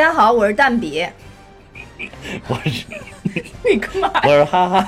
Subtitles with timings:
[0.00, 1.06] 家好，我是蛋比。
[2.48, 2.86] 我是
[3.62, 4.10] 你干嘛？
[4.24, 4.86] 我是哈哈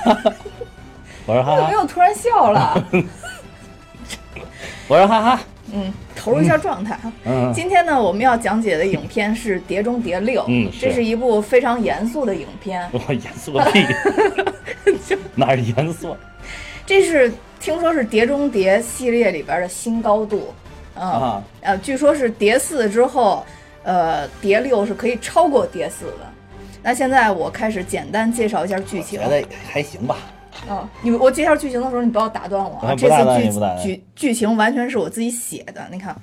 [1.26, 2.82] 我是哈哈，怎么又突然笑了？
[4.88, 5.40] 我是哈哈，
[5.70, 7.12] 嗯，投入一下状态啊。
[7.26, 12.88] 嗯，今天呢，我们要讲解的影片是《碟中谍六》，嗯这是一部非常严肃的影片。
[12.93, 13.85] 我严肃个屁，
[15.36, 16.16] 哪儿严肃
[16.86, 20.54] 这是听说是《碟中谍》系列里边的新高度，
[20.94, 21.43] 嗯、啊？
[21.60, 23.44] 呃，据说是碟四之后，
[23.85, 26.31] 呃，碟六是可以超过碟四的。
[26.82, 29.21] 那现在我开始简单介绍一下剧情。
[29.21, 30.17] 觉得还行吧。
[30.68, 32.95] 嗯，你我介绍剧情的时候，你不要打断我啊！
[32.95, 35.86] 这次剧剧剧情完全是我自己写的。
[35.91, 36.14] 你看，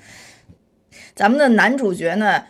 [1.16, 2.44] 咱们的男主角呢，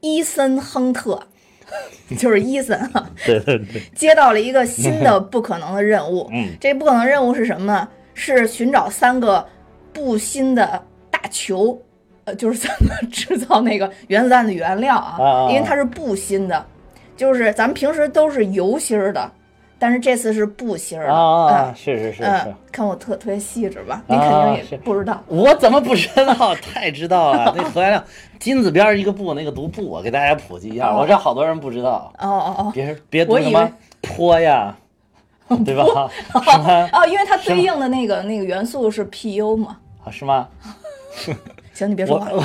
[0.00, 1.20] 伊森·亨特，
[2.16, 6.28] 就是伊森啊，对对对，接到了一个新的不可能的任务。
[6.32, 7.88] 嗯这不可能任务是什么呢？
[8.14, 9.46] 是寻找三个
[9.92, 11.78] 不新的大球，
[12.26, 15.48] 呃，就是怎么制造那个原子弹的原料啊？
[15.50, 16.64] 因为它是布芯的，
[17.16, 19.30] 就是咱们平时都是油芯儿的，
[19.78, 21.14] 但是这次是布芯儿的。
[21.14, 24.02] 啊，嗯是是是是嗯，，看我特特别细致吧？
[24.08, 25.22] 你啊肯定是也不知道。
[25.28, 26.52] 我怎么不知道？
[26.60, 28.02] 太知道了，那核燃料
[28.40, 30.90] 金字边一个布，那个读布，我给大家普及一下。
[30.90, 34.76] 哦我这好多人不知道，哦哦哦别别读我以为 什么坡呀，
[35.64, 35.84] 对吧？
[36.92, 39.76] 哦，因为它对应的那个那个元素是 PU 嘛。
[40.04, 40.48] 啊，是吗？
[41.76, 42.30] 行，你别说话。
[42.32, 42.42] 我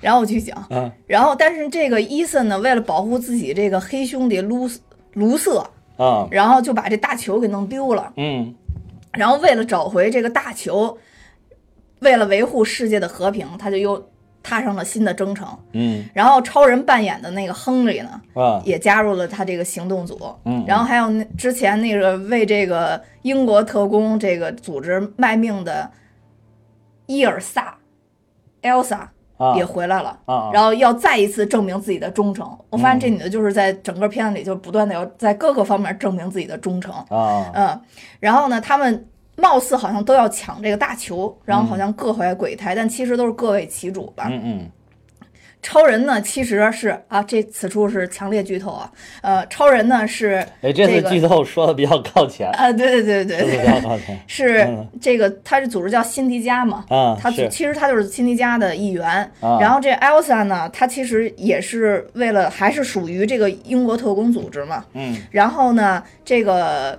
[0.00, 0.64] 然后我去讲。
[0.70, 4.70] 嗯然后，但是这个伊森呢，为了保护自己这个黑兄弟卢
[5.14, 8.12] 卢瑟，啊然后就把这大球给弄丢了。
[8.16, 8.54] 嗯
[9.12, 10.96] 然后为了找回这个大球，
[12.00, 14.08] 为了维护世界的和平，他就又
[14.42, 15.48] 踏上了新的征程。
[15.72, 20.16] 嗯然后超人扮演的那个亨利呢，啊也加入了他这个行动组。
[20.44, 25.90] 嗯然后还有那之前那个为这个英国特工这个组织卖命的
[27.06, 27.74] 伊尔萨
[28.68, 29.00] ，Elsa
[29.36, 30.18] 啊也回来了。
[30.26, 32.46] 啊，然后要再一次证明自己的忠诚。
[32.70, 36.92] 我发现这女的就是在整个片子里就不断的要在各个方面证明自己的忠诚。
[37.08, 37.80] 啊嗯，
[38.20, 44.26] 然后呢，他们貌似好像都要抢这个大球，然后好像各怀鬼胎，但其实都是各为其主吧。
[44.28, 44.70] 嗯嗯
[45.60, 48.90] 超人呢，其实是啊，这此处是强烈剧透啊。
[49.22, 53.38] 呃，超人呢是哎，这次个剧透说的比较靠前，啊，对对对对。
[53.38, 54.18] 对比较靠前。
[54.26, 54.86] 是嗯。
[55.00, 56.84] 这个，他是组织叫辛迪加嘛。
[56.88, 59.06] 啊，他其实他就是辛迪加的一员，
[59.40, 59.58] 啊。
[59.60, 64.84] 然后这 Elsa 呢，他其实也是为了还是属于这个英国特工组织嘛。
[64.94, 65.16] 嗯。
[65.30, 66.98] 然后呢，这个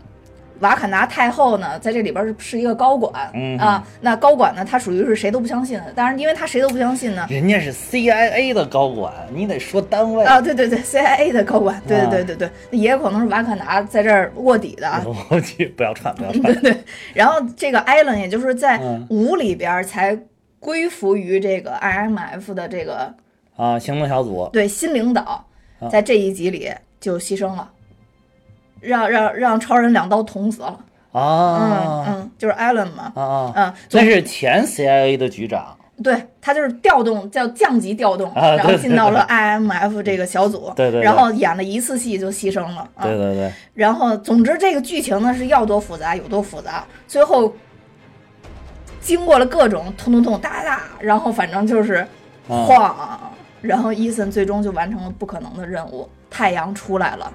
[0.59, 3.83] 瓦坎达太后呢，在这里边是是一个高管、嗯啊。
[4.01, 5.91] 那高管呢，他属于是谁都不相信的。
[5.93, 7.25] 当然，因为他谁都不相信呢。
[7.29, 10.23] 人家是 CIA 的高管，你得说单位。
[10.25, 15.03] 啊，对对对，CIA 的高管，对对对对对对，也有可能是瓦坎达在这儿卧底的啊。
[15.29, 16.61] 我去，不要串，不要 对串。
[16.61, 16.83] 对，
[17.13, 20.17] 然后这个艾伦，也就是在嗯五里边才
[20.59, 23.13] 归服于这个 IMF 的这个
[23.55, 25.45] 啊，行动小组对新领导，
[25.89, 26.69] 在这一集里
[26.99, 27.71] 就牺牲了，
[28.81, 30.77] 让让让超人两刀捅死了。
[30.77, 33.11] 嗯啊嗯嗯，就是艾伦嘛。
[33.15, 42.87] 啊啊，嗯，那是前 CIA 的局长对他就是调动叫降级调动，啊然后进到了 IMF 这个小组，对对对然后演了一次戏就牺牲了。
[42.95, 47.51] 啊对对对，然后，总之这个剧情呢是要多复杂有多复杂，最后
[49.01, 51.95] 经过了各种通通通哒哒哒，然后反正就是
[52.47, 53.19] 啊晃，
[53.61, 57.29] 然后伊森最终就完成了不可能的任务，太阳出来了，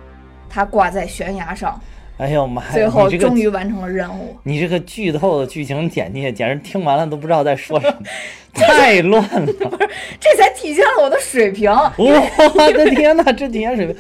[0.55, 1.81] 他挂在悬崖上，
[2.19, 2.69] 哎呦妈呀！
[2.73, 4.37] 最后终于完成了任务。
[4.45, 7.97] 你这个剧透的剧情简介，简直听完了都不知道在说什么，
[8.55, 9.47] 太乱了！
[9.53, 13.97] 不是这才体现了我的水平，我的天哪，这体现水平！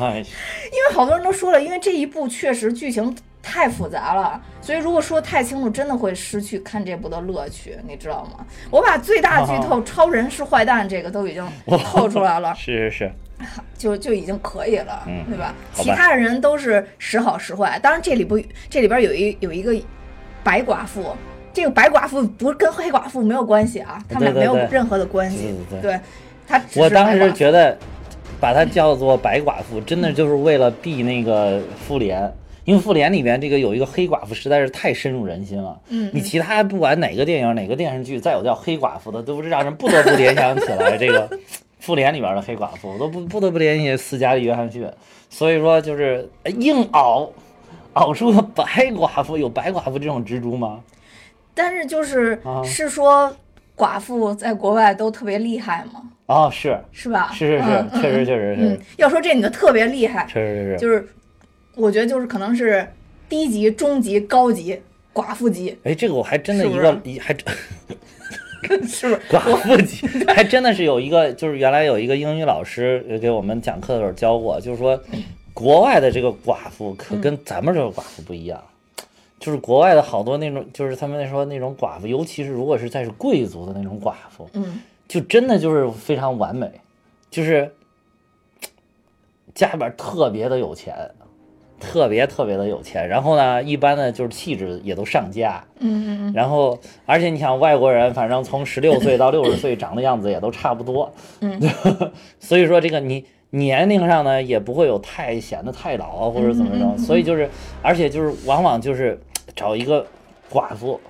[0.00, 8.44] 哎，因为好多人都说了，因为这一部确实剧情太复杂了，所以如果说太清楚，真的会失去看这部的乐趣，你知道吗？
[8.70, 11.46] 我把最大剧透“超人是坏蛋”这个都已经
[11.84, 13.12] 透出来了，是是是，
[13.78, 15.46] 就就已经可以了，嗯对吧？
[15.46, 18.38] 吧其他的人都是时好时坏，当然这里不
[18.68, 19.74] 这里边有一有一个
[20.44, 21.14] 白寡妇。
[21.54, 25.54] 这个白寡妇不是跟黑寡妇没有关系啊，他们俩没有任何的关系。
[25.70, 26.00] 对对对
[26.46, 27.76] 她只我当时觉得
[28.38, 32.20] 把它叫做白寡妇，真的就是为了避那个妇联。
[32.20, 32.28] 因
[32.74, 35.78] 为复联里面这个有一个黑寡妇，实在是太深入人心了。
[35.88, 41.28] 嗯你其他不管哪个电影、哪个电视剧，再有叫黑寡妇的，都是让人不得不联想起来这个
[41.80, 44.86] 复联里边的黑寡妇，我都不不得不联系斯嘉丽·约翰逊。
[45.30, 46.28] 所以说，就是
[46.58, 47.30] 硬熬
[47.94, 50.80] 熬出个白寡妇，有白寡妇这种蜘蛛吗？
[51.54, 53.34] 但是就是、啊是说
[53.76, 56.02] 寡妇在国外都特别厉害吗？
[56.26, 57.30] 哦，是是吧？
[57.32, 60.76] 是是嗯是，确实确实嗯是，，要说这女的特别厉害，确实是。
[60.78, 61.08] 就是
[61.78, 62.86] 我觉得就是可能是
[63.28, 64.80] 低级、中级、高级
[65.14, 65.78] 寡妇级。
[65.84, 67.46] 哎，这个我还真的一个是一还真
[68.86, 69.16] 是不是？
[69.30, 75.00] 寡妇级，还真的是有一个，就是原来有一个英语老师呃给我们讲课的时候教过，就是说
[75.54, 78.60] 国外的这个寡妇可跟咱们这个寡妇不一样，
[79.38, 86.68] 就是国外的好多那种，就是他们那说那种寡妇，尤其是如果是再是贵族的那种寡妇，嗯，就真的就是非常完美，
[87.30, 87.72] 就是
[89.54, 90.94] 家里边特别的有钱。
[91.80, 101.60] 特别特别的有钱，然后呢，一般呢就是气质也都上佳，嗯嗯然后，而且你想外国人，反正从十六岁到六十岁长的样子也都差不多，嗯，
[102.40, 106.98] 所以说这个你年龄上呢也不会有太显得太老啊或者怎么着，嗯嗯嗯。
[106.98, 107.48] 所以就是，
[107.80, 109.18] 而且就是往往就是
[109.56, 110.04] 找一个
[110.52, 111.00] 寡妇，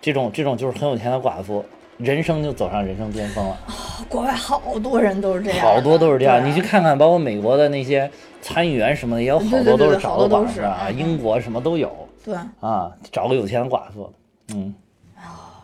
[0.00, 1.64] 这种这种就是很有钱的寡妇，
[1.98, 8.10] 人生就走上人生巅峰了，嗯，国外好多人都是这样，好多都是这样，你去看看，包括美国的那些
[8.42, 11.90] 参议员什么的，也有好多都是找的寡妇啊，嗯英国什么都有。
[12.24, 14.12] 对，啊，找个有钱的寡妇，
[14.54, 14.74] 嗯。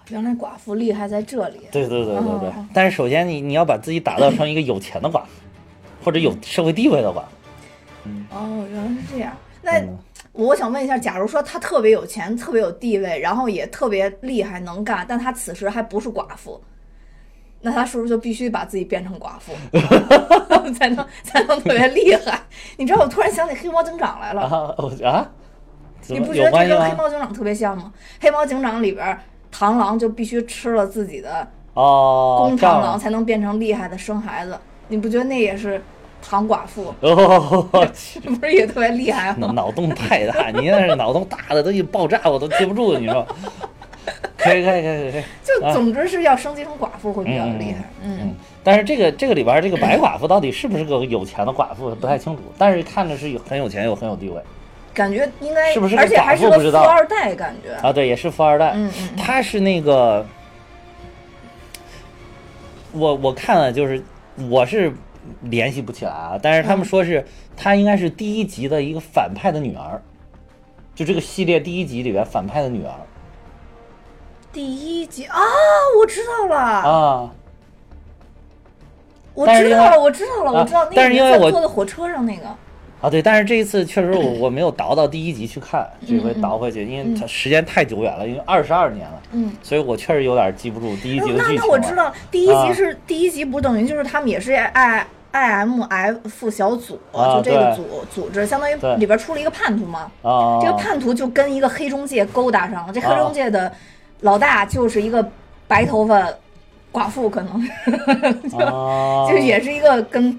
[0.08, 2.49] 原来寡妇厉害在这里，对对对对对。
[2.49, 5.29] 哦，但是首先你你要把自己打造成一个有钱的寡妇，
[6.05, 8.11] 或者有社会地位的寡妇。
[8.31, 9.32] 哦，原来是这样。
[9.62, 9.96] 那嗯
[10.32, 16.61] 我想问一下，假如说他特别有钱、特别有地位，然后也特别厉害能干，但他此时还不是寡妇，
[17.61, 19.52] 那他是不是就必须把自己变成寡妇，
[20.73, 22.40] 才能才能特别厉害？
[22.79, 24.43] 你知道，我突然想起黑猫警长来了。
[24.43, 25.31] 啊，我啊，
[26.08, 26.94] 你不觉得这跟黑？
[26.96, 27.93] 猫警长特别像吗？
[28.20, 29.20] 黑猫警长里边儿，
[29.55, 34.58] 螳螂就必须吃了自己的哦，公螳螂才能变成厉害的生孩子。
[34.88, 35.82] 你不觉得那也是
[36.22, 36.94] 唐寡妇？
[37.00, 37.69] 哦，
[38.40, 39.36] 不是也特别厉害吗？
[39.40, 43.26] 脑脑洞太大， 你那是脑洞大的都一爆炸，我都接不住，你说？
[44.36, 47.84] 可以可以可以可以，就总之是要升级成寡妇会比较厉害。
[48.02, 48.34] 嗯嗯，
[48.64, 54.40] 但是这个这个里边这个白寡妇到底是不是个有钱的寡妇不太清楚，但是看着是有很有钱又很有地位
[54.92, 57.72] 感觉应该是不是个而且还是个富二代感觉。
[57.86, 60.26] 啊，对，也是富二代，嗯嗯嗯他是那个，
[62.90, 64.02] 我我看了，就是
[64.50, 64.92] 我是
[65.42, 67.24] 联系不起来啊，但是他们嗯说是
[67.56, 70.00] 她应该是第一集的一个反派的女儿，
[70.94, 72.92] 就这个系列第一集里边反派的女儿。
[74.52, 75.40] 第一集啊，
[75.98, 77.30] 我知道了，啊，
[79.34, 82.44] 我知道了，我知道了，啊我知道那个在坐在火车上那个。
[83.02, 91.62] 啊，对，但是这一次确实我我没有倒到第一集去看，这回倒回去，因为它时间太久远了，因为二十二年了，嗯，所以我确实有点记不住第一集的那剧情了。
[91.66, 97.76] 那我知道，第一集啊是、第一集不等于就是他们也是 I I M F 小组，啊就这个对。
[97.76, 100.10] 组组织，相当于里边出了一个叛徒嘛。
[100.22, 103.19] 啊，这个叛徒就跟一个黑中介勾搭上了，这黑啊。
[103.19, 103.72] 中介的
[104.20, 105.28] 老大就是一个
[105.66, 106.25] 白头发
[106.93, 107.60] 寡妇，可能
[109.28, 110.38] 就是也是一个跟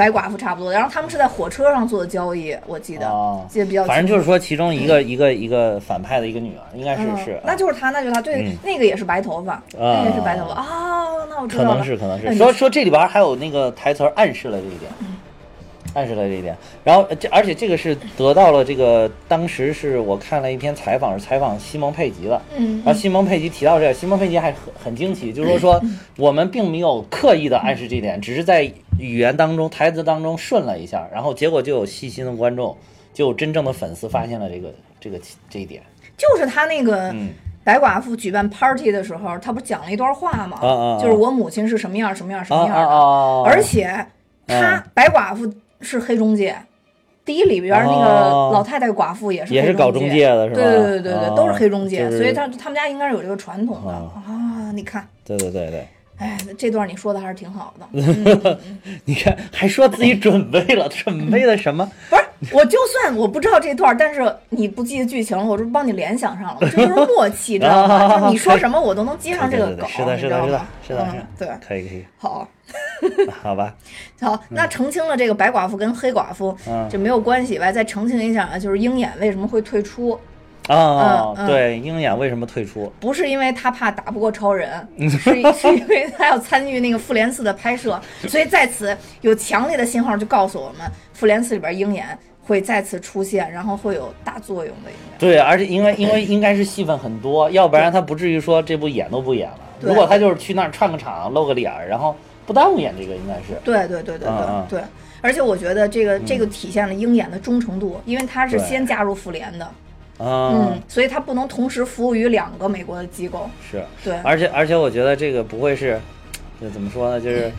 [0.00, 0.72] 白寡妇差不多。
[0.72, 3.84] 然后他们是在火车上做的交易，我记得，啊记得比较。
[3.84, 10.64] 反正就是说，其中一个一个一个反派的一个女儿，应该是嗯是，那就是她，那就是她，对，嗯那个也是白头发，那个也是白头发啊，
[11.28, 15.06] 那我知道了，能是可能是哎说说这里边还有那个台词暗示了这一点，嗯
[15.92, 16.56] 暗示了这一点。
[16.84, 22.40] 然后呃这而且这个是得到了这个当时是我看了一篇采访，是采访西蒙佩吉的。
[22.56, 25.82] 嗯然后西蒙佩吉提到这个，西蒙佩吉还很很惊奇，就是说说
[26.16, 28.70] 我们并没有刻意的暗示这一点，只是在
[29.00, 32.76] 语言当中、台词当中顺了一下，然后结果就有细心的观众，
[33.12, 35.82] 就有真正的粉丝发现了这个这个这一点。
[36.16, 37.30] 就是他那个嗯
[37.64, 40.58] 白寡妇举办 party 的时候，他不讲了一段话吗？
[40.60, 43.50] 啊啊啊就是我母亲是什么样什么样什啊么样的！
[43.50, 43.84] 而且
[44.46, 46.54] 他嗯白寡妇是黑中介。
[47.22, 54.72] 第一里边那个哦老太太寡妇也是也是搞中介的是吧对对对对都是黑中介，所以他他们家应该是有这个传统的哦啊。
[54.72, 55.86] 你看，对对对对。
[56.20, 57.86] 哎，这段你说的还是挺好的。
[59.04, 61.90] 你看，还说自己准备了，准备了什么？
[62.08, 68.08] 不是，我就算我不知道这段，但是你不记得剧情了，我这不帮你联想上了，这就是默契， 知道吗？
[68.20, 72.46] 就是你说什么我都能接上这个梗，是的，是的，是的是的，嗯是的，对，可以可以，好，
[73.42, 73.74] 好吧，
[74.20, 77.72] 好，那澄清了这个白寡妇跟黑寡妇嗯就没有关系吧？
[77.72, 80.18] 再澄清一下啊，就是鹰眼为什么会退出，
[80.76, 82.92] 啊对，鹰眼为什么退出？
[83.00, 85.18] 不是因为他怕打不过超人，是
[85.52, 95.18] 是因为他要参与那个复联四的拍摄，所以在此有强烈的信号就告诉我们，复联四里边鹰眼会再次出现，然后会有大作用的应该。
[95.18, 99.58] 对，而且因为 因为应该是戏份很多，要不然他不至于说这部演都不演了。
[99.80, 102.14] 如果他就是去那儿串个场、露个脸儿，然后
[102.46, 103.58] 不耽误演这个，应该是。
[103.64, 104.80] 对对对对对、对，
[105.20, 109.72] 而且我觉得这个这个体现了鹰眼的忠诚度，因为他是先加入复联的，啊
[110.22, 113.48] 嗯，，所以它不能同时服务于两个美国的机构。
[113.70, 115.98] 是，对，而且而且我觉得这个不会是，
[116.60, 117.50] 就怎么说呢，就是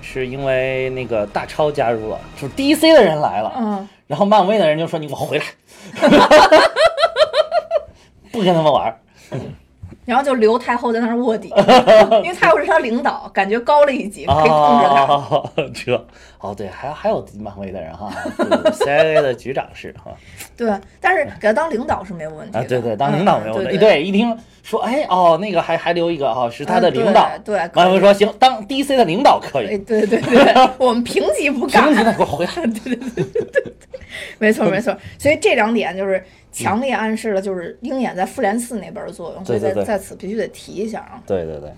[0.00, 5.44] 是因为那个大超加入了，就是 DC 的人来了，嗯，然后漫威的人就说你给我回来，
[8.30, 8.98] 不跟他们玩儿。
[10.08, 11.52] 然后就留太后在那儿卧底，
[12.24, 15.04] 因为太后是他领导，感觉高了一级，可以控制他。
[15.04, 16.06] 哦，这
[16.40, 20.10] 哦对，还还有漫威的人哈对对，CIA 的局长是哈
[20.56, 22.60] 对，但是给他当领导是没有问题的。
[22.60, 23.76] 啊，对对，当领导没有问题。
[23.76, 27.28] 嗯对对，一听说哎哦，那个还还留一个哦，是他的领导。
[27.34, 29.78] 嗯对漫威说行，当 DC 的领导可哎，以。
[29.78, 32.06] 对对对，我们平级不干行，。
[32.06, 32.52] 你给我回来。
[34.38, 41.22] 没错没错，所以这两点就是强烈暗示了就是鹰眼在复联四那边的作用，所以在在此必须得提一下啊。
[41.26, 41.72] 对对对，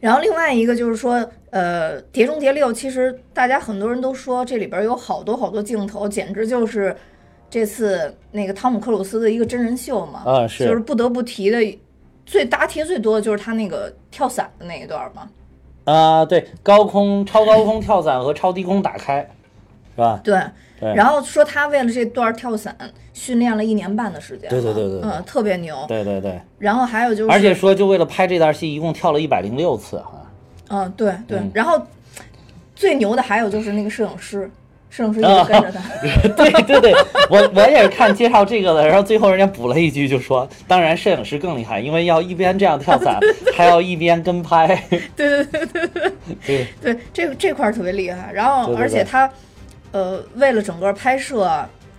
[0.00, 6.94] 然后另外一个就是说，呃，《碟中谍六》其实大家很多人都说这里边有好多好多镜头，简直就是
[7.48, 10.22] 这次那个汤姆克鲁斯的一个真人秀嘛。
[10.26, 11.78] 啊是就是不得不提的，
[12.26, 15.30] 最答题最多的就是他那个跳伞的那一段嘛。
[15.84, 19.20] 啊对，高空超高空跳伞和超低空打开，
[19.94, 20.20] 是吧？
[20.22, 20.38] 对。
[20.80, 20.94] 对。
[20.94, 22.76] 然后说他为了这段跳伞
[23.12, 25.10] 训练了一年半的时间，对对对对对。
[25.10, 25.84] 嗯，特别牛。
[25.88, 30.04] 对对对，然后还有就是，而且说就为了拍这段戏，一共跳了一百零六次啊。
[30.70, 31.50] 嗯，对对，嗯。
[31.54, 31.80] 然后
[32.76, 34.50] 最牛的还有就是那个摄影师，
[34.90, 35.82] 摄影师一啊直跟着他，
[36.36, 36.94] 对对对，
[37.28, 43.18] 我我也是看介绍这个的，然后最后人家补了一句，就说，当然摄影师更厉害，因为要一边这样跳伞，
[43.56, 44.66] 还要一边跟拍。
[45.16, 46.12] 对对对对对。
[46.46, 46.66] 对。
[46.80, 48.30] 对，这个这块特别厉害。
[48.32, 49.30] 然后而且他，
[49.92, 51.50] 呃，为了整个拍摄。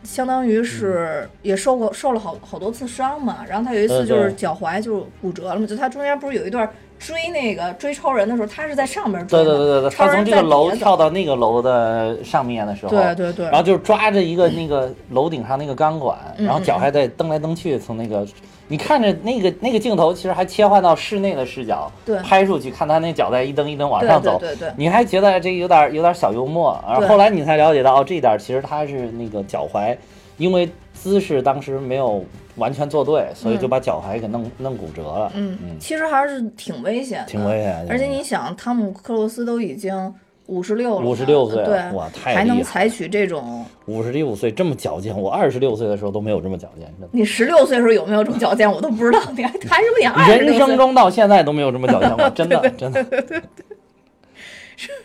[0.02, 6.68] 相当于是嗯也受过受了好好多次伤嘛，然后他有一次就是脚踝就骨折了嘛，就他中间不是有一段
[6.98, 18.26] 追那个追超人的时候，他是在上面追，对对对对对，他从这个楼跳到那个楼的上面的时候，对对对然后就是抓着一个那个楼顶上那个钢管，嗯然后脚还在蹬来蹬去，从那个。
[18.70, 29.98] 你看着那个那个镜头，其实还切换到室内的视角，对拍出去看他那脚在一蹬一蹬往上走，对对对你还觉得这有点有点小幽默，然后后来你才了解到，哦，这一点其实他是那个脚踝，
[30.38, 32.24] 因为姿势当时没有
[32.58, 35.32] 完全做对，所以就把脚踝给弄弄骨折了。
[35.34, 40.14] 嗯嗯，其实还是挺危险的，挺危险的而且你想，汤姆克鲁斯都已经
[40.50, 43.64] 五十六了嘛，56岁了对，哇太还能采取这种。
[43.86, 49.20] 五十六岁这么矫健，我二十六岁的时候都没有这么矫健，你十六岁的时候有没有这么矫健，我都不知道。
[49.38, 50.58] 你还谈什么你二十人？
[50.58, 53.06] 生中到现在都没有这么矫健过，真的真的。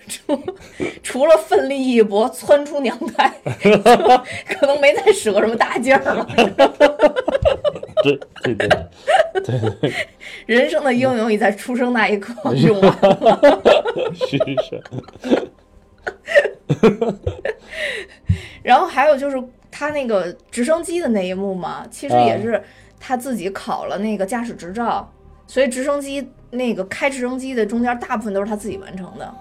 [0.09, 0.39] 除
[1.03, 3.33] 除了奋力一搏窜出娘胎，
[4.49, 6.27] 可能没再使过什么大劲儿了。
[8.43, 9.93] 对对对对对，
[10.47, 13.63] 人生的英勇已在出生那一刻 用完了。
[14.15, 14.83] 是 是。
[18.63, 22.63] 然后还有就是他那个直升机的那一幕嘛，其实啊也是
[22.99, 25.11] 他自己考了那个驾驶执照，
[25.47, 29.35] 所以直升机那个开直升机的中间大部分都是他自己完成的。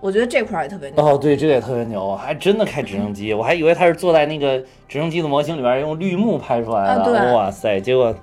[0.00, 1.04] 我觉得这块儿也特别牛。
[1.04, 7.32] 哦，对，这个也特别牛，还真的开直升机，我还以为他是坐在那个直升机的模型里边用绿幕拍出来的，啊对。
[7.34, 8.14] 哇塞，结果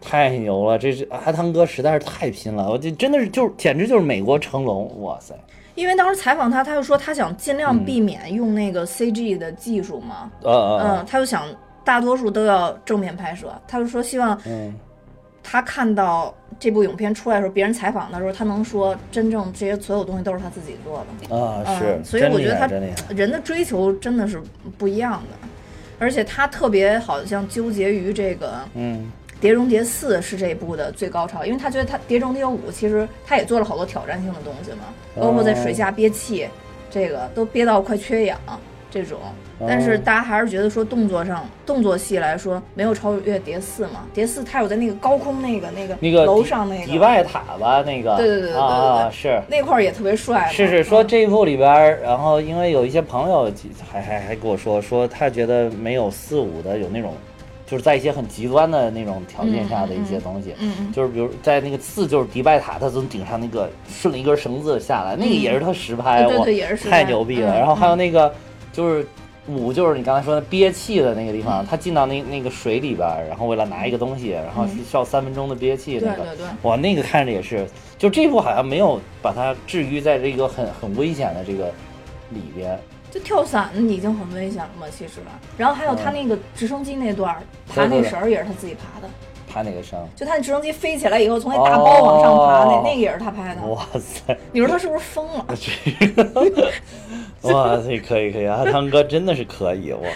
[0.00, 5.34] 太牛了，这是阿汤哥实在是太拼了，我这真的是就是简直就是美国成龙，哇塞，
[5.74, 7.84] 因为当时采访他，他就说他想尽量嗯。
[7.84, 11.44] 避免用那个 CG 的技术嘛，呃呃嗯，他就想
[11.84, 14.74] 大多数都要正面拍摄，他就说希望嗯。
[15.48, 21.36] 他看到这部影片出来的时候，别人采访的时候，他能说真正这些所有东西都是他自己做的。
[21.36, 22.66] 啊嗯是，所以我觉得他
[23.14, 24.40] 人的追求真的是
[24.78, 25.48] 不一样的，
[25.98, 29.10] 而且他特别好像纠结于这个嗯
[29.40, 34.84] 《碟中谍四》是这一部的最高潮，因为他觉得他《碟中谍五》其实他也做了好多挑战性的东西嘛，
[35.14, 36.48] 包括在水下憋气，
[36.90, 38.38] 这个都憋到快缺氧
[39.04, 39.18] 这种。
[39.66, 46.86] 但是大家还是觉得说动作上动作戏来说没有超越《碟四》嘛，《碟四》他有在那个高空那个那个那个楼上那个。
[46.86, 49.40] 迪拜塔吧那个，对对对对对啊啊是。
[49.48, 53.50] 那块儿也特别帅，是是说嗯这一部里边儿，然后因为有一些朋友
[53.90, 57.14] 还还还跟我说说他觉得没有四五的有那种，
[57.66, 67.02] 就是在一些很极端的那种条件下的一些东西，嗯嗯就是比如在那个四就是迪拜塔，他从顶上那个顺了一根绳子下来，那个也是他实拍，对对对也是实拍。
[67.02, 67.54] 太牛逼了。
[67.54, 68.30] 嗯然后还有那个
[68.72, 69.06] 就是。
[69.48, 77.64] 五就是你刚才说的憋气的那个地方，他进到那那个水里边儿，然后为了拿一个东西，然后需要三分钟的憋气那个，对对对哇，那个看着也是，
[77.96, 81.66] 就这部好像没有把它置于在这个很很危险的这个
[82.30, 82.76] 里边。
[83.08, 85.20] 就跳伞已经很危险了嘛，其实。
[85.56, 87.40] 然后还有他那个直升机那段儿
[87.72, 89.08] 爬那绳儿也是他自己爬的，
[89.48, 93.62] 爬哪个绳，就他那直升机飞起来以后从那大包往上爬，哦那那个也是他拍的。
[93.68, 95.46] 哇塞，你说他是不是疯了？
[97.52, 100.08] 哇塞，可以可以，阿汤哥真的是可以哇，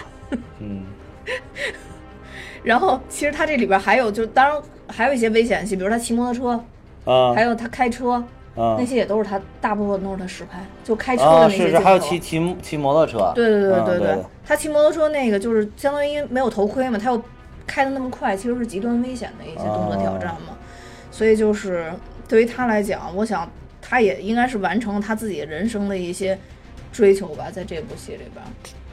[0.59, 0.83] 嗯，
[2.63, 6.55] 然后其实他这里边还有就当然还有一些危险性，比如他骑摩托
[7.05, 8.11] 车，啊还有他开车，
[8.55, 11.71] 啊那些也都是他大部分都是他实拍，就开车的啊，那些镜头。
[11.71, 17.21] 是是，还有骑骑骑摩托车，对对对对嗯对他骑摩托车那个就是相当于没有头盔嘛，他又
[17.65, 20.57] 开的那么快，其实是极端危险的一些动作挑战嘛。
[21.09, 21.91] 所以就是
[22.27, 23.49] 对于他来讲，我想
[23.81, 26.37] 他也应该是完成他自己人生的一些
[26.91, 28.43] 追求吧，在这部戏里边，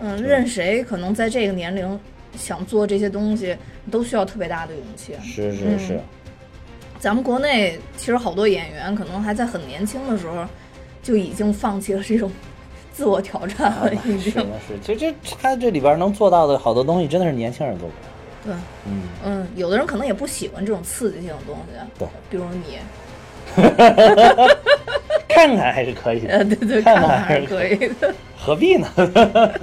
[0.01, 1.99] 嗯，任谁可能在这个年龄
[2.37, 3.57] 想做这些东西，
[3.91, 5.15] 都需要特别大的勇气。
[5.23, 6.01] 是是是，
[7.01, 10.45] 咱们国内其实好多演员可能还在很年轻的时候
[11.03, 12.31] 就已经放弃了这种
[12.93, 14.33] 自我挑战了，已经。
[14.33, 18.01] 是的是，这这他这里边能做到的好多东西，真的是年轻人做不到。
[18.45, 18.55] 对，
[18.87, 19.03] 嗯。
[19.25, 22.79] 嗯，有的人可能也不喜欢这种刺激性的东西，对，比如你，
[25.29, 28.15] 看看还是可以呃，的，对对，看看看还是可以的。
[28.37, 28.89] 何必呢？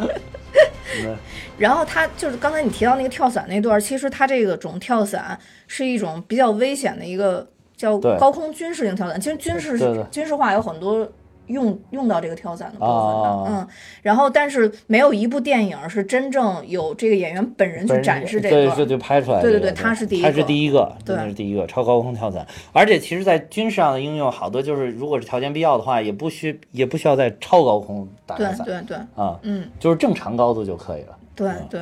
[1.03, 1.17] 嗯
[1.57, 9.19] 然后他就是刚才你提到那个跳伞那段儿，其实他这个种跳伞是一种比较危险的一个叫高空军事性跳伞。
[9.19, 9.77] 其实军事
[10.11, 11.09] 军事化有很多
[11.47, 13.67] 用用到这个跳伞的部分的，哦嗯。
[14.01, 18.75] 然后但是没有一部电影是真正有这个演员本人去展示这个对，个。
[18.75, 19.51] 就就拍出来这个。
[19.53, 22.45] 对对对他是第一个他是第一个，对真的是第一个超高空跳伞。
[22.71, 31.17] 而且其实，在军事上的应用，好多就是如果是条件必要的话，也不需也不需要在超高空打伞对对，啊，嗯，就是正常高度就可以了。
[31.35, 31.81] 对对。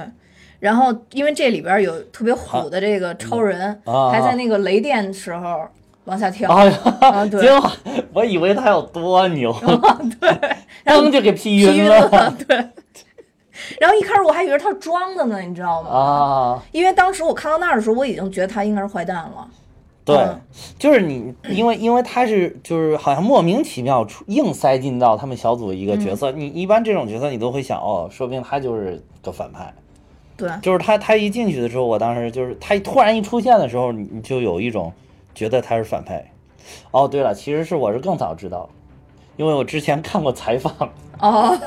[0.59, 5.67] 然后，因为这里边有特别虎的这个超人，啊还在那个雷电时候
[6.05, 7.71] 往下跳，啊，对，结果
[8.13, 9.53] 我以为他有多牛，
[10.19, 10.29] 对
[10.83, 12.57] 然后就给劈劈晕晕了 了，对。
[13.79, 15.89] 然后一开始我还以为他是装的呢，你知道吗？
[15.89, 16.63] 啊！
[16.73, 19.47] 因为当时我看到那儿的时候，我已经觉得他应该是坏蛋了。
[20.03, 20.41] 对嗯，
[20.77, 29.73] 就是你，因为因为他是就是好像莫名其妙出硬塞进到他们小组一个角色，你一般这种角色你都会想，哦，说不定他就是个反派。
[30.35, 34.91] 对，就是他他一进去的时候，我当时就是他突然一出现的时候，你你就有一种
[35.33, 36.23] 觉得他是反派。
[36.91, 38.69] 哦，对了，其实是我是更早知道，
[39.35, 40.73] 因为我之前看过采访，
[41.19, 41.57] 哦，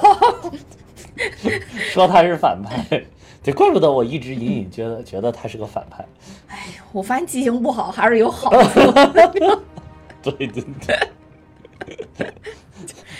[1.92, 3.04] 说他是反派，
[3.42, 6.04] 对，怪不得我一直隐隐觉得觉得他是个反派。
[6.48, 8.80] 哎我发现记性不好还是有好处。
[10.22, 10.64] 对 对
[12.16, 12.32] 对，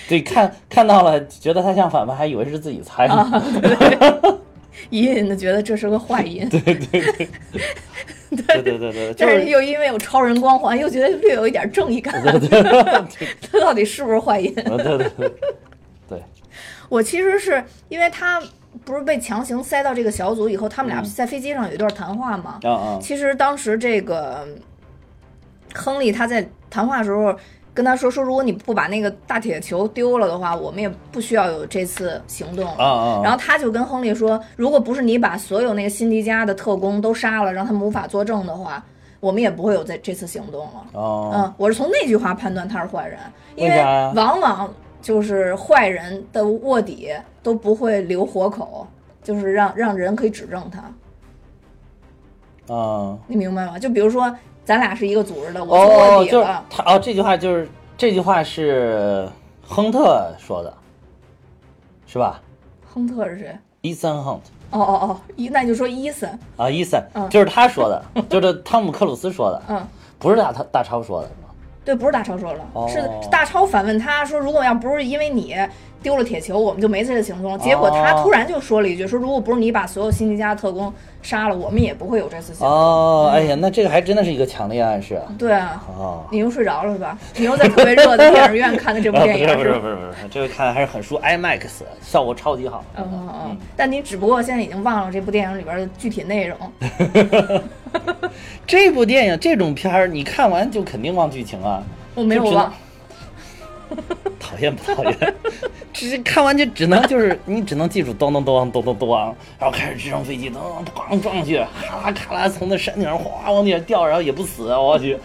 [0.08, 4.38] 对， 看看到了，觉得他像反派，还以为是自己猜呢。
[4.90, 7.28] 隐隐的觉得这是个坏人，对对对，
[8.30, 12.20] 对对对对，就但是是又因为有超人光环，又觉得略有一点正义感。
[12.22, 14.54] 对对对他 到底是不是坏人？
[14.54, 15.32] 对对对
[16.08, 16.22] 对，
[16.88, 18.42] 我其实是因为他
[18.84, 22.58] 不是被强行塞到这个小组以后，他们俩在飞机上有一段谈话嘛。
[23.00, 24.46] 其实当时这个
[25.74, 27.34] 亨利他在谈话的时候
[27.76, 32.82] 跟他说说，如果你不把那个大铁球丢了的话，我们也不需要有这次行动了。
[32.82, 38.82] 啊啊，然后他就跟亨利说，如果不是你把所有那个辛迪加的特工都杀了，让他们无法作证的话，
[39.20, 40.86] 我们也不会有这这次行动了。
[40.94, 43.18] 哦，嗯，我是从那句话判断他是坏人，
[43.56, 43.78] 因为
[44.14, 47.10] 往往就是坏人的卧底
[47.42, 48.86] 都不会留活口，
[49.22, 50.70] 就是让让人可以指证
[52.66, 53.78] 他，啊，你明白吗？
[53.78, 54.34] 就比如说
[54.66, 59.28] 咱俩是一个组织的，我做卧哦，就是，他哦，这句话就是这句话是
[59.66, 60.74] 亨特说的，
[62.06, 62.42] 是吧
[62.92, 69.86] 亨特是谁？？Ethan Hunt 哦哦哦，伊那你就说伊森，啊，Ethan 嗯就是他说的，就是汤姆克鲁斯说的，嗯。
[70.18, 71.30] 不是大他大超说的？
[71.86, 75.54] 对，不是大超说了，哦是大超反问他说，如果要不是因为你
[76.02, 77.58] 丢了铁球，我们就没这个行动。
[77.58, 82.68] 结果他哦突然就说了一句，说如果不是你把所有辛迪加特工杀了，我们也不会有这次行动。
[82.68, 85.24] 哦，哎呀，那这个还真的是一个强烈暗示啊！
[85.38, 87.16] 对啊，哦，你又睡着了是吧？
[87.36, 89.68] 你又在特别热的电影院看的这部电影 是不是？
[89.78, 91.60] 不是不是，这个看还是很舒 IMAX，
[92.02, 92.84] 效果超级好。
[92.96, 96.58] 嗯嗯嗯，但你只不过现在已经忘了这部电影里边的具体内容。
[98.66, 101.82] 这部电影这种片儿，你看完就肯定忘剧情啊，
[102.14, 102.74] 我没忘，
[104.38, 105.34] 讨厌不讨厌？
[105.92, 109.16] 只是看完就只能就是你只能记住咚咚咚咚咚咚，
[109.58, 115.16] 然后开始直升飞机咚咚咣撞上去，哈啦咔啦从那山顶上哗往底下掉，然后也不死，我去，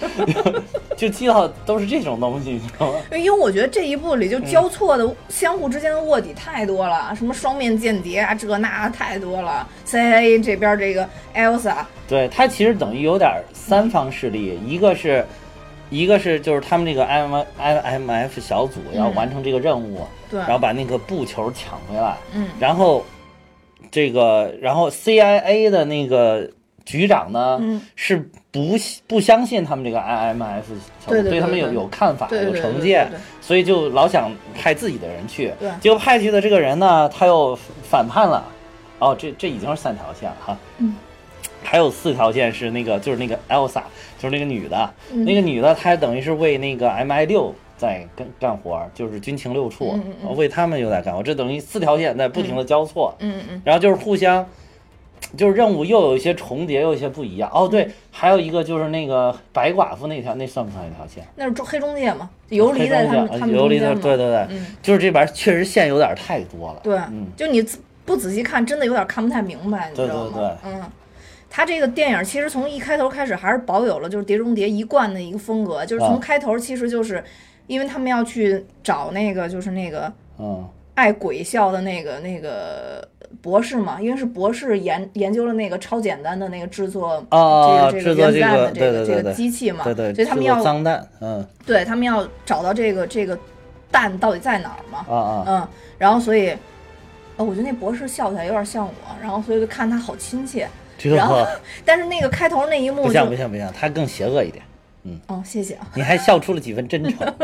[0.95, 2.99] 就记到都是这种东西，你知道吗？
[3.11, 9.67] 因为我觉得这一部里就交错的、相互之间的卧底太多了，什么双面间谍啊，这那太多了。
[9.85, 11.05] CIA 这边这个
[11.35, 11.75] Elsa，
[12.07, 15.25] 对，他其实等于有点三方势力，一个是，
[15.91, 22.47] 一个是就是他们这个 M I M F 小组要完成这个任务，对，然后把那个布球抢回来，嗯。
[22.59, 23.05] 然后
[23.91, 26.49] 这个，然后 CIA 的那个
[26.85, 27.81] 局长呢，嗯。
[27.95, 28.17] 是
[28.51, 28.75] 不
[29.07, 30.63] 不相信他们这个 IMF
[31.05, 35.53] 小组，对他们有有看法，有成见所以就老想派自己的人去。
[35.59, 38.43] 对，结果派去的这个人呢，他又反叛了，
[38.99, 40.95] 哦，这这已经是三条线了哈，嗯。
[41.63, 43.81] 还有四条线是那个，就是那个 Elsa，
[44.17, 54.45] 就是那个女的，嗯那个女的她等于是为那个 MI 六在干干活，就是军情六处，嗯嗯嗯为他们又在干活，这等于四条线在不停的交错，嗯嗯然后就是互相
[55.37, 57.49] 就是任务又有一些重叠，又有一些不一样。
[57.53, 61.23] 哦，对，还有一个就是那个白寡妇那条，那算不算一条线？
[61.35, 64.17] 那是中黑中介嘛，游离在他们黑中介他们游离的，中间嘛。
[64.17, 66.81] 对对对，嗯，就是这边确实线有点太多了。
[66.83, 67.63] 对，嗯就你
[68.03, 70.29] 不仔细看，真的有点看不太明白，你知道吗？
[70.33, 70.83] 对对对嗯。
[71.53, 77.21] 他这个电影其实从一开头开始还是保有了就是《碟中谍》一贯的一个风格，就是从啊开头其实就是，
[77.67, 83.05] 因为他们要去找那个就是那个嗯爱鬼笑的那个那个
[83.41, 91.45] 博士嘛，因为是博士研研究了那个超简单的那个制作啊，这个制作这个，原子弹的这个这个机器嘛，对对，所以他们要脏蛋，嗯。
[91.65, 93.37] 对他们要找到这个这个
[93.89, 96.49] 蛋到底在哪儿嘛，啊啊，嗯，然后所以，
[97.37, 100.67] 呃，我觉得那博士笑起来有点像我，然后所以就看他好亲切，这
[101.09, 101.45] 然后
[101.85, 104.63] 但是那个开头那一幕不就像不像不像，他更邪恶一点，
[105.03, 107.13] 嗯哦，谢谢啊，你还笑出了几分真诚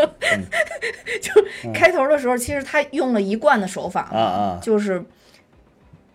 [1.22, 5.04] 就开头的时候其实他用了一贯的手法，啊啊就是。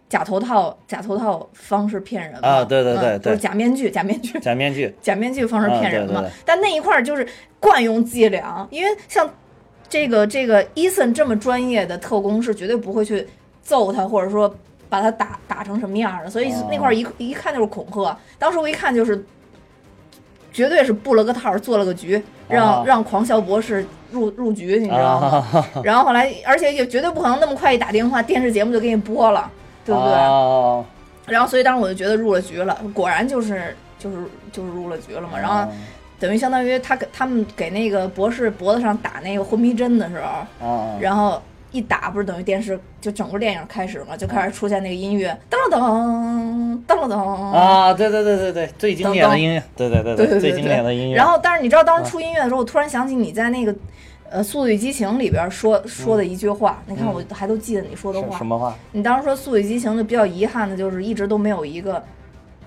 [0.08, 6.18] 假头套，假头套方式骗人嘛啊对对对嗯就是假面具，假面具，假面具，假面具方式骗人嘛。
[6.18, 7.26] 啊对对对但那一块儿就是
[7.58, 9.26] 惯用伎俩，因为像
[9.88, 13.26] 这个这个伊森这么专业的特工是绝对不会去
[13.62, 14.54] 揍他，或者说
[14.92, 18.14] 把他打打成什么样的，所以哦那块儿一、一看就是恐吓。
[18.38, 19.24] 当时我一看就是。
[20.54, 25.46] 绝对是布了个套儿，做了个局，让、啊让狂笑博士入入局，你知道吗？
[25.54, 29.50] 啊，然后后来，而且也绝对不可能那么快一打电话，电视节目就给你播了，
[29.82, 30.12] 对不对？
[30.12, 30.84] 啊
[31.24, 34.18] 然后所以当时我就觉得入了局了，果然就是就是
[34.52, 35.38] 就是入了局了嘛。
[35.38, 35.66] 然后
[36.20, 40.20] 等于相当于他给他们给那个博士脖子上打那个昏迷针的时
[40.60, 41.40] 候，啊，然后
[41.72, 47.50] 一打不是等于电视就整个电影开始嘛，就开始出现那个音乐，噔噔噔噔噔。
[47.50, 51.16] 啊，对对对对对，最经典的音乐，对对对对对对最经典的音乐。
[51.16, 53.74] 然后，但是你知道当时出音乐的时候，我突然想起你在那个
[54.28, 58.44] 呃《速度与激情》里边说说的一句话，你看我还都记得你说的话什。
[58.44, 58.74] 么话？
[58.92, 62.02] 你当时说《速度与激情》就比较遗憾的就是一直都没有一个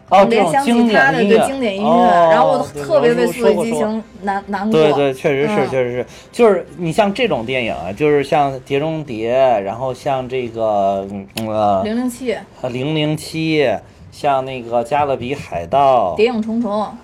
[0.10, 4.80] 哦，这种联想起经他的对经典音乐，哦然后我特别为《我速度与激说过说过情》难难过。
[4.80, 12.34] 对对，确实是，嗯确实是，就是你像这种电影啊，就是像《碟中谍》，然后像这个嗯呃零零七，
[12.70, 13.64] 《零零七》，
[14.12, 16.96] 像那个《加勒比海盗》《谍影重重，啊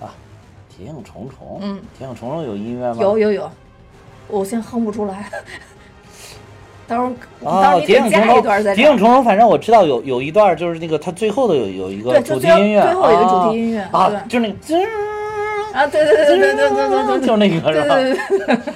[0.78, 1.56] 谍影重重》。
[1.60, 2.98] 嗯，《谍影重重》有音乐吗？
[3.00, 3.50] 有有有，
[4.28, 5.28] 我现在哼不出来。
[6.86, 14.56] 到时候哦，谍影重重，谍影重重，反正我知道有有一段，就是那个他最后的有有一个主题音乐，最后一个主题音乐啊，就是那个。
[15.72, 17.96] 啊，对对对对对对对就是那个是吧？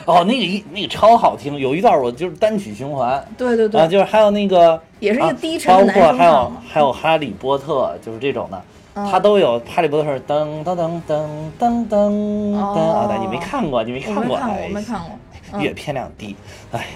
[0.06, 3.22] 哦，那个一那个超好听，有一段我就是单曲循环。
[3.36, 8.62] 对对对，啊，就是还有那个，也是一个低沉包括还有还有哈利波特，就是这种的，
[9.10, 11.26] 他都有哈利波特噔噔噔噔
[11.60, 12.56] 噔噔噔。
[12.56, 14.38] 啊，你没看过，你没看过？
[14.38, 15.10] 我没看过。
[15.52, 16.34] 嗯阅片量低，
[16.72, 16.86] 哎，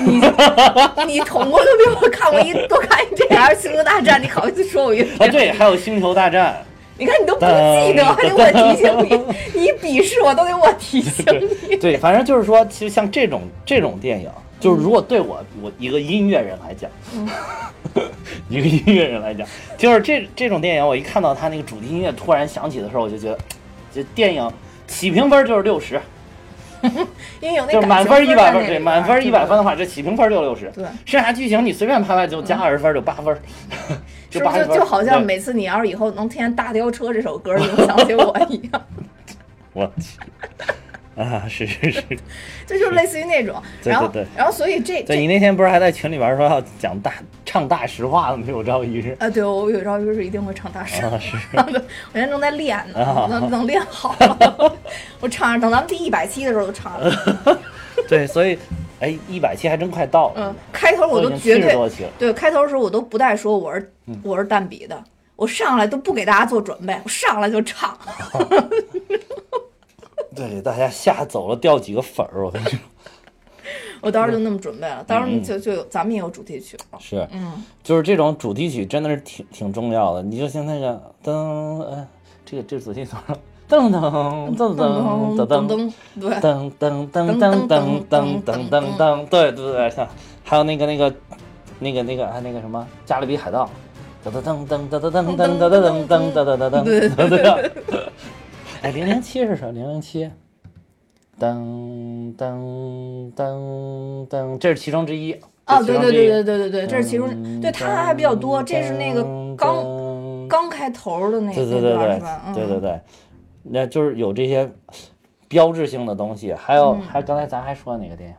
[0.00, 0.20] 你
[1.06, 6.64] 你捅过都比我看过一多看一点儿《星球大战》，你好意思说我阅啊对，还有星球大战，
[6.98, 8.98] 你看你都不记得，还得我提醒
[9.54, 11.24] 你，你鄙视我都得我提醒
[11.68, 11.76] 你。
[11.76, 16.90] 对，反正就是说，其实像这种这种电影，就是如果对我我一个音乐人来讲，
[18.50, 19.46] 一个音乐人来讲，
[19.78, 23.38] 就是这这种电影，我一看到他那个主题音乐突然响起的时候，我就觉得，
[23.94, 24.52] 这电影
[24.86, 26.00] 起评分就是六十，
[27.40, 30.70] 因为有那就满分一百分，对，满分一百分的话，这起评分就六十。
[30.74, 33.36] 对，剩下剧情你随便拍拍就加二十分，就八分，
[34.30, 34.50] 是不。
[34.50, 38.82] 是就就好像每次你要是以后能听见《大吊车》这首歌，就能想起我一样，
[39.72, 40.18] 我去
[41.16, 42.02] 啊，是是是，
[42.66, 43.60] 这就是类似于那种。
[43.84, 47.12] 然后对对对然后所以这这对你那天不是还在群里边说要讲大
[47.44, 48.44] 唱大实话的吗？
[48.48, 51.10] 有朝一日啊，对我有朝一日一定会唱大声。
[51.10, 51.62] 啊，是 我
[52.14, 54.76] 现在正在练呢，啊等等练好了，
[55.20, 57.58] 我唱等咱们第一百期的时候就唱了。
[58.08, 58.58] 对，所以
[59.00, 61.76] 哎，一百期还真快到了，嗯，开头我都绝对。
[62.18, 65.02] 对，开头的时候我都不带说我是嗯我是蛋比的，
[65.36, 67.96] 我上来都不给大家做准备，我上来就唱。
[70.48, 72.78] 对，大家吓走了，掉几个粉儿，我跟你说。
[74.00, 76.98] 我当时就那么准备了，当时嗯就就有咱们也有主题曲了。
[76.98, 80.22] 是，嗯，就是这种主题曲真的是挺挺重要的。
[80.22, 81.30] 你就像那个噔，
[81.82, 82.08] 呃，
[82.46, 83.10] 这个这个主题曲
[83.68, 90.08] 噔噔噔噔噔噔噔噔，对，噔噔噔噔噔噔噔噔噔，对对对，像
[90.42, 91.14] 还有那个那个
[91.78, 93.68] 那个那个还那个什么《加勒比海盗》，
[94.28, 97.70] 噔噔噔噔噔噔噔噔噔噔噔噔噔噔对噔噔。
[98.82, 99.72] 哎，零零七是什么？
[99.72, 100.30] 零零七，
[101.38, 105.32] 噔噔噔噔，这是其中之一。
[105.64, 109.22] 啊，对对对对对，对对对，这是其中，对它还比较多，这是那个
[109.54, 112.42] 刚刚开头的那对对对对那段是吧？
[112.46, 113.00] 嗯对对对，
[113.62, 114.68] 那就是有这些
[115.46, 118.36] 标志性的东西，还有还刚才咱还说哪个电影？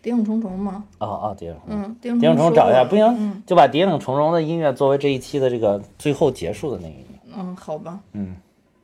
[0.00, 0.84] 谍影重重吗？
[1.00, 1.56] 哦哦，谍影。
[1.66, 7.18] 嗯，谍影重重找一下，不行嗯就把谍影重重的音乐作为这一期的这个最后结束的那个音乐。
[7.36, 7.98] 嗯，好吧。
[8.12, 8.36] 嗯，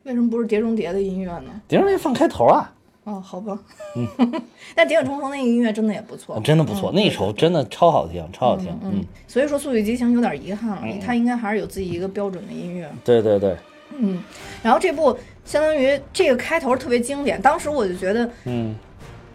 [0.05, 1.49] 为什么不是碟中谍的音乐呢？
[1.67, 2.71] 谍影重重放开头啊，
[3.05, 3.57] 哦，好吧。
[3.95, 4.07] 嗯，
[4.75, 8.67] 但谍影重重那个音乐真的也不错，真的不错，嗯那一首真的超好听，超好听。
[8.83, 12.87] 嗯，所以说《速度与激情》有点遗憾了，它应该还是有自己一个标准的音乐。
[13.03, 13.57] 对对对，
[13.97, 14.21] 嗯，
[14.61, 18.75] 然后这部相当于这个开头特别经典，当时我就觉得嗯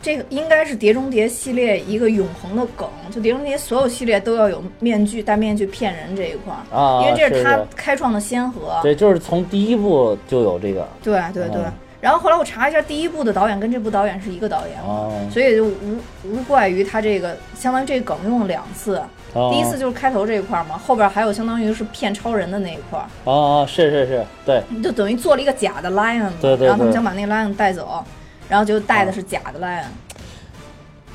[0.03, 8.79] 这个应该是《碟中谍》系列一个永恒的梗，就《碟中谍》所有系列都要有面具戴面具骗人这一块儿，啊，因为这是他开创的先河。
[8.83, 10.89] 对，就是从第一部就有这个。
[11.03, 11.61] 对对对。
[11.63, 11.73] 嗯。
[12.01, 15.13] 然后后来我查一下，第一部的导演跟这部导演是一个导演，哦。
[15.31, 19.03] 所以也就无无怪于他这个相当于这个梗用了两次，
[19.35, 19.51] 哦。
[19.53, 28.03] 第一次就是开头这一块儿嘛，后边还有相当于是骗超人的那一块儿，哦哦，是是是，对，就等于做了一个假的 lion 嘛，对对然后他们想把那个 lion 带走，
[28.51, 29.85] 然后就带的是假的 lion，、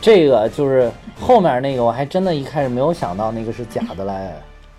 [0.02, 4.34] 这个就是后面那个，我还真的一开始没有想到那个是假的来，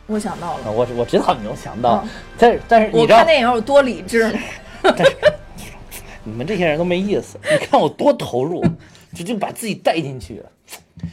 [0.07, 0.73] 我想到了。
[0.73, 4.33] 我我知道你没有想到嗯，但是但是你知道看电影有多理智。
[4.33, 4.39] 呢？
[6.25, 8.65] 你们这些人都没意思，你看我多投入，
[9.15, 10.43] 就就把自己带进去，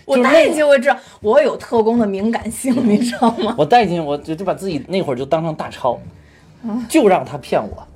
[0.06, 3.54] 我就是带进去我知道我有特工的敏感性，你知道吗？
[3.58, 6.00] 我带进去，我就就把自己那会儿就当成大超，
[6.64, 6.86] 嗯。
[6.90, 7.88] 就让他骗我，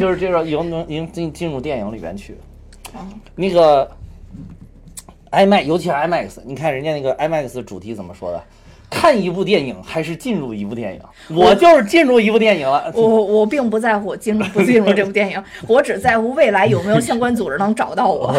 [0.00, 2.36] 就是这种有能能进进入电影里边去，哦
[3.34, 3.90] 那个
[5.30, 8.42] IMAX，尤其是 IMAX，你看人家那个 IMAX 主题怎么说的？
[8.88, 11.00] 看一部电影还是进入一部电影？
[11.36, 12.90] 我就是进入一部电影了。
[12.94, 18.32] 我我并不在乎我进入不进入这部电影， 我只在乎未来有没有相关组织能找到我，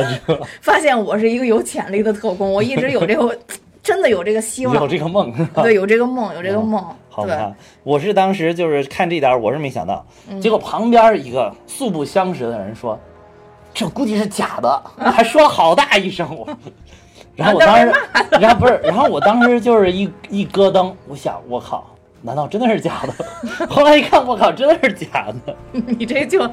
[0.62, 3.38] 发现我是一个有潜力的特工，我一直有这个，
[3.84, 5.34] 真的有这个希望，有这个梦？
[5.54, 12.98] 对，有这个梦，有这个梦，对，好吧，我是当时就是看这点，我是没想到，嗯结果旁边一个素不相识的人说，
[13.78, 16.48] 这估计是假的，还说了好大一声我。
[17.38, 17.94] 然后我当时，
[18.42, 21.86] 然后不是，然后我当时就是一一咯噔，我想我靠，
[22.24, 23.14] 难道真的是假的？
[23.70, 25.56] 后来一看，我靠，真的是假的。
[25.72, 26.50] 你这就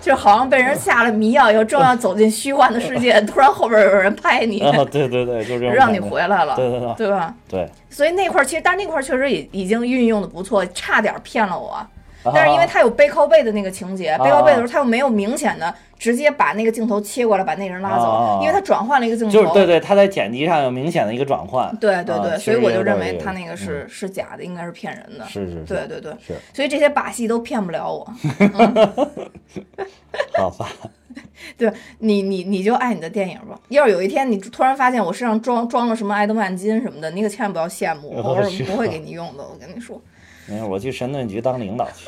[0.00, 7.34] 就好像被人下了迷药又，正要走进虚幻的世界，突然后边有人拍你，啊，对对对，就这样让你回来了，对对对对吧？
[7.48, 11.84] 对，所以那块儿其实，但那块儿确实已已经运用的不错，差点骗了我。
[12.24, 19.32] 啊但是因为他有背靠背的那个情节，啊背靠背的时候他又没有明显的直接把那个镜头切过来把那人拉走啊，因为他转换了一个镜头。
[19.32, 21.74] 就是对对，他在剪辑上有明显的一个转换。
[21.80, 25.24] 对对对，啊所以我就认为他那个嗯是是假的，应该是骗人的。
[25.26, 28.04] 是是是，对对对，是，所以这些把戏都骗不了我。
[30.38, 30.68] 好吧，
[31.56, 33.58] 对你，你你就爱你的电影吧。
[33.68, 39.42] 要是有一天你突然发现我身上装装了什么爱德曼金什么的，你可千万不要羡慕我，是不会给你用的。
[39.42, 40.00] 我跟你说，
[40.46, 42.06] 没事，我去神盾局当领导去。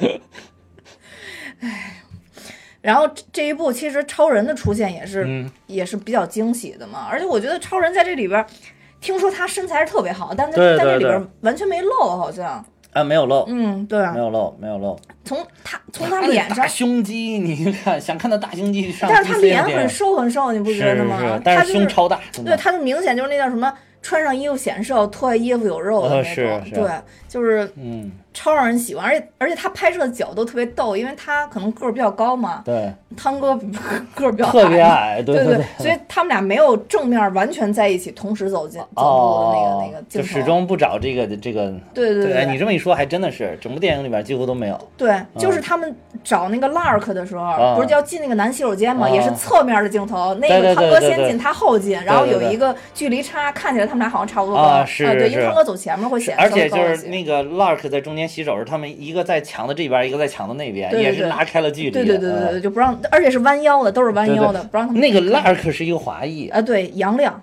[2.80, 8.46] 然后这这一部其实超人的出现也是、嗯也是比较惊喜的嘛，而且我觉得超人在这里边儿，
[9.00, 12.64] 听说他身材是特别好，但是对对在这里边儿完全没露，好像。
[12.92, 14.98] 啊，没有露，嗯，对，没有露，没有露。
[15.24, 21.16] 从 他从他脸上大，胸肌，你看想看到大胸肌上但是他，脸很瘦很瘦，你不是觉得吗？
[21.18, 26.60] 是，但他就是胸超大，真对，他就明显就是那叫什么，穿上衣服显瘦，脱下衣服有肉的呃那种。
[26.72, 26.90] 对，
[27.28, 33.54] 就是嗯，超让人喜欢，而且而且他拍摄的角度特别逗，因为他可能个儿比较高嘛，对，汤哥
[34.14, 35.16] 个儿比较特别矮。
[35.16, 35.64] 矮，对对对。
[35.78, 40.26] 所以他们俩没有正面完全在一起，同时走进走路的那个、哦那个镜头。
[40.26, 41.72] 就始终不找这个这个。
[41.92, 44.88] 对对对，你这么一说，还真的是整部电影里边几乎都没有。
[44.96, 54.62] 对，就是他们找那个 Lark 的时候，啊不是就要进那个男洗手间嘛，啊也是侧面的镜头，那个汤哥先进，他后进，然后有一个距离差，看起来他们俩好像差不多高。
[54.62, 61.90] 啊是对，是因为汤哥走前面会显得而且就是那个 Lark 在中间洗手时，他们一个在墙的这边，一个在墙的那边，对对对也是拉开了距离。
[61.90, 62.50] 对对对对嗯。
[62.52, 64.44] 对，就不让，而且是弯腰的，都是弯对对。
[64.44, 67.40] 腰的，不让他们那个 Lark 是一个华裔，啊，对，杨亮，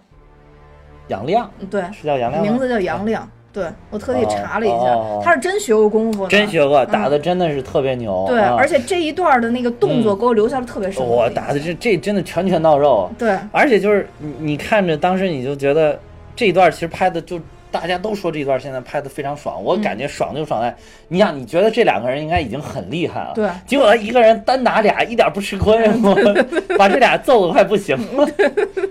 [1.08, 2.44] 杨亮对，是叫杨亮？
[2.44, 6.92] 名字叫杨亮，对我特地哦查了一下哦，他是真学过功夫的，真学过，嗯。
[6.92, 8.26] 打的真的是特别牛。
[8.28, 13.38] 对，啊而且这一段的那个动作给我留下了特别深刻我打的这这真的拳拳到肉，对。
[13.52, 16.00] 而且就是你你看着当时你就觉得
[16.36, 17.40] 这一段其实拍的就
[17.72, 20.76] 大家都说这段现在拍的非常爽，我感觉爽就爽在，
[21.08, 23.50] 你想你觉得这两个人应该已经很厉害了，对。
[23.68, 26.16] 结果他一个人单打俩一点不吃亏，我
[26.78, 28.28] 把这俩揍的快不行了。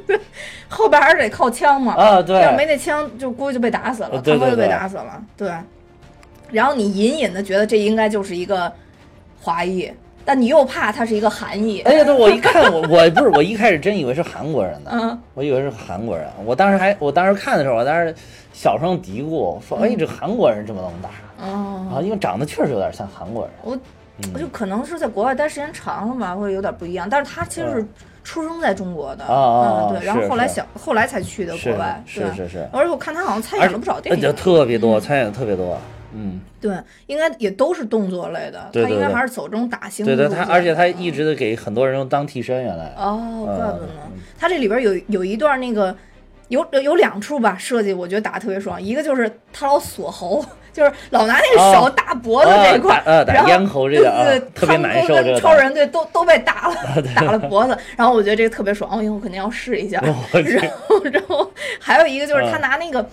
[0.69, 2.23] 后边还是得靠枪嘛，啊！
[2.23, 4.69] 对，要没那枪，就估计就被打死了，呃对对对。
[4.69, 5.23] 打死了。
[5.37, 5.51] 对，
[6.51, 8.71] 然后你隐隐的觉得这应该就是一个
[9.41, 9.91] 华裔，
[10.29, 11.81] 但你又怕他是一个韩裔。
[11.81, 18.15] 哎呀，对我一看我我不是我一开始真以为是韩国人呢，嗯，我以为是韩国人，我当时还我当时看的时候，我当时
[18.53, 21.09] 小声嘀咕说，哎，这韩国人这么能打
[21.43, 23.53] 哦，啊，因为长得确实有点像韩国人。
[23.63, 23.79] 我
[24.35, 27.09] 我就可能是在国外待时间长了吧，会有点不一样。
[27.09, 27.87] 但是他其实是
[28.23, 35.79] 出生在中国的，啊啊对，然后后来小后来才去的国外，是是是，而且我看他好像参演了不少电影，特别多，参演的特别多。
[36.15, 42.95] 嗯，对，应该也都是动作类的，对对对他应该还是走这种打星对对，路线他而且他一直的给很多人用当替身，原来。
[42.97, 44.21] 哦，怪不得呢嗯。
[44.39, 45.95] 他这里边有有一段那个
[46.49, 48.81] 有有有两处吧设计，我觉得打的特别爽。
[48.81, 56.75] 一个就是他老锁喉， 就是老拿那个手哦打脖子这一块，啊打呃打然后咽喉这个啊对对特别难受汤哥跟这个超人对都都被打了
[57.15, 60.01] 打了脖子，然后我觉得这个特别爽，我以后肯定要试一下。
[60.33, 63.07] 然后然后还有一个就是他嗯拿那个。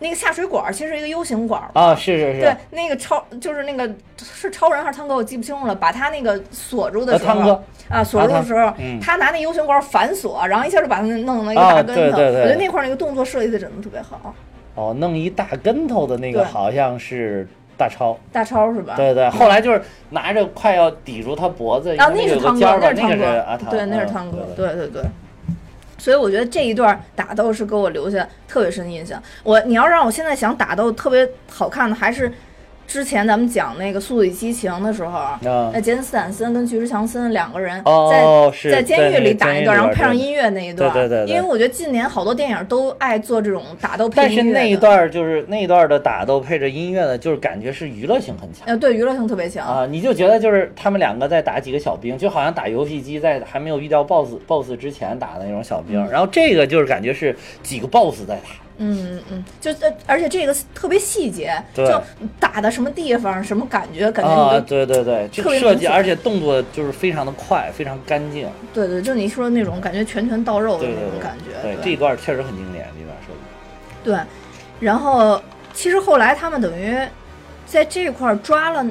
[0.00, 2.40] 那个下水管儿其实是一个 U 型管啊，是是是。
[2.40, 5.74] 对，那个超就是那个是超人还是汤哥，我记不清楚了。
[5.74, 11.94] 把他那个锁住的时候，呃汤哥啊，锁住的时候，嗯他拿那 U 型管反锁，然后一下就把他弄了一个啊大跟头。
[11.94, 14.34] 对对对我觉得那块儿那个动作设计的真的特别好。
[14.74, 18.18] 哦，弄一大跟头的那个好像是大超。
[18.32, 18.94] 大超是吧？
[18.96, 25.02] 对对，后来就是拿着快要抵住他脖子，啊，那是汤哥，那那是汤哥，对，那是嗯汤哥，对对对对。
[26.00, 29.22] 所以我觉得这一段打斗是给我留下特别深的印象。
[29.42, 32.32] 我你要让我现在想打斗特别好看的，还是
[32.90, 35.38] 之前咱们讲那个《速度与激情》的时候，啊
[35.72, 40.16] 那杰森斯坦森跟巨石强森两个人哦在在监狱里打一段，然后配上。
[40.16, 40.92] 音乐那一段。
[40.92, 44.58] 对对对对因为我觉得近年好多电影都爱做这种打斗配但是音乐的。
[44.58, 49.64] 那一段就是那一段的打斗配着音乐的，就是感觉是娱乐性很强呃，对娱乐性特别强。
[49.64, 58.50] 啊，你就觉得就是他们两个在打几个小兵，就好像打游戏机在还没有遇到 BOSS BOSS 之前打的那种小兵，然后这个就是感觉是几个 BOSS 在打。
[58.82, 62.02] 嗯嗯嗯，就呃，而且这个特别细节，对就
[62.40, 68.48] 打的什么地方，什么感觉，感觉对对对，这特别设计，而且动作就是非常的快，非常干净。
[68.72, 73.38] 对对，就你说的那种感觉拳拳到肉的那种感觉，对这一段确实很经典，这段设计。
[74.02, 74.18] 对，
[74.80, 75.40] 然后
[75.74, 76.98] 其实后来他们等于
[77.66, 78.84] 在这块儿抓了，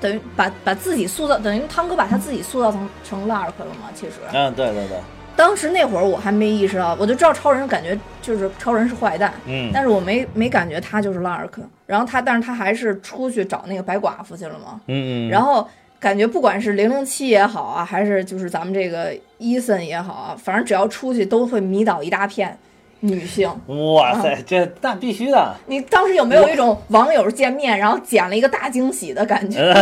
[0.00, 3.90] 等于把把自己塑造，等于汤哥把他自己塑造成成 Lark 了嘛。
[3.94, 4.98] 其实嗯，对对对，
[5.36, 11.50] 当时那会儿我还没意识到，我就知道超人感觉就是超人是坏蛋，嗯，但是我没没感觉他就是 Lark。
[11.86, 14.80] 然后他，但是他还是出去找那个白寡妇去了嘛。
[14.86, 15.68] 嗯嗯，然后
[16.00, 22.56] 感觉不管是零零七也好啊，还是就是咱们这个伊森也好啊，反正只要出去都会迷倒一大片
[23.00, 23.50] 女性。
[23.66, 25.54] 哇塞，这那必须的。
[25.66, 29.74] 你当时有没有一种网友见面然后捡了一个大惊喜的感觉？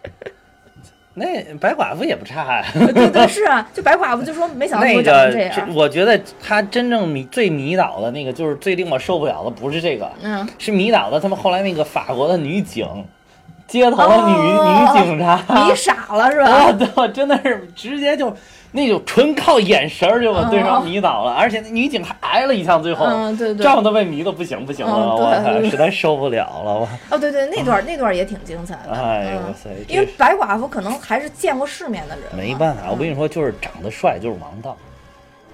[1.19, 2.65] 那白寡妇也不差呀。
[2.75, 5.75] 对对是啊，就白寡妇就说没想到那我长成这样。
[5.75, 12.87] 我觉得他真正迷最迷倒的那个，就是最令我受不了的，不是这个，嗯，是迷倒的他们后来那个法国的女警，
[13.67, 16.73] 街头的女、哦女警察，迷傻了是啊，吧？
[16.79, 18.31] 对，我真的是直接就
[18.73, 23.63] 那种纯靠眼神儿就把对方迷倒了，而且那女警还挨了一枪，最后、嗯，对对。
[23.63, 28.91] 这样都被迷的不行不行了，嗯我操，实在受不了了，我，哦，对对，那段那段也挺精彩的。
[28.93, 32.25] 嗯哎呦哇塞，因为白寡妇可能还是见过世面的人。
[32.37, 34.77] 没办法，我跟嗯你说，就是长得帅就是王道，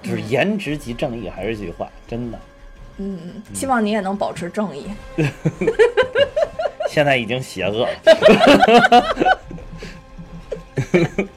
[0.01, 2.39] 就是颜值即正义，还是这句话，真的，
[2.97, 4.87] 嗯，嗯，希望你也能保持正义。
[6.89, 7.89] 现在已经邪恶了，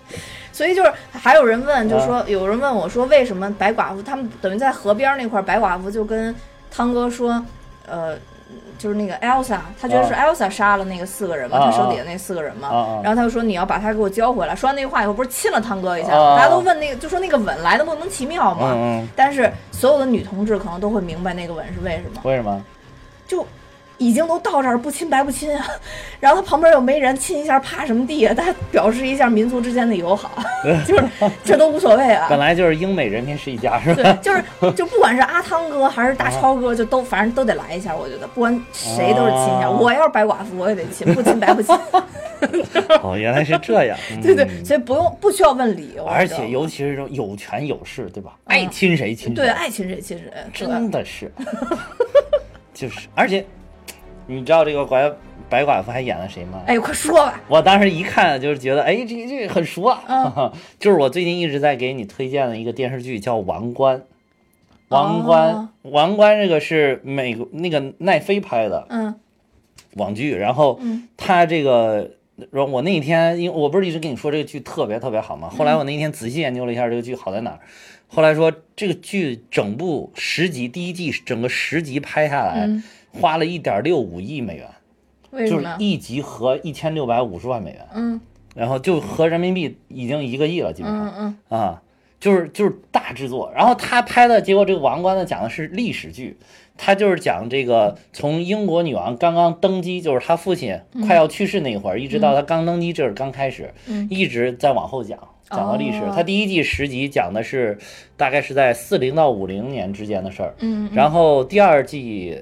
[0.57, 6.35] 所以就是还有人问，就啊说有人问我说，为什么白寡妇他们等于在河边那块儿，白寡妇就跟
[6.71, 7.45] 汤哥说，
[7.87, 8.17] 呃，
[8.79, 14.57] 就是那个 Elsa，他觉得是 Elsa 杀了那个四个人嘛，啊他手底下那四个人嘛，然后他就说你要把他给我交回来。
[14.57, 16.39] 说完那句话以后，不是亲了汤哥一下，啊。
[16.39, 19.07] 大家都问那个，就说那个吻来的莫名其妙嘛。
[19.15, 22.65] 但是所有的女同志可能都会明白那个吻是为什么，为什么？
[23.29, 23.47] 就
[23.99, 25.67] 已经都到这儿不亲白不亲啊，
[26.21, 28.35] 然后他旁边又没人，亲一下怕什么地啊？
[28.35, 30.31] 他表示一下民族之间的友好，
[30.87, 31.05] 就是
[31.45, 32.39] 这都无所谓啊 本。
[32.39, 34.03] 来就是英美人民是一家，是吧？
[34.03, 34.43] 对，就是
[34.75, 37.95] 就不管是阿汤哥还是大超哥，就都反正都得来一下。
[37.97, 39.69] 我觉得不管谁都是亲一下。
[39.69, 41.75] 哦我要是白寡妇，我也得亲，不亲白不亲。
[43.03, 46.05] 哦，原来是这样，对对，嗯所以不用不需要问理由。
[46.05, 48.33] 而且尤其是这种有权有势，对吧？
[48.45, 51.33] 嗯爱亲谁亲谁，对爱亲谁亲谁，真的是，
[52.75, 53.45] 就是，而且
[54.27, 55.13] 你知道这个白
[55.49, 56.63] 白寡妇还演了谁吗？
[56.67, 57.41] 哎，快说吧。
[57.49, 63.99] 我当时一看就是觉得，哎，这这很熟啊，嗯就是我最近一直在给你推荐的一个电视剧叫《王冠》。
[64.89, 69.15] 王冠，哦王冠这个是美国那个奈飞拍的嗯
[69.95, 72.13] 网剧，然后嗯他这个，
[72.53, 75.49] 然后我那天因为我不是一直跟你说这个剧特别特别好吗？
[75.49, 77.59] 后来嗯我那天仔细研究了一下这个剧好在哪儿，
[78.07, 82.85] 后来说这个剧整部十集，第一季整个十集拍下来，嗯，
[83.21, 85.67] 花了一点六五亿美元，就是？
[85.79, 88.21] 一集合一千六百五十万美元，嗯。
[88.55, 91.13] 然后就合人民币已经一个亿了，基本上。
[91.15, 91.59] 嗯嗯。
[91.59, 91.83] 啊，
[92.19, 93.53] 就是就是大制作。
[93.55, 96.39] 然后他拍的结果，这个《王冠》呢讲的是历史剧，
[96.79, 104.09] 他就是讲这个从英国女王刚刚登基，就是他父亲快要去世那会儿，一直到他刚登基，这是刚开始，嗯。
[104.11, 105.19] 一直在往后讲，
[105.51, 105.99] 讲到历史。
[105.99, 106.13] 哦。
[106.17, 107.77] 它第一季十集讲的是
[108.17, 112.39] 大概是在四零到五零年之间的事儿，嗯，然后第二季。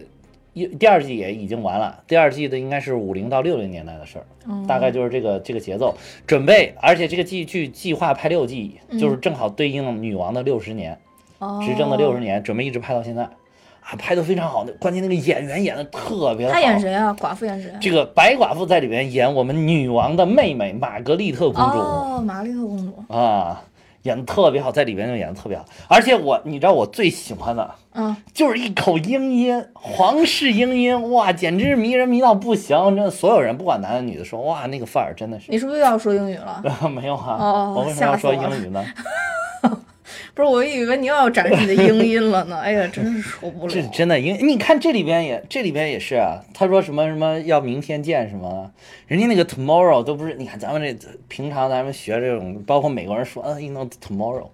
[0.54, 5.94] 一第二季也已经完了，第二季的应该是五零到六零年代的事儿，嗯大概就是这个这个节奏。
[6.26, 10.98] 准备，而且这个季剧计划拍六季，就是正好对应女王的六十年，
[11.60, 12.42] 执政的六十年。
[12.42, 14.64] 准备一直拍到现在，啊，拍的非常好。
[14.78, 16.52] 关键那个演员演的特别好。
[16.52, 16.78] 他演？
[16.78, 17.12] 谁啊？
[17.18, 17.78] 寡妇演谁啊？
[17.80, 23.12] 这个白寡妇在里面演我们女王的妹妹玛格丽特公主、哦，玛格丽特公主。
[23.12, 23.60] 啊，
[24.04, 25.64] 演的特别好，在里边就演的特别好。
[25.88, 32.76] 而且我，你知道我最喜欢的嗯，就是一口英音，皇室英音，哇，简直是迷人迷到不行。
[32.94, 35.50] 真的，所有人不管男的女的说，哇，那个范儿真的是。
[35.50, 36.62] 你是不是又要说英语了？
[36.90, 38.84] 没有啊，哦我为什么要说英语呢？
[40.34, 42.58] 不是，我以为你又要展示你的英音了呢。
[42.58, 43.72] 哎呀， 真是受不了。
[43.72, 46.44] 这真的，英你看这里边也，这里边也是啊。
[46.52, 48.70] 他说什么什么要明天见什么，
[49.06, 50.34] 人家那个 tomorrow 都不是。
[50.34, 50.94] 你看咱们这
[51.28, 54.48] 平常咱们学这种，包括美国人说啊，you know tomorrow。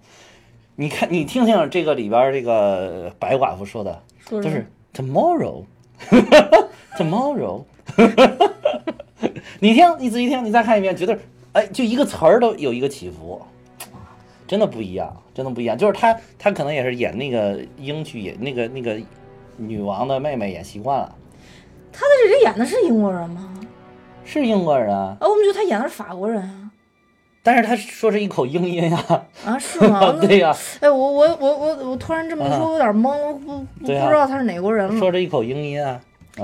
[0.76, 7.64] 你看你听听这个里边这个白寡妇说的，就是 tomorrow，tomorrow。
[9.60, 11.18] 你听，你仔细听，你再看一遍，觉得
[11.52, 13.42] 哎，就一个词儿都有一个起伏。
[14.50, 15.78] 真的不一样，真的不一样。
[15.78, 19.00] 就是他，他可能也是演那个英剧，演那个那个
[19.56, 21.14] 女王的妹妹演习惯了，
[21.92, 23.48] 他在这里演的是英国人吗？
[24.24, 26.68] 是英国人啊，啊，我们觉得他演的是法国人啊。
[27.44, 30.12] 但是他说是一口英音啊，啊，是吗？
[30.20, 34.98] 对呀、哎，我我我我我突然这么一说，我有点懵，我不不知道他是哪国人了。
[34.98, 36.00] 说着一口英音啊，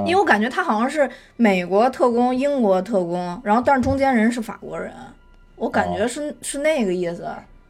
[0.06, 4.92] 因为我感觉他好像是美国特工、英国特工，然后但是中间人是法国人，
[5.56, 7.28] 我感觉是、是那个意思。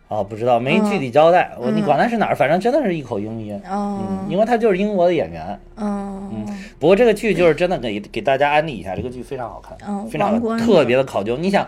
[0.09, 5.59] 啊，不知道没具体交代，我你管他是哪儿，反正真的是一口英音，哦嗯，因为他就是英国的演员。
[5.77, 6.47] 嗯
[6.79, 11.37] 不过这个剧就是真的给给大家安利一下，这个剧非常好看，嗯非常特别的考究。
[11.37, 11.67] 你想，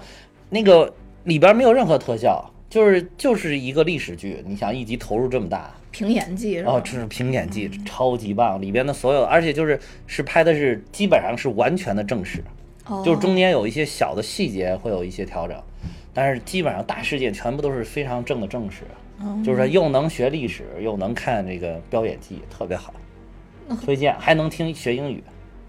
[0.50, 0.92] 那个
[1.24, 6.60] 里边没有任何特效，就是就是一个历史剧，你想一集投入这么大，凭演技？
[6.60, 12.44] 哦，这是凭演技，超级棒，里边的所有，而且就是是拍的是基本上是完全的正史，
[12.86, 15.56] 哦就是中间有一些小的细节会有一些调整，
[16.20, 18.82] 但是基本上大事件全部都是非常正的正史，
[19.20, 22.92] 哦就是说又能学历史，又能看这个飙演技，特别好，
[23.84, 25.22] 推荐，还能听学英语。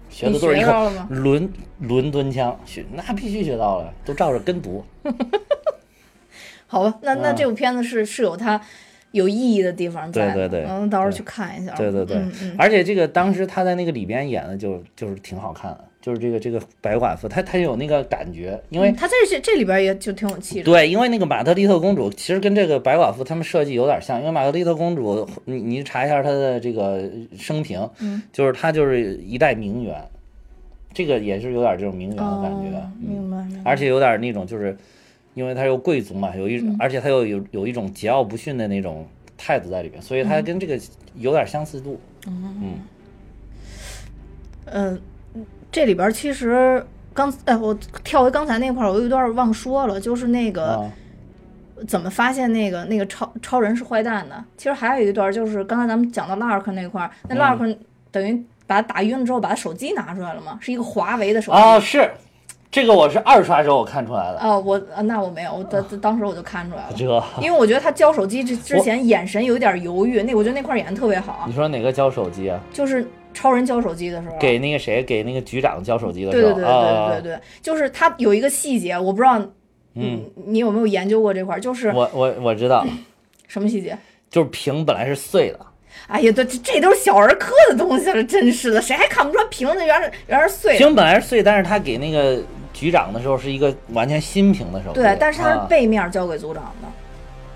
[0.08, 4.84] 学的都是一口你学到了吗伦伦敦腔，学那必须学到了，都照着跟读。
[6.66, 8.60] 好吧，那那嗯这部片子是是有它
[9.12, 11.74] 有意义的地方在，对对对嗯，到时候去看一下。
[11.74, 20.64] 对对对，嗯嗯，而且这个当时他在那个里边演的就就是挺好看的，就是这个这个白寡妇，她她有那个感觉，因为、嗯他在这这里边也就挺有气质。
[20.64, 29.94] 对，因为那个玛特丽特公主其实跟这个白寡妇他们设计有点像，因为玛特丽特公主，你你查一下她的这个生平，嗯，就是她就是一代名媛，
[30.92, 33.36] 这个也是有点这种名媛的感觉，明白。
[33.64, 34.76] 而且有点那种就是，
[35.34, 39.06] 因为他又贵族嘛，有一、嗯而且他又有有一种桀骜不驯的那种
[39.36, 40.78] 态度在里边，所以他跟这个
[41.14, 42.80] 有点相似度，嗯
[44.66, 45.00] 嗯，
[45.70, 47.74] 这里边其实刚哎，我
[48.04, 50.92] 跳回刚才那块儿，我有一段忘说了，就是那个、啊。
[51.88, 54.44] 怎么发现那个那个超超人是坏蛋的。
[54.54, 57.76] 其实还有一段就是刚才咱们讲到 Lark 那块儿，那嗯 Lark
[58.10, 61.58] 等于把他打晕了之后，把他手机拿出来了嘛，是一个华为的手机。
[61.58, 62.10] 哦，是，
[62.70, 64.38] 这个我是二刷时候我看出来的。
[64.40, 67.04] 哦，我呃那我没有，我当当时我就看出来了，这，
[67.42, 72.60] 因为我觉得他交手机之之前眼神有一点犹豫，那我觉得那块演的特别好你，说哪个交手机啊？
[72.72, 73.04] 就是
[73.34, 79.40] 超人交手机的时候，给那个谁，给那个局长交手机的对对对时候，对对对对对，就是他有一个细节，我不知道，
[79.94, 81.60] 嗯，你有没有研究过这块儿？
[81.60, 82.86] 就是我我我知道，
[83.48, 83.98] 什么细节？
[84.30, 85.58] 就是屏本来是碎的，
[86.06, 90.78] 哎呀，对，这这都是小儿科的东西了，真是的，谁还看不出来屏子原来原来是碎的？
[90.78, 92.40] 屏本来是碎，但是他给那个
[92.72, 95.66] 局长的时候是一个完全新屏的手机，对，但是它是啊。
[95.68, 96.88] 背面交给组长的，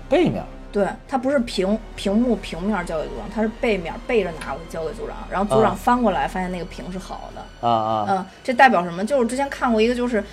[0.09, 5.77] 背面，对，它不是屏屏幕平面交给组长，它是背面背着拿过去交给组长，然后组长啊。
[5.79, 9.05] 翻过来发现那个屏是好的，啊啊，嗯，这代表什么？
[9.05, 10.23] 就是之前看过一个，就是，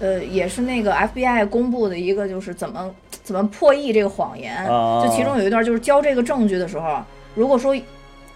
[0.00, 2.90] 呃，也是那个 FBI 公布的一个，就是怎么
[3.22, 4.54] 怎么破译这个谎言。
[4.70, 6.98] 啊就其中有一段，就是交这个证据的时候，
[7.34, 7.74] 如果说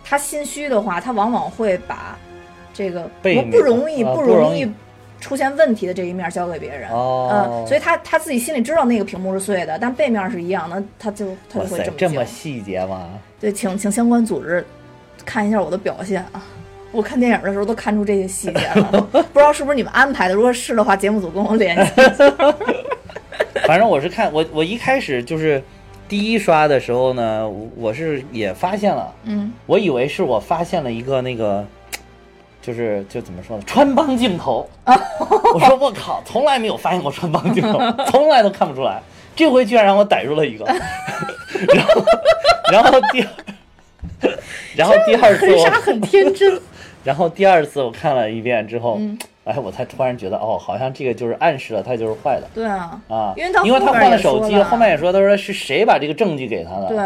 [0.03, 2.17] 他心虚的话，他往往会把
[2.73, 4.67] 这个不背面不容易、不容易
[5.21, 6.91] 出现问题的这一面交给别人。
[6.91, 13.09] 哦嗯，所以他他自己心里知道那个屏幕是碎的，但背面是一样的，他就他就会这，么这么细节吗？
[13.39, 14.65] 对，请请相关组织
[15.25, 16.43] 看一下我的表现啊！
[16.93, 20.35] 我看电影的时候都看出这些细节了， 不知道是不是你们安排的？
[20.35, 21.93] 如果是的话，节目组跟我联系。
[23.67, 25.63] 反正我是看我我一开始就是
[26.09, 31.65] 第一刷的时候呢，我我是也发现了，嗯，我以为是我发现了一个那个，
[32.63, 34.69] 就是就怎么说呢，穿帮镜头。
[35.55, 39.01] 我说我靠，从来没有发现过穿帮镜头，从来都看不出来。
[39.37, 40.65] 这回居然让我逮住了一个，
[41.73, 42.05] 然后
[42.71, 43.25] 然后第
[44.77, 46.61] 然后第二次我很天真。
[47.03, 56.89] 然后第二次我看了一遍之后，嗯哎，我才突然觉得，哦，好像这个就是暗示了他就是坏的对啊，啊，因为他因为他换了手机，后面也说，他说是谁把这个证据给他的？
[56.89, 56.99] 对，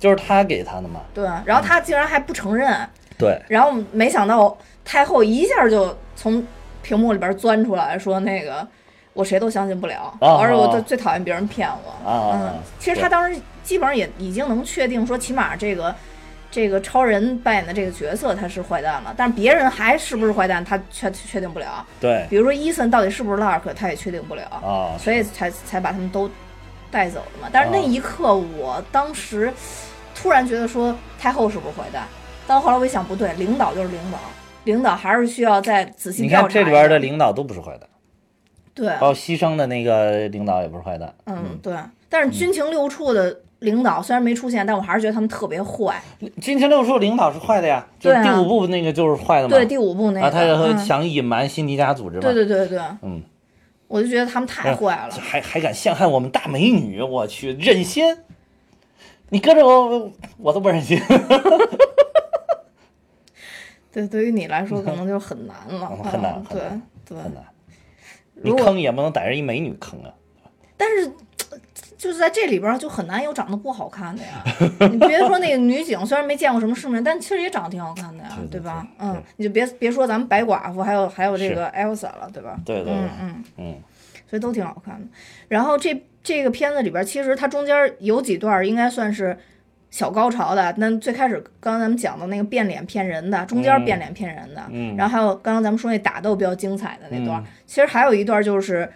[0.00, 1.00] 就是他给他的嘛。
[1.12, 2.74] 对，然后他竟然还不承认，
[3.18, 6.46] 对，然后没想到太后一下就从
[6.82, 8.66] 屏幕里边钻出来说那个。
[9.14, 11.94] 我谁都相信不了，啊而且我啊最最讨厌别人骗我。
[12.06, 15.94] 嗯，其实对他当时基本上也已经能确定说，起码这个
[16.50, 21.84] 这个超人扮演的这个角色他是坏蛋了，但是别人还是不是坏蛋，他确确定不了。
[22.00, 24.44] 对比如说伊森到底是不是 Lark，他也确定不了。
[24.44, 26.30] 啊，所以才才把他们都
[26.90, 27.50] 带走了嘛。
[27.52, 29.52] 但是那一刻，我当时
[30.14, 32.04] 突然觉得说太后是不是坏蛋？
[32.46, 34.18] 但后来我一想，不对，领导就是领导，
[34.64, 36.28] 领导还是需要再仔细你。
[36.28, 37.88] 看这里边的领导都不是坏蛋，
[38.74, 41.14] 对，包括牺牲的那个领导也不是坏蛋。
[41.26, 41.74] 嗯对。
[42.08, 45.98] 但是军情六处的领导虽然没出现，但我还是觉得他们特别坏。
[46.42, 49.56] 军情六处领导是坏的呀，就是对啊第五部那个就是坏的嘛。
[49.56, 52.20] 对，第五部那个，啊，他嗯想隐瞒辛迪加组织嘛。
[52.20, 53.22] 对对对对，嗯，
[53.88, 55.14] 我就觉得他们太坏了。
[55.14, 58.04] 还还敢陷害我们大美女，我去，忍心？
[59.30, 61.00] 你搁着我，我都不忍心。
[63.92, 66.60] 对，对于你来说可能 就很难了，嗯很难嗯对
[67.04, 67.22] 对。
[67.22, 67.44] 很难。
[68.34, 70.10] 你坑也不能逮着一美女坑啊。
[70.76, 71.12] 但是
[71.96, 74.42] 就是在这里边儿就很难有长得不好看的呀。
[74.90, 78.84] 你别说那个女警，虽然没见过什么世面，但其实也长得挺好看的呀，对对吧？
[78.98, 82.58] 嗯，你就别别说咱们白寡妇，还有还有这个 Elsa 了，对吧？
[82.64, 83.74] 对对对嗯嗯，嗯
[84.28, 85.06] 所以都挺好看的。
[85.48, 89.38] 然后这这个片子里边儿，其实它中间有几段儿应该算是。
[89.92, 98.90] 小高潮的，那最开始刚刚咱们讲的那个变脸骗人的，中间嗯变脸骗人的，嗯然后还有刚刚咱们说那打斗比较精彩的那段，嗯其实还有一段就是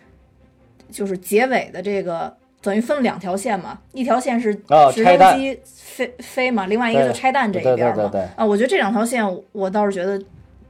[0.91, 7.95] 就是结尾的这个等于分两条线嘛，一条线是直升机飞飞嘛，另外一个就拆弹这一边嘛。
[7.95, 9.23] 对对对对啊，我觉得这两条线
[9.53, 10.19] 我倒是觉得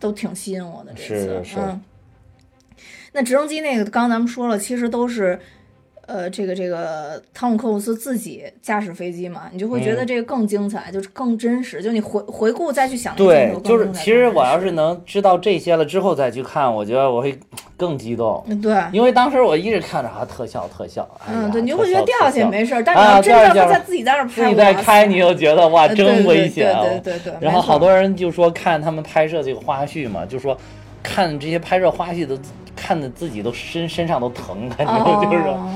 [0.00, 1.44] 都挺吸引我的这次。
[1.44, 1.80] 是是嗯，
[3.12, 5.38] 那直升机那个刚刚咱们说了，其实都是。
[6.06, 11.82] 呃，这个这个汤姆克鲁斯自己驾驶飞机嘛，你就会觉得嗯这个更精彩，就是更真实。
[11.82, 17.36] 就你回回顾再去想对，就是其实我要是能知道这些了之后再去看，我觉得我会
[17.76, 18.44] 更激动。
[18.62, 26.82] 对，因为当时我一直看着啊特效特效，嗯，对，你就特会觉得效掉下去没事儿，但你啊要真掉下去了让他在自己在那儿拍，自己在开，你又觉得哇真危险啊。
[26.82, 30.56] 对对对对，然后好多人就说看他们拍摄这个花絮嘛，就说
[31.02, 32.38] 看这些拍摄花絮的，
[32.76, 35.70] 看的自己都身身上都疼， 感觉就是，哦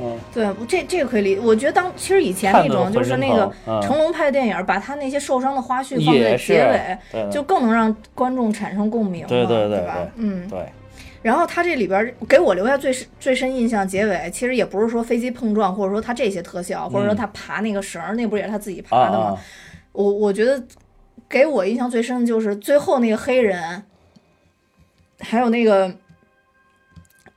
[0.00, 1.38] 嗯，对，这这个可以理。
[1.38, 3.52] 我觉得当其实以前那种就是那个
[3.82, 6.64] 成龙拍的电影，把他那些受伤的花絮放在结
[7.12, 9.98] 尾，就更能让观众产生共鸣对，对对对吧？
[10.16, 10.48] 嗯。
[10.48, 10.60] 对，
[11.20, 19.24] 然后他这里边儿给我留下最深最深印象，结尾其实也不是说飞机碰撞，或者说他这些特效，或者说他爬那个绳儿，那不是也是他自己爬的吗？
[19.26, 19.38] 啊，
[19.92, 20.60] 我我觉得
[21.28, 23.84] 给我印象最深的就是最后那个黑人，
[25.20, 25.94] 还有那个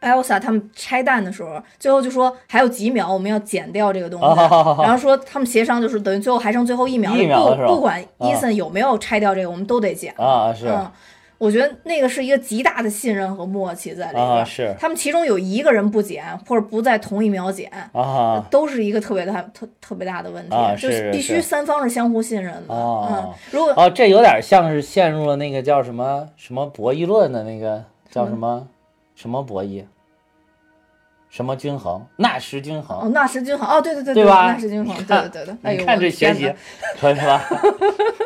[0.06, 10.14] Elsa 他们拆弹的时候，最后就说还有几秒我们要剪掉这个东西，啊然后说他们协商就是等于最后还剩最后一秒，不不管伊森有没有拆掉这个，我们都得剪。
[10.18, 10.68] 啊是。
[10.68, 10.90] 嗯，
[11.38, 14.26] 我觉得那个是一个极大的信任和默契在里面。
[14.26, 14.74] 啊是。
[14.80, 22.74] 他们其中有一个人不剪，或者不在同一秒剪，啊都是一个特别大、特特别大的问题，啊就是是必须三方是相互信任的。
[22.74, 28.66] 哦嗯，如果哦，这有点像是陷入了那个叫什么什么博弈论的那个叫什么
[29.14, 29.84] 什么博弈，
[31.36, 32.98] 什么均衡，纳什均衡。
[32.98, 35.56] 哦，纳什均衡，哦，对对对对吧纳什均衡，对对对对。
[35.64, 37.44] 哎呦，你看这学习天哪可以吧？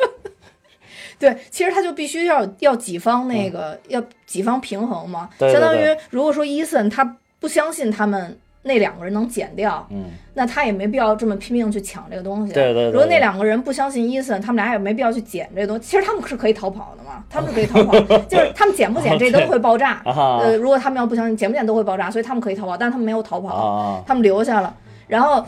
[1.18, 12.52] 对，其实他就必须要要几方那个、要几方平衡嘛，嗯对对相当于如果说伊森他不相信他们那两个人能减掉，嗯，那他也没必要这么拼命去抢这个东西。
[12.54, 15.82] 对对对如果那两个人不相信伊森，他们俩也没必要去捡这个东西。
[15.84, 17.98] 其实他们是可以逃跑的嘛， 他们是可以逃跑，
[18.28, 20.02] 就是他们捡不捡这都会爆炸。
[20.06, 24.76] 啊呃，如果他们要不相信捡不捡都会爆炸，所以他们可以逃跑，但是他们没有逃跑，啊他们留下了。
[25.08, 25.44] 然后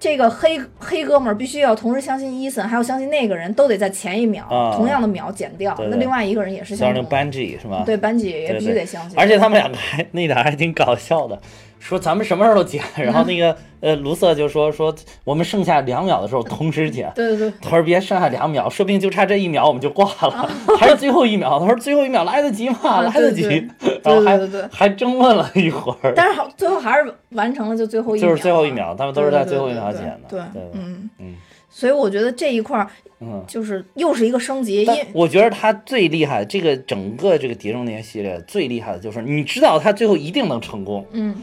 [0.00, 5.72] 这个黑黑哥们儿必须要同时相信伊森，还要相信那个人都得在前一秒、啊同样的秒减掉。
[5.90, 7.08] 那另外一个人也是相信像那。
[7.08, 7.84] 班 G 是吗？
[7.86, 11.38] 对班级也必须得相信，而且他们两个还 那点儿还挺搞笑的，
[11.80, 17.10] 说咱们什么时候都剪，然后那 个呃卢瑟就说说我们剩下两秒的时候同时剪。
[17.16, 21.58] 对对对，他说别剩下两秒，说不定就差这一秒我们就挂了，还是最后一秒。
[21.58, 22.76] 他说最后一秒来得及吗？
[22.82, 23.42] 啊来得及
[23.80, 24.00] 对。
[24.04, 24.38] 然后还
[24.70, 30.20] 还争论了一会儿，但是好，最后还是完成了，就最后一秒就是最后一秒，他们都是在最后一秒剪的。
[30.28, 31.34] 对，对嗯嗯
[31.72, 32.86] 所以我觉得这一块儿
[33.20, 33.42] 嗯。
[33.46, 41.34] 就是又是一个升级，我觉得他最厉害，这个整个这个《碟中谍》系列最厉害的就是，你知道他最后一定能成功，嗯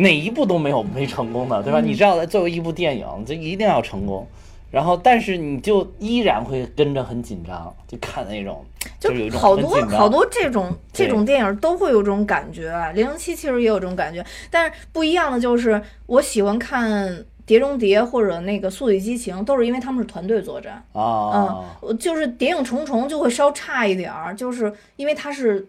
[0.00, 1.80] 哪一部都没有没成功的，对吧？
[1.80, 4.26] 嗯你知道，作为一部电影，就一定要成功。
[4.70, 8.64] 然后，但是你就依然会跟着很紧张，就看那种，
[9.00, 16.88] 就好多好多这种这种电影都会有这种感觉，《零零七》其实也有这种感觉，但是不一样的就是，我喜欢看
[17.44, 20.74] 《碟中谍》或者那个《速度与激情》，都是因为他们是团队作战。
[20.92, 25.66] 啊嗯，，我就是《谍影重重》就会稍差一点儿，就是因为它是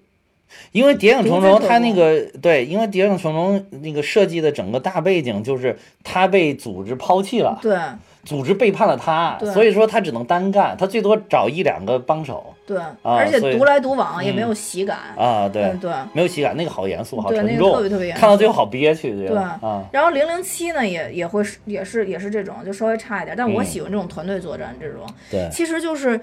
[0.71, 7.77] 因为《谍影重重零》之它那个对，因为《谍影重重》那个设计的整个大背景就是他被组织抛弃了，对
[8.23, 14.97] 组织背叛了他，对所以说他只能单干，他最多找一两个帮手对，而且独来独往也没嗯有喜感。
[15.17, 15.91] 啊，对嗯，，对。
[16.13, 18.21] 没有喜感，那个好严肃，好沉个特重，别特别严肃。
[18.21, 23.35] 看到最后好憋屈，觉对得啊，然后零零七呢，也也会是也是也是这种，就稍微差一点。
[23.35, 25.01] 但我嗯喜欢这种团队作战这种。
[25.29, 26.19] 对，其实就是，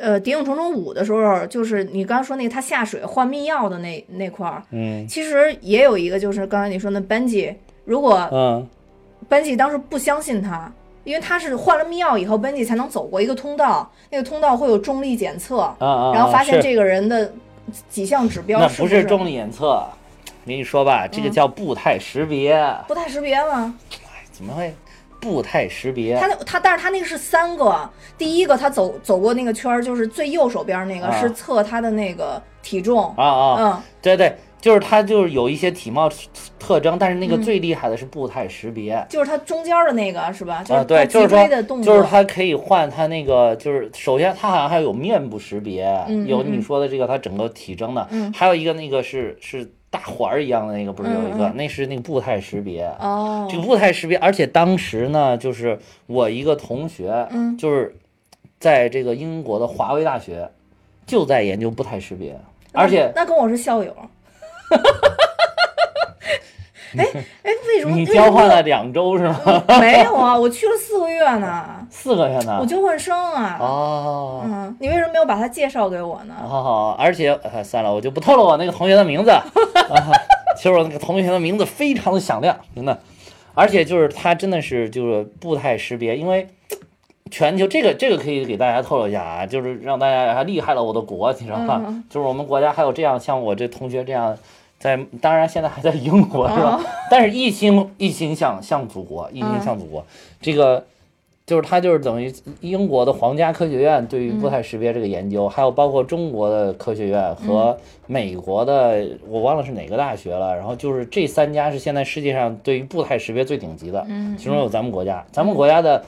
[0.00, 8.66] 呃，《谍影重重五》的时候，就是你刚刚说那个他下水换密钥的那那块儿，嗯其实也有一个，就是刚才你说那 Benji，如果嗯
[9.28, 10.72] Benji 当时不相信他，
[11.04, 17.30] 因为他是换了密钥以后，Benji 才能走过一个通道，那个通道会有重力检测，啊啊，然后发现这个人的
[17.88, 23.74] 几项指标那是不不是重力检测，我跟你说吧，这个嗯叫步态识别，步态识别吗？
[24.32, 24.74] 怎么会
[25.20, 26.16] 步态识别？
[26.18, 36.10] 他那他，但是他那个是三个，第一个他走走过那个圈儿，就是最右手边那个、啊是测他的那个体重，啊啊，嗯，对对，就是它就是有一些体貌
[36.58, 39.04] 特征，但是那个嗯最厉害的是步态识别。
[39.08, 40.62] 就是他中间的那个是吧？
[40.62, 45.84] 就啊，对，脊就是说椎的动，作，就是它可以换它那个，就是首先它好像还有面部识别，
[46.26, 52.84] 有你说的这个它整个体征的，嗯还有一个那个是是大环儿一样的那个，不是有一个，嗯嗯那是那个步态识别。
[53.00, 57.94] 哦，这个步态识别，而且当时呢，就是我一个同学，嗯就是
[58.58, 60.48] 在这个英国的华威大学，
[61.06, 62.38] 就在研究步态识别，
[62.72, 63.94] 而且那跟我是校友。
[66.98, 67.06] 哎
[67.42, 69.62] 哎，为什么你交换了两周是吗？
[69.80, 70.36] 没有啊？
[70.36, 72.66] 我去了四个月呢， 四个月呢我？
[72.66, 73.56] 交换生啊。
[73.60, 74.42] 哦。
[74.44, 76.34] 嗯，你为什么没有把他介绍给我呢？
[76.48, 79.30] 好好，而且、呃、算了，我就不透露我那个同学的名字。
[79.30, 79.44] 啊，
[80.56, 82.98] 其实我那个同学的名字非常的响亮，真的，
[83.54, 86.48] 而且就是他真的是就是步态识别，因为
[87.30, 91.80] 全球这个这个可以给大家透露一下啊，就是让大家还厉害了我的国，你知道吗？
[91.86, 94.36] 嗯就是我们国家还有这样像我这同学这样。
[94.80, 96.76] 在，当然现在还在英国是吧？
[96.76, 100.04] 哦但是一心一心向向祖国，一心嗯向祖国。
[100.40, 100.84] 这个
[101.44, 107.76] 就是他就是等于英国的皇家科学院对于步态识别这个研究，还有包括中国的科学院和
[108.06, 110.56] 美国的，我忘了是哪个大学了。
[110.56, 116.02] 然后就是这三家是现在世界上对于步态识别最顶级的，嗯其中有咱们国家，咱们国家的。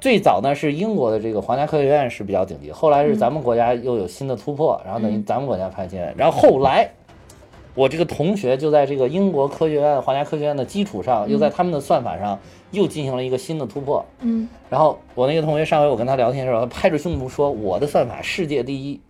[0.00, 6.88] 最早呢是英国的这个皇家科学院是比较顶级，后来是咱们国家又有新的突破，然后等于咱们国家派进来，然后后来
[7.78, 12.36] 我这个同学就在这个英国科学院、皇家科学院的基础上，又在他们的算法上
[12.72, 14.04] 又进行了一个新的突破。
[14.20, 19.00] 嗯，然后我那个同学上回我跟他聊天的时候，他拍着胸脯说我的算法世界第一。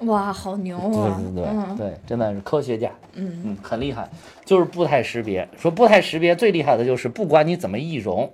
[0.00, 1.22] 哇，好牛对啊！
[1.24, 4.06] 对对、嗯对，真的是科学家，嗯嗯，很厉害。
[4.44, 8.30] 就是步态识别，说步态识别最厉害的就是不管你怎么易容，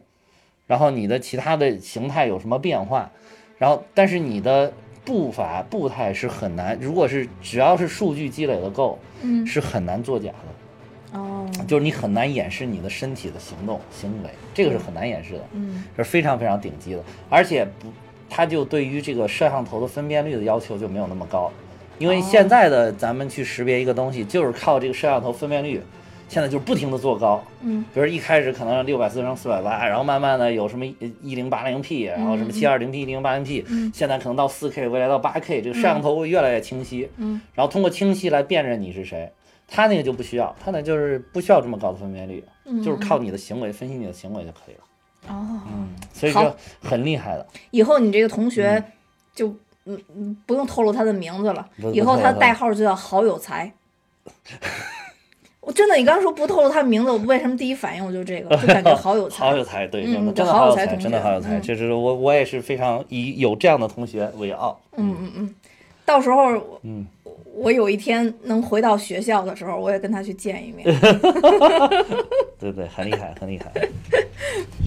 [0.67, 3.13] 然后你的其他的形态有什么变化，
[3.57, 4.73] 然后但是你的
[5.09, 9.47] 步伐步态是很难，如果是只要是数据积累的够，嗯。
[9.47, 11.19] 是很难作假的。
[11.19, 15.83] 哦，就是你很难掩饰你的身体的行动行为，这个是很难掩饰的，嗯。
[15.97, 17.89] 是非常非常顶级的，而且不，
[18.29, 21.51] 它就对于这个摄像头的分辨率的要求就没有那么高，
[21.99, 25.81] 因为现在的咱们去识别一个东西，就是靠这个摄像头分辨率，
[26.29, 39.33] 现在就是不停的做高，嗯比如一开始可能六百四乘四百八，然后慢慢的有什么一零八零 P，然后什么七二零 P、一零八零 P，嗯现在可能到四 K，未来到八 K，这个摄像头会越来越清晰，嗯然后通过清晰来辨认你是谁。
[39.71, 45.35] 他那个就不需要，他那就是不需要这么高的分辨率，嗯，就是靠你的行为分析你的行为就可以了。
[45.35, 45.61] 哦。
[45.67, 47.47] 嗯所以好说很厉害的。
[47.71, 48.83] 以后你这个同学
[49.35, 49.49] 就
[49.85, 53.71] 嗯嗯不用透露他的名字了，以后他代号就叫好有才。
[55.69, 59.45] 我真的，你刚刚说不透露他名字，我为什么第一反应我就这个，就感觉好有才。
[59.45, 61.59] 好有才，对，嗯真的真的好有才，真的好有才。
[61.59, 64.81] 嗯就是我我也是非常以有这样的同学为傲。
[64.97, 65.55] 嗯嗯嗯，
[66.07, 67.07] 到时候嗯，
[67.55, 70.87] 我有一天能回到学校的时候，我也跟他去见一面。
[72.59, 73.71] 对对，很厉害，很厉害。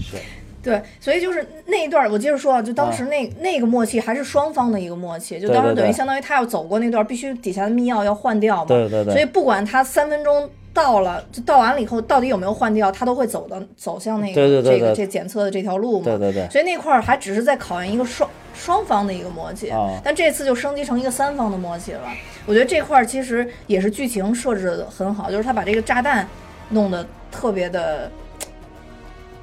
[0.02, 0.16] 是，
[0.64, 8.64] 对，所以就是那一段，我接着说啊，就当时那、那个默契还是双方的一个默契，就当时等于相当于他要走过那段，必须底下的密钥要换掉嘛。
[8.66, 16.04] 对对对所以不管他三分钟到了，就到完了以后到底有没有换掉，他都会走的走向那个这个这检测的这条路嘛。
[16.04, 22.00] 对对对所以那块儿还只是在考验一个双双方的一个默契，啊但这次就升级成一个三方的默契了。
[22.46, 26.26] 我觉得这块儿其实也是剧情设置的很好，就是他把这个炸弹。
[26.70, 28.10] 弄得特别的，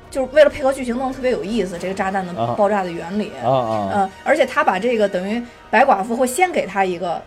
[0.09, 1.77] 就是为了配合剧情弄得特别有意思。
[1.77, 7.21] 这个炸弹的啊爆炸的原理，嗯，而且他把这个等于白寡妇会先给他一个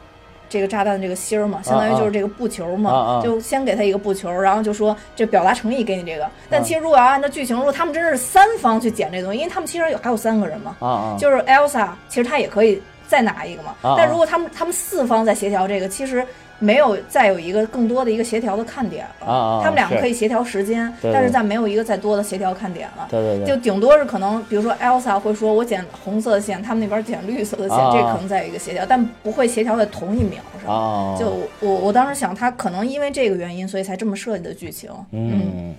[0.52, 6.28] 这个炸弹的这个芯儿嘛，相当于就是这个布球嘛，啊啊就先给他一个布球，然后就说这表达诚意给你这个。
[6.50, 11.16] 但啊其实如果要按照剧情，如果他们真是三方去捡这东西，因为他们其实有还有三个人嘛！
[11.18, 13.74] 就是 Elsa，其实他也可以再拿一个嘛。
[13.80, 16.22] 啊但如果他们他们四方在协调这个，其实
[16.62, 19.26] 没有再有一个更多的一个协调的看点了。
[19.26, 23.08] 啊啊他们两个可以协调时间，对对但是再没有一个再多的协调看点了。
[23.10, 30.72] 对对对，就顶多是可能，比如说 Elsa 会说，我剪红色的线，他们那边剪绿色的线，啊这可能再有一个协调，但不会协调在同一秒上。
[30.72, 31.26] 啊，就
[31.60, 34.88] 我我当时想，他可能因为这个原因，所以才这么设计的剧情。
[35.10, 35.74] 嗯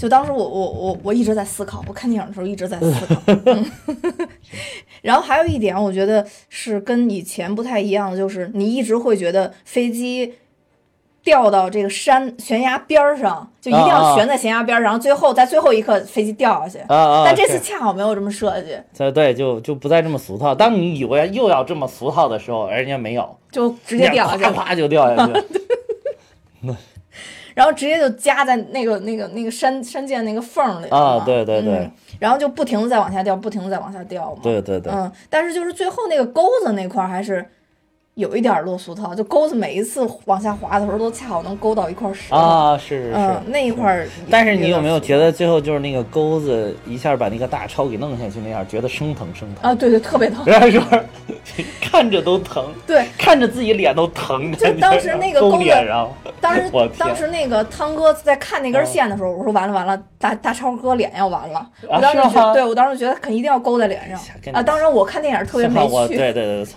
[0.00, 3.22] 就当时我我我我一直在思考，我看电影的时候一直在思考。
[3.44, 3.70] 嗯、
[5.02, 10.36] 然后还有一点，我觉得是跟以前不太一样的，就是你一直会觉得飞机
[11.22, 16.78] 掉到这个山悬崖边儿上，就一定要悬在悬崖边儿上，然后最后在最后一刻飞机掉下去。
[16.88, 17.22] 啊啊！
[17.26, 20.54] 但这次恰好没有这么设计，对对，就就不再这么俗套。
[20.54, 25.32] 当你以为又要这么俗套的时候，人家没有，就直接掉下去啪了，啪就掉下去。
[27.54, 34.40] 然后直接就夹在那个那个那个山山涧那个缝里了啊对对对嗯然后就不停的在往下掉，不停的在往下掉嘛。
[34.42, 37.44] 对对对，嗯，但是就是最后那个钩子那块还是
[38.20, 42.36] 有一点儿落俗套，就钩子每一次往下滑的时候都恰好能勾到一块石头。
[42.36, 43.42] 啊，是是是嗯，。
[43.46, 44.06] 那一块儿。
[44.30, 49.70] 但是你有没有觉得最后就是那个钩子一下把那个大超给弄下去那样，觉得生疼生疼？
[49.70, 49.74] 啊？
[49.74, 50.44] 对对，特别疼。
[50.44, 50.82] 人家说
[51.80, 54.52] 看着都疼，对，看着自己脸都疼。
[54.52, 56.08] 就当时那个钩子脸上，
[56.40, 61.66] 当时 我当时那个汤哥在看那根线的时候，我说完了完了，大大超哥脸要完了。
[61.88, 64.20] 我当时觉得，对我当时觉得肯一定要勾在脸上
[64.52, 64.62] 啊。
[64.62, 66.76] 当然我看电影特别没趣，对对对，从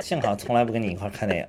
[0.00, 1.46] 幸好从来不跟你一块儿看电影，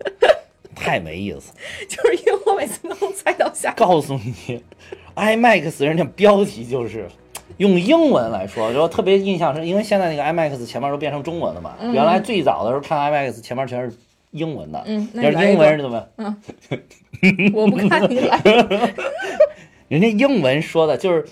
[0.76, 1.52] 太没意思。
[1.90, 3.74] 就是因为我每次都能猜到下。
[3.74, 4.62] 告诉你
[5.16, 7.08] ，IMAX 人家标题就是
[7.58, 11.76] 用英文来说，然后特别印象深，因为现在那个 IMAX 前面都变成中文了嘛。
[11.82, 13.96] 原来最早的时候看 IMAX 前面全是
[14.32, 16.08] 英文的，嗯那要是英文是怎么？
[16.18, 16.36] 嗯
[17.54, 18.40] 我不看你来。
[19.88, 21.24] 人家英文说的就是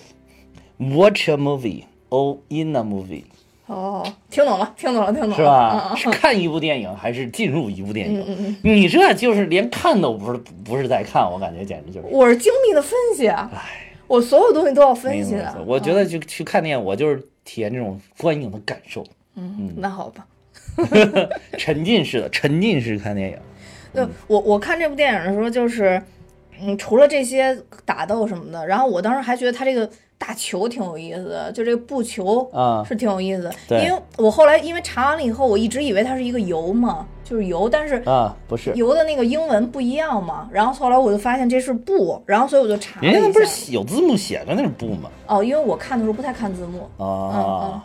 [0.77, 3.23] watch a movie or in a movie，
[3.71, 5.87] 哦，听懂了，听懂了，听懂了，是吧？
[5.91, 8.19] 嗯是看一部电影还是进入一部电影？
[8.19, 12.07] 嗯嗯嗯，你这就是连看都不是不是在看，我感觉简直就是。
[12.11, 13.49] 我是精密的分析啊，
[14.07, 15.55] 我所有东西都要分析的。
[15.65, 19.05] 我觉得去去看电影，我就是体验这种观影的感受，
[19.35, 20.25] 嗯，那好吧。
[21.57, 23.37] 沉浸式的沉浸式看电影。
[23.93, 26.01] 对我我看这部电影的时候，就是
[26.61, 33.51] 嗯，除了这些打斗什么的，然后我当时还觉得他这个大球挺有意思的，就这个布球啊是挺有意思的。
[33.67, 40.47] 对因为我后来因为查完了以后，我一直以为它是一个油嘛，就是油，但是啊，不是，油的那个英文不一样嘛。
[40.51, 43.39] 然后后来我就发现这是布，然后所以我就查了人家那不。
[43.45, 45.09] 是有字幕写的那是布吗？
[45.27, 47.03] 哦，因为我看的时候不太看字幕。
[47.03, 47.83] 啊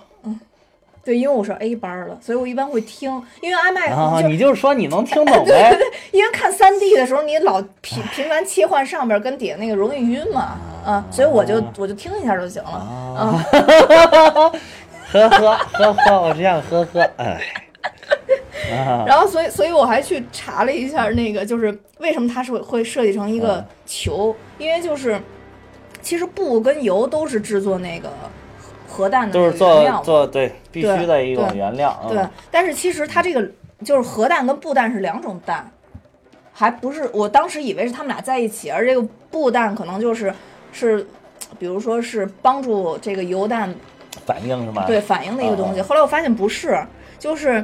[1.07, 3.09] 对，因为我是 A 班儿的，所以我一般会听，
[3.41, 4.21] 因为 IMAX 啊！
[4.27, 5.79] 你就是说你能听懂 呗？
[6.11, 13.47] 因为看三 D 的时候，你老频频繁切换上边儿跟底下那个容易晕嘛，啊，所以我就我就听一下就行了，啊，
[15.13, 17.41] 呵呵呵呵，我只想呵呵，哎，
[18.77, 25.21] 啊然后所以所以我还去查了一下那个，就是为什么它是会会设计成一个球，因为就是
[26.03, 28.11] 其实布跟油都是制作那个
[28.97, 31.95] 核弹的原料嘛做做对必须的一种对原料。
[32.05, 33.47] 嗯对，但是其实它这个
[33.85, 35.71] 就是核弹跟布弹是两种弹，
[36.53, 40.33] 还不是我当时以为是他们俩在一起，而这个布弹可能就是
[40.73, 41.07] 是，
[41.59, 43.75] 比如说是帮助这个油弹
[44.25, 44.85] 反应是吗？
[44.87, 45.81] 对反应的一个东西。
[45.81, 46.83] 啊后来我发现不是，
[47.19, 47.63] 就是。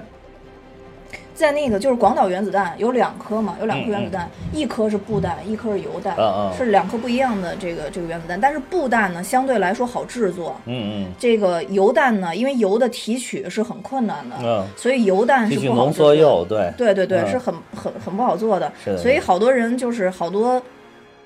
[1.42, 6.16] 在那个就是广岛原子弹有两颗嘛，有两颗原子弹，一颗是布弹，一颗是油弹，
[6.56, 8.40] 是两颗不一样的这个这个原子弹。
[8.40, 14.64] 但是布弹呢，相对来说好制作，嗯这个油弹呢，因为油的提取是很困难的，嗯。
[14.76, 16.44] 所以油弹是不好浓缩制作
[16.76, 18.72] 对，对对是很很很不好做的。
[18.96, 20.62] 所以好多人就是好多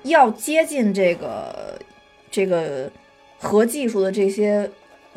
[0.01, 1.77] 要接近这个
[2.31, 2.89] 这个
[3.37, 4.67] 核技术的这些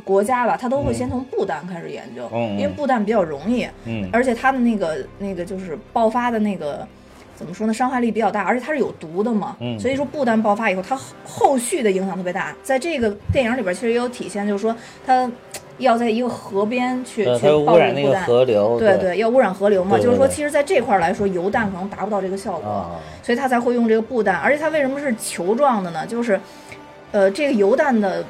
[0.05, 2.29] 国家吧，它都会嗯先从布弹开始研究，
[2.59, 6.87] 因为布弹比较容易，嗯而且它的那个那个就是爆发的那个。
[7.37, 7.73] 怎么说呢？
[7.73, 12.55] 伤害力比较大，而且它是有毒的嘛，嗯所以说布弹爆发以后，它后后续的影响特别大。
[12.63, 14.77] 在这个电影里边，其实也有体现，就是说
[15.07, 15.33] 它
[15.79, 24.37] 要在一个河边去呃，去污染那个河流，对对，要污染河流嘛，就是说，其实在这块儿来说，油弹可能达不到这个效果，啊，所以它才会用这个布弹。
[24.37, 26.07] 而且它为什么是球状的呢？
[26.07, 26.39] 就是，
[27.11, 28.23] 呃，这个油弹的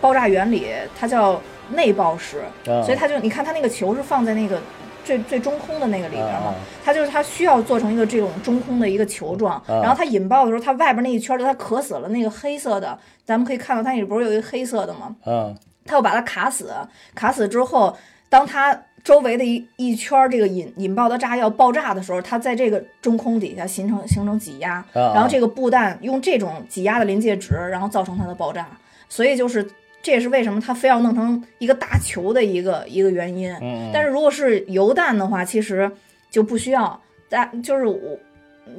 [0.00, 0.66] 爆炸原理
[0.98, 1.40] 它叫
[1.70, 2.82] 内爆式，啊。
[2.82, 4.60] 所以它就你看它那个球是放在那个
[5.04, 9.80] 最最中空的那个里边嘛它就是它需要做成一个这种中空的一个球状，啊。
[9.82, 15.14] 然后它引爆的时候，它外边那一圈儿就它渴死了，那个黑色的，咱们可以看到它里不是有一个黑色的吗？
[15.26, 16.70] 嗯它要把它卡死，
[17.14, 17.96] 卡死之后，
[18.28, 25.14] 当它周围的一一圈儿这个引引爆的炸药爆炸的时候，它在这个中空底下形成形成挤压，啊。
[25.14, 28.68] 然后这个布弹用这种挤压的临界值，然后造成它的爆炸，
[29.08, 29.66] 所以就是
[30.08, 33.52] 这也是为什么它非要弄成一个大球的一个一个原因。
[33.60, 35.90] 嗯，但是如果是油弹的话，其实
[36.30, 36.98] 就不需要，
[37.28, 38.18] 大就是我。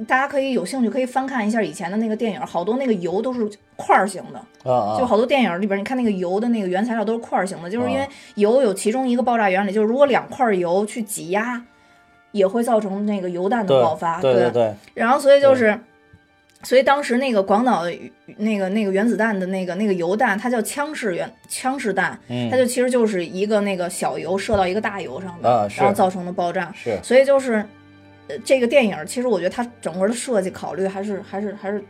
[0.08, 11.60] 大家可以有兴趣可以翻看一下以前的那个电影，好多那个油都是块儿型的，啊啊就好多电影里边，你看那个油的那个原材料都是块儿型的，就是因为啊油有其中一个爆炸原理，就是如果两块油去挤压，
[12.32, 14.22] 也会造成那个油弹的爆发。
[14.22, 15.80] 对对对，然后所以就是，
[16.64, 17.84] 所以当时那个广岛
[18.36, 26.70] 那个那个原子弹的那个那个油弹，它叫枪式原枪式弹，嗯它就其实就是一个那个小油射到一个大油上面，啊然后造成的爆炸。
[26.76, 27.64] 是所以就是，
[28.28, 31.82] 呃，这个电影其实我觉得它整个的设计考虑还是还是还是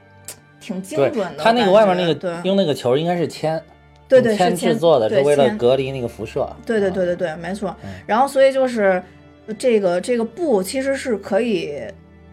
[0.59, 1.43] 挺精准的。
[1.43, 3.59] 它那个外面那个用那个球应该是铅，
[4.07, 6.47] 对对铅是制作的，是为了隔离那个辐射。
[6.63, 7.75] 对对对对对，没错。
[8.05, 9.01] 然后所以就是
[9.47, 11.81] 呃这个这个布其实是可以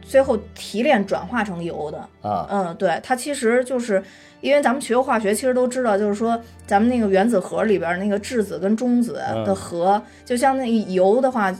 [0.07, 1.98] 最后提炼转化成油的。
[2.22, 4.02] 啊嗯，对，它其实就是
[4.40, 11.54] 因为咱们学过化学，其实都知道，就是说咱们那个原子核里边那个质子跟中子的嗯核，就像那油的话，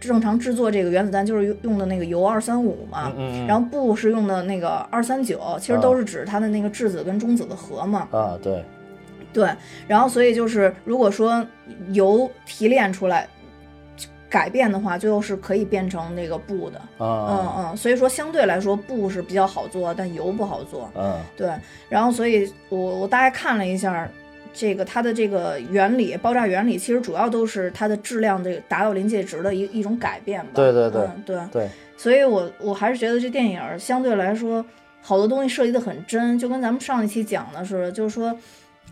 [0.00, 3.12] 正常制作这个原子弹就是用用的那个铀二三五嘛。
[3.16, 8.08] 嗯嗯，然后钚是用的那个二三九，其实都是指它的那个质子跟中子的核嘛。
[8.10, 8.64] 啊对，
[9.32, 9.48] 对，
[9.86, 11.44] 然后所以就是如果说
[11.92, 13.26] 油提炼出来
[14.38, 16.80] 改变的话，最后是可以变成那个布的。
[16.98, 20.90] 嗯啊嗯，所以说相对来说布是比较好做，但油不好做。
[20.96, 21.52] 嗯对，
[21.88, 24.08] 然后所以我我大概看了一下。
[24.56, 30.52] 这个它的这个原理，爆炸原理其实主要都是它的质量的达到临界值的一一种改变吧。
[30.54, 31.40] 对对对嗯、对。
[31.50, 34.64] 对，所以我我还是觉得这电影儿相对来说，
[35.02, 38.32] 好多东西设计的很真，就跟咱们上一期讲的似的，就是说，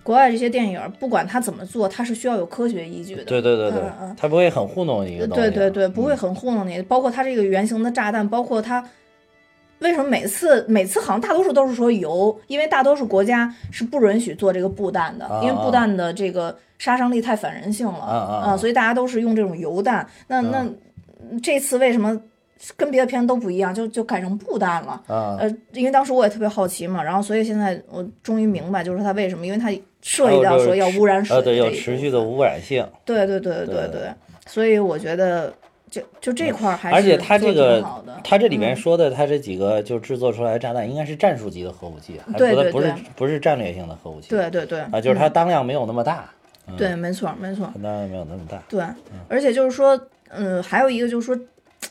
[0.03, 3.24] 国外这些电影儿不管他怎么做，他是需要有科学依据的。
[3.24, 5.26] 对对对对嗯嗯，它不会很糊弄一个。
[5.28, 6.82] 对对对，不会嗯很糊弄你。
[6.82, 8.84] 包括他这个圆形的炸弹，包括他
[9.78, 20.07] 为什么每次每次好像大多数都是说油，因为大多数国家是不允许做这个布弹的，因为布弹的这个杀伤力太反人性了啊啊啊所以大家都是用这种油弹。
[20.26, 20.66] 那那
[21.42, 22.20] 这次为什么
[22.76, 24.92] 跟别的片都不一样，就就改成布弹了？
[25.09, 29.72] 啊，呃，因为当时我也特别好奇嘛，然后所以现在我终于明白，就是他为什么，因为它
[30.03, 32.86] 涉及到说要污染水呃对，有这一部持续的污染性。
[33.05, 34.14] 对对对对对对，
[34.46, 35.53] 所以我觉得
[35.90, 37.84] 就就这块儿还是而且它这个
[38.24, 44.28] 它这里面嗯说的，它这几个就制作出来的炸弹应该是战术级的核武器，还对对不不是对不是战略性的核武器。
[44.28, 46.28] 对对对啊，就是它当量没有那么大，
[46.66, 48.62] 嗯对，没错没错，它当量没有那么大。
[48.68, 48.84] 对，
[49.28, 50.00] 而且就是说，
[50.30, 51.38] 嗯，还有一个就是说，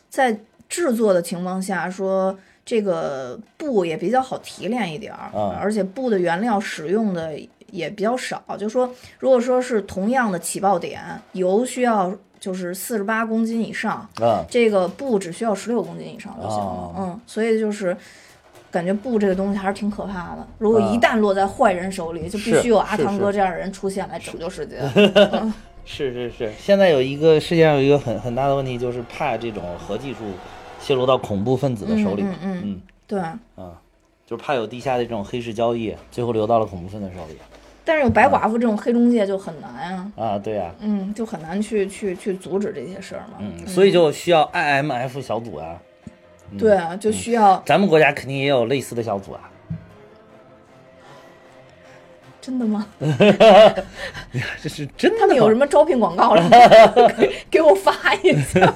[0.09, 0.37] 在
[0.67, 7.33] 制作的情况下，说这个布也比较好提炼一点儿，啊而且布的原料使用的
[7.71, 8.43] 也比较少。
[8.59, 11.01] 就说如果说是同样的起爆点，
[11.31, 16.63] 油需要就是四十八公斤以上，啊，这个布只需要十六公斤以上就行了。
[16.63, 17.97] 哦嗯，所以就是。
[18.69, 24.77] 感觉布这个东西还是挺可怕的，如果一啊旦落在坏人手里，就必须有阿汤哥这样的人出现来拯救世界。
[25.83, 30.19] 是是是，现在有一个世界上有一个很很大的问题，就是怕这种核技术
[30.79, 32.21] 泄露到恐怖分子的手里。
[32.23, 33.81] 嗯嗯嗯对，啊，
[34.25, 37.37] 就是怕有地下的这种黑市交易，最后流到了恐怖分子手里。
[37.83, 43.37] 但是有白寡妇这种黑中介就很难啊，啊，对呀、嗯，就很难去去去阻止这些事儿嘛。
[43.39, 45.79] 嗯，所以就需要 IMF 小组啊，
[46.57, 49.41] 对啊，就需要咱们国家肯定也有类似的小组啊。
[52.39, 52.87] 真的吗？
[54.63, 55.53] 这是真的他们有什？
[55.55, 56.49] 么招聘广告了吗？
[57.17, 58.59] 给给我发一下。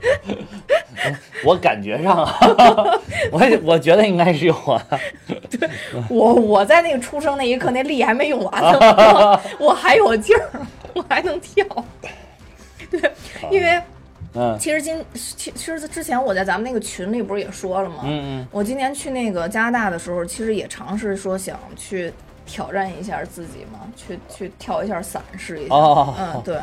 [1.44, 2.38] 我感觉上啊，
[3.30, 4.84] 我我觉得应该是有啊。
[6.08, 8.78] 我我在那个出生那一刻，那力还没用完呢，
[9.58, 10.50] 我我还有劲儿，
[10.94, 11.64] 我还能跳。
[12.90, 13.00] 对，
[13.50, 13.80] 因为
[14.34, 18.02] 嗯其实今其其实之前我在咱们那个群里不是也说了吗？
[18.04, 22.12] 嗯嗯我今年去那个加拿大的时候，其实也尝试说想去
[22.48, 25.74] 挑战一下自己嘛，去去跳一下伞试一下。
[25.74, 26.56] 哦嗯，对。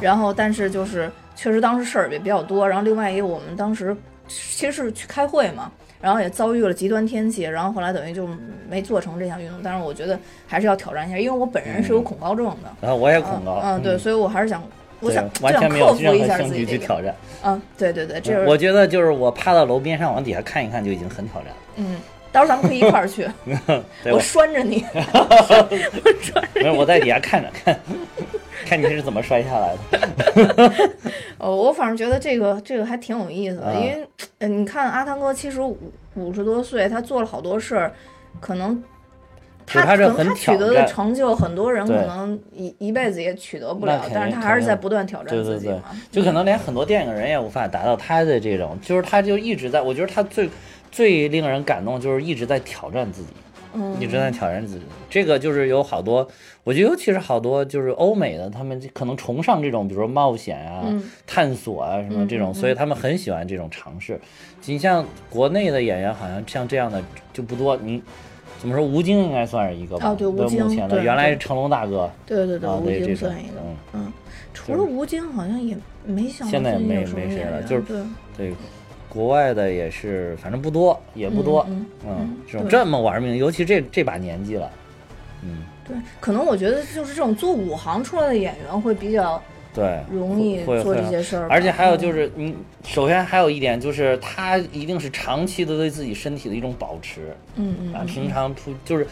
[0.00, 3.94] 然后，但是就是确实当时事儿也比较多，然后另外一个我们当时
[4.26, 5.70] 其实是去开会嘛，
[6.00, 8.26] 然后也遭遇了极端天气，然后后来等于就
[8.68, 9.60] 没做成这项运动。
[9.62, 12.72] 但是我觉得还是要挑战一下，因为我本人是有恐高症的。
[12.80, 13.60] 然后我也恐高。
[13.62, 14.62] 嗯，嗯，对，所以我还是想，
[15.00, 16.78] 我想就完想全没有任克服一下何兴趣自己。
[16.78, 17.14] 去挑战。
[17.44, 21.56] 嗯，对对对，这是我觉得就是我趴到楼边上往底下看一看就已经很挑战了。
[21.76, 22.00] 嗯，
[22.36, 23.26] 到时候咱们可以一块儿去，
[24.04, 24.84] 对我我，拴着你。
[26.56, 27.74] 没有我在底下看着看。
[28.66, 30.72] 看你是怎么摔下来的。
[31.38, 34.06] 呃， 我反正觉得这个这个还挺有意思的，啊因为
[34.40, 35.78] 呃，你看阿汤哥其实五
[36.14, 37.92] 五十多岁，他做了好多事儿，
[38.40, 38.82] 可能
[39.64, 50.50] 他他是很可能他取得的成就，很多人可能一一辈子也取得不了但是他还是在不断挑战对对对自己嘛。，就可能连很多电影人也无法达到他的这种，就是他就一直在，我觉得他最
[50.96, 53.28] 最令人感动就是一直在挑战自己。
[53.74, 54.82] 嗯，一直在挑战自己。
[55.10, 56.26] 这个就是有好多，
[56.64, 64.18] 我觉得尤其是好多就是欧美的，他们可能崇尚这种，比如说冒险啊、嗯探索啊什么这种，嗯嗯所以他们很喜欢这种尝试。
[64.64, 67.02] 你像国内的演员，好像像这样的
[67.34, 67.76] 就不多。
[67.76, 68.02] 你
[68.58, 68.82] 怎么说？
[68.82, 70.08] 吴京应该算是一个吧？
[70.08, 74.12] 哦对吴京目前的原来是成龙大哥，对对对，啊吴京算一个，嗯嗯，
[74.54, 75.76] 除了吴京，好像也
[76.06, 77.98] 没想到现在也没没谁了就是对，
[78.38, 78.54] 对。
[79.16, 84.70] 国外的也是，反正不多，也不多，嗯嗯，这种这么玩命，尤其这这把年纪了，
[85.42, 89.42] 嗯，对，可能我觉得就是这种做武行出来的演员会比较
[89.74, 92.12] 对，容易做这些事儿，而且还有就嗯。
[92.12, 97.34] 是，你首先还有一点就是，他一定是长期的对自己身体的一种保持啊。
[97.56, 98.06] 嗯嗯嗯。
[98.06, 99.06] 平常除就是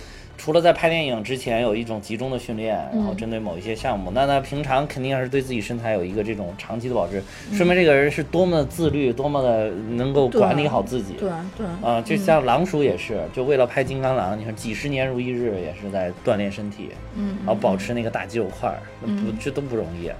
[0.44, 7.18] 除了在拍电影之前有一种集中的训练，然后嗯针对某一些项目，那他平常肯定是对自己身材有一个这种长期的保持，
[7.50, 11.14] 嗯说明这个人是多么的自律，多么的能够管理好自己。
[11.14, 20.16] 对对啊，就像狼叔也是，就为了拍金刚狼，你看几十年如一日，也是在锻炼身体，嗯，然后保持那个大肌肉块儿，那不这都不容易啊。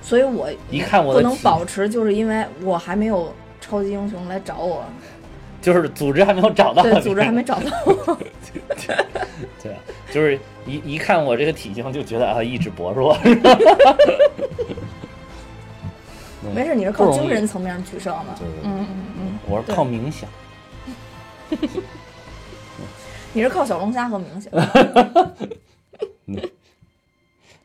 [0.00, 3.30] 所以我一看我不能保持，就是因为我还没有
[3.60, 4.84] 超级英雄来找我，
[5.64, 8.18] 就是组织还没有找到，对，组织还没找到我。
[9.62, 9.78] 对啊，
[10.12, 13.16] 就是一一看我这个体型就觉得啊意志薄弱。
[16.54, 18.34] 没事，你是靠精神层面取胜的。
[18.38, 20.28] 对对对嗯嗯嗯，我是靠冥想，
[23.32, 24.52] 你是靠小龙虾和冥想。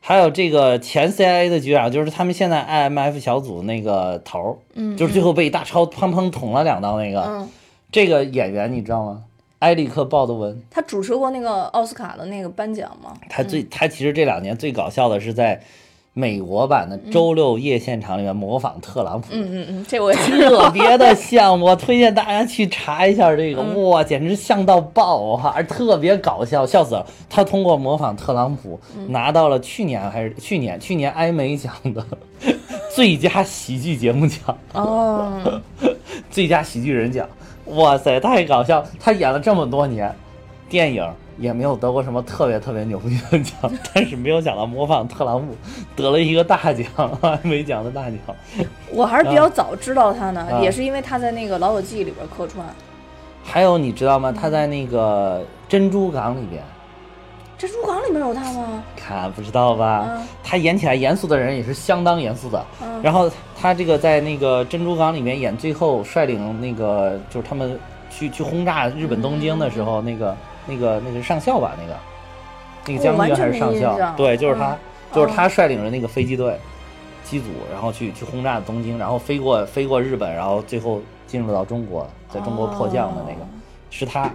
[0.00, 7.48] 还有这个前 CIA 的局长，就是他们现在 IMF 小组那个头儿，嗯，就是最后被大超砰砰捅了两刀那个，嗯，
[7.92, 9.22] 这个演员你知道吗？
[9.60, 13.12] 埃里克·鲍德温，他主持过那个奥斯卡的那个颁奖吗？
[13.28, 15.60] 他最他其实这两年最搞笑的是在
[16.14, 19.28] 美国版的周六夜现场里面模仿特朗普。
[19.32, 27.06] 嗯嗯嗯，这我也特别的像，我推荐大家去查一下这个， 哇，简直像到爆哈，而特别搞笑，笑死了。
[27.28, 32.02] 他通过模仿特朗普，拿到了去年还是去年去年艾美奖的
[32.96, 35.60] 最佳喜剧节目奖、哦，
[36.30, 37.28] 最佳喜剧人奖。
[37.70, 38.84] 哇塞，太搞笑！
[38.98, 40.14] 他演了这么多年，
[40.68, 41.06] 电影
[41.38, 45.54] 也没有得过什么特别特别牛逼的奖，但是没有想到模仿特朗普
[45.96, 46.86] 得了一个大奖，
[47.22, 48.18] 艾美奖的大奖。
[48.92, 52.66] 我还是比较早知道他呢，啊也是因为他在那个《老友记》里边客串。
[53.42, 54.30] 还有你知道吗？
[54.32, 56.62] 他在那个珍珠港里边，
[57.60, 58.82] 珍珠港里面有他吗？
[58.96, 60.06] 看不知道吧？
[60.08, 62.64] 嗯他演起来严肃的人也是相当严肃的。
[62.82, 70.34] 嗯然后他这个在那个珍珠港里面演最后率领那个就是他们去去轰炸日本东京的时候，那个
[70.66, 71.98] 那个那个上校吧，那个
[72.86, 74.14] 那个将军还是上校？
[74.16, 74.78] 对，就是他，嗯
[75.12, 76.58] 就是他率领着那个飞机队
[77.22, 83.46] 机组，然后去去轰炸东京，然后飞过飞过日本，然后最后进入到中国，在中国迫降的那个、哦
[83.90, 84.30] 是他。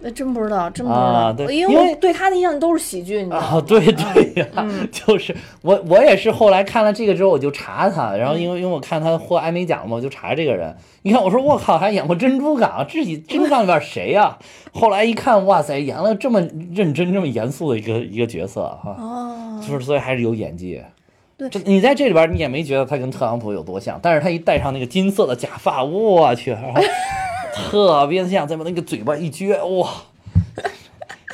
[0.00, 3.46] 那真不知道，真不知道，啊对因为因为我对他的印象都是喜剧，你知道吗？
[3.46, 10.76] 啊，对对呀、嗯就是我我也是后来看了这个之后，我就查他，然后嗯因为因为我看他获艾美奖嘛，我就查这个人。
[11.02, 14.36] 你看，我说我靠，还演过珍珠港，这珍珠港里边谁呀、
[14.72, 16.40] 后来一看，哇塞，演了这么
[16.72, 20.82] 认真、这么严肃的一个一个角色哈、哦，就是所以还是有演技。
[21.36, 26.80] 对你在这里边你也没觉得他跟特朗普有多像，但是他一戴上那个金色的假发，我去，然后
[27.70, 29.90] 特别像，再把那个嘴巴一撅，哇，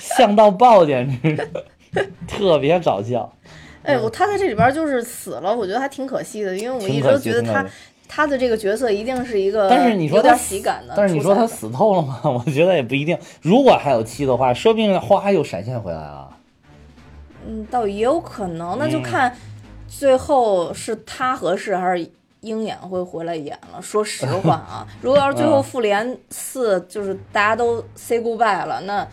[0.00, 1.48] 像到爆，简直
[2.26, 3.32] 特别搞笑。
[3.82, 7.64] 哎，我他在这里边就是死了，我觉得还挺可惜的，因为我一直都觉得他
[8.08, 12.20] 他的这个角色一定是一个，但是你说他喜感的，但是你说他死透了吗？
[12.24, 13.18] 我觉得也不一定。
[13.42, 16.30] 如果还有七的话，说不定花又闪现回来了。
[17.46, 19.36] 嗯，倒也有可能，那就嗯看
[19.86, 22.10] 最后是他合适还是
[22.44, 23.80] 鹰眼会回来演了。
[23.82, 29.06] 说实话啊， 如果要是最后嗯复联四就是大家都 say goodbye 了，那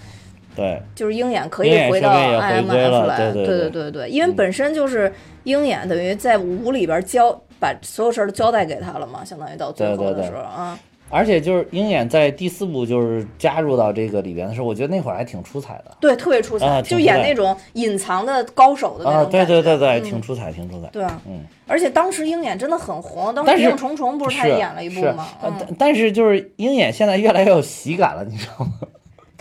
[0.55, 5.11] 对，就是鹰眼可以回到 IMF 来，对对对对对，因为本身就是
[5.45, 10.77] 鹰眼等于在五里边交把所有事儿都交代给他了嘛，相当于到最后的对对对时候啊，
[11.11, 15.95] 而且就是鹰眼在第四部就是加入到这个里边的时候，我觉得那会儿还挺出彩的。
[15.99, 20.87] 对，特别出彩，就演那种隐藏的高手的那种，对种感觉对对对，嗯挺出彩，挺出彩。
[20.87, 25.27] 对啊，嗯，而且当时鹰眼真的很红，当时《但是谍影重重》不是他也演了一部是吗？
[25.41, 28.71] 呃嗯，但但是就是鹰眼现在越来越有喜感了，你知道吗？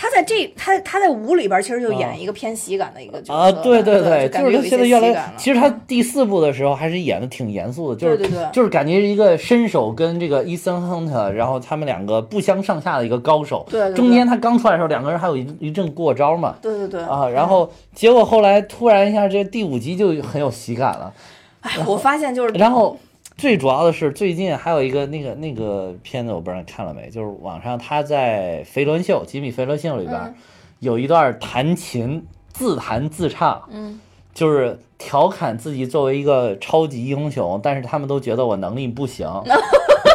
[0.01, 13.67] 他在这他他在五里边其实就演一个偏喜感的一个角色啊，对对对，就是现在越来越其实他第四部的时候还是演的挺严肃的，就是对对对就是感觉一个身手跟这个伊森亨特，然后他们两个不相上下的一个高手。
[13.69, 16.55] 对对对中间他刚出来的时候，两个人还有一一阵过招嘛。
[16.63, 21.13] 对对对啊，然后结果后来突然一下，这第五集就很有喜感了。
[21.61, 22.99] 哎，我发现就是然后
[23.41, 27.09] 最主要的是，最近还有一个那个那个片子，我不知道你看了没？
[27.09, 30.35] 就是网上他在《肥伦秀》吉米·肥伦秀里边、嗯
[30.81, 34.01] 有一段弹琴自弹自唱，嗯，
[34.33, 39.27] 就是调侃自己作为一个超级英雄，但是他们都觉得我能力不行。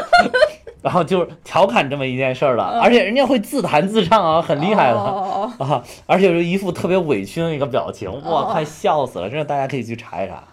[0.82, 5.84] 然后就是调侃这么一件事儿了，而且人家会自弹自唱啊，很厉害的、啊！
[6.08, 9.30] 而且是一副特别委屈的一个表情，哇，哦快笑死了！
[9.30, 10.44] 真的，大家可以去查一查。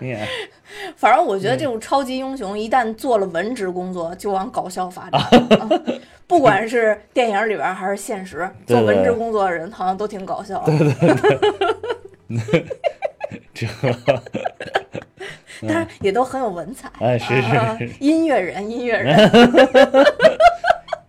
[0.96, 5.20] 反正我觉嗯得这种超级英雄一旦做了文职工作，就往搞笑发展。
[5.70, 10.72] 嗯不管是电影里边还是现实，对对做文职工作的人好像都挺搞笑的。
[13.54, 13.64] 这，
[15.68, 16.90] 但是也都很有文采。
[16.98, 19.30] 哎，是是啊是，音乐人，音乐人。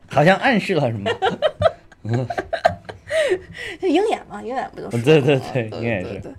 [0.07, 1.09] 好像暗示了什么。
[3.81, 6.31] 这鹰眼嘛，鹰眼不就是对对对鹰眼是对对。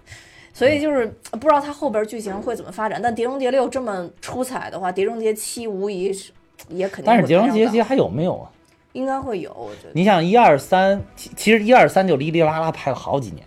[0.59, 6.33] 所以就是不知道它后边剧情会怎么发展，但《碟中谍六》这么出彩的话，《碟中谍七》无疑是
[6.69, 8.51] 也肯定会但是《碟中谍七》还有没有啊？
[8.93, 9.91] 应该会有，我觉得。
[9.93, 13.45] 你想一二三，其其实一二三就哩哩啦啦拍了好几年。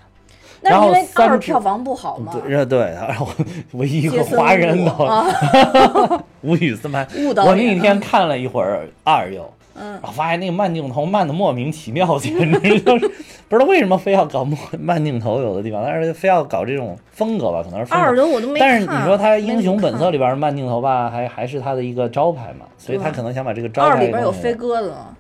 [0.61, 3.27] 那是因为二票房不好嘛，对对，然后
[3.73, 7.05] 唯一一个华人伍导啊，吴宇森拍。
[7.45, 13.07] 我那天看了一会儿二又，嗯然后发现那个慢镜头慢的莫名其妙，简直就是
[13.47, 18.69] 不知道为什么非要搞慢慢镜头，有的地方，但是非要搞这种风格吧，可能是风格二的我都没看。
[18.69, 25.15] 但是你说他《英雄本色》里边的慢镜头吧，还还是他的一个招牌嘛，所以他可能想把这个招牌二里边有飞鸽子吗？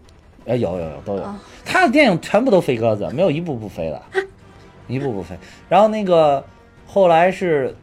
[0.47, 4.01] 哎，有有有都有啊，他的电影全部都飞鸽子，没有一部不飞的，
[4.87, 5.35] 一部不飞。
[5.69, 6.43] 然后那个
[6.87, 7.75] 后来是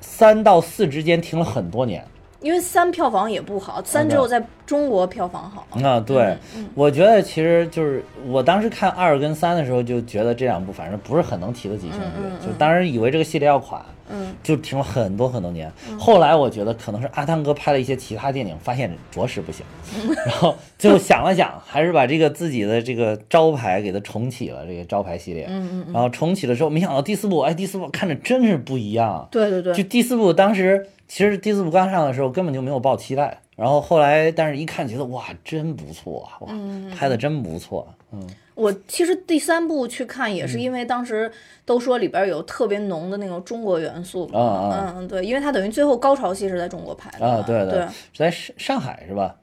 [0.00, 2.04] 三到四之间停了很多年
[2.40, 5.66] 因为三票房也不好，三只有在中国票房好。
[5.82, 6.00] 啊。
[6.00, 6.36] 对
[6.74, 13.84] 我觉得其实就是我当时看二跟三的时候，就觉得这两部反正不是很能提得起兴趣，嗯嗯嗯就当时以为这个系列要垮。
[14.08, 15.68] 嗯，就停了很多很多年。
[15.98, 19.66] 后来我觉得可能是阿汤哥拍了一些其他电影，发现着实不行，
[20.24, 25.46] 然后就想了想，还是把这个自己的这个招牌给它重启了，这个招牌系列。
[25.48, 29.26] 嗯嗯然后重启的时候，没想到第四部，哎，第四部看着真是不一样。
[29.32, 36.48] 对对对，就第四部当时其实第四部刚上的时候根本就没有抱期待，然后后来但是一看觉得哇真不错啊，
[36.96, 41.30] 拍的真不错，嗯我其实第三部去看也是因为当时
[41.66, 44.40] 都说里边有特别浓的那种中国元素嘛。
[44.40, 47.26] 啊啊嗯，对，因为它等于最后高潮戏是在中国拍的。
[47.26, 49.36] 啊对对，是在上上海是吧？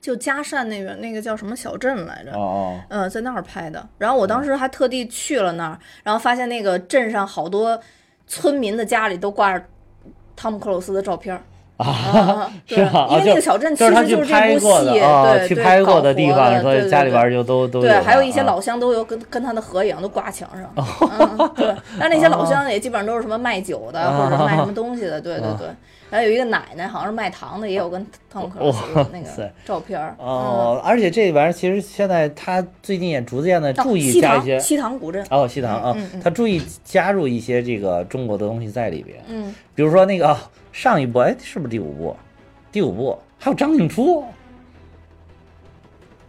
[0.00, 2.30] 就嘉善那边那个叫什么小镇来着？
[2.32, 3.88] 哦哦嗯，在那儿拍的。
[3.98, 7.76] 然后我当时还特地去了那儿，然后发现那个镇上好多
[8.28, 9.64] 村民的家里都挂着
[10.40, 11.42] 汤姆克鲁斯的照片儿。
[11.76, 13.06] 啊， 对是吧？
[13.10, 21.50] 因为那啊个小镇其实就是这部戏，对对，去拍过搞的地方，所以家里对边就都都对，还有一些啊老乡都有跟跟他的合影都挂墙上。
[21.56, 25.68] 对，但那些老乡也基本上都是什么卖酒的啊或者卖什么东西的，对对对。
[26.10, 28.78] 还有一个奶奶，好像是卖糖的，也有跟汤姆克鲁斯
[29.12, 30.16] 那个照片儿。
[30.18, 35.24] 嗯，哦，而且这玩意儿其实现在他最近也逐渐的哦注意加一些塘西塘古镇。
[35.30, 40.36] 哦，西塘啊他注意加入一些这个中国的东西在里边，嗯，比如说那个哦
[40.72, 42.16] 上一部，哎，是不是第五部？
[42.72, 43.16] 第五部。
[43.38, 44.22] 还有张静初。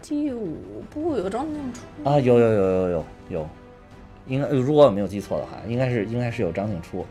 [0.01, 2.09] 第五部有张静初。
[2.09, 3.49] 啊，有有有有有有，
[4.27, 7.05] 应该如果我没有记错的话，应该是应该是有张静初，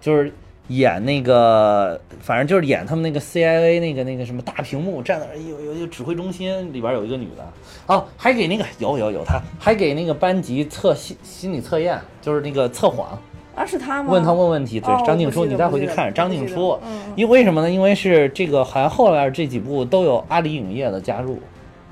[0.00, 0.32] 就是
[0.70, 7.44] 演那个，反正就是演他们那个 CIA 那个那个什么大屏幕站那儿，有有有指挥中心里边有一个女的，
[7.86, 13.18] 哦，还给那个有有有她还给那个班级测心心理测验，就是那个测谎，
[13.56, 14.12] 啊，是她吗？
[14.12, 16.78] 问他问问题，对哦，张静初，你再回去看张静初。
[17.16, 17.68] 因为什么呢？
[17.68, 21.40] 因为是这个好像后边这几部都有阿里影业的加入，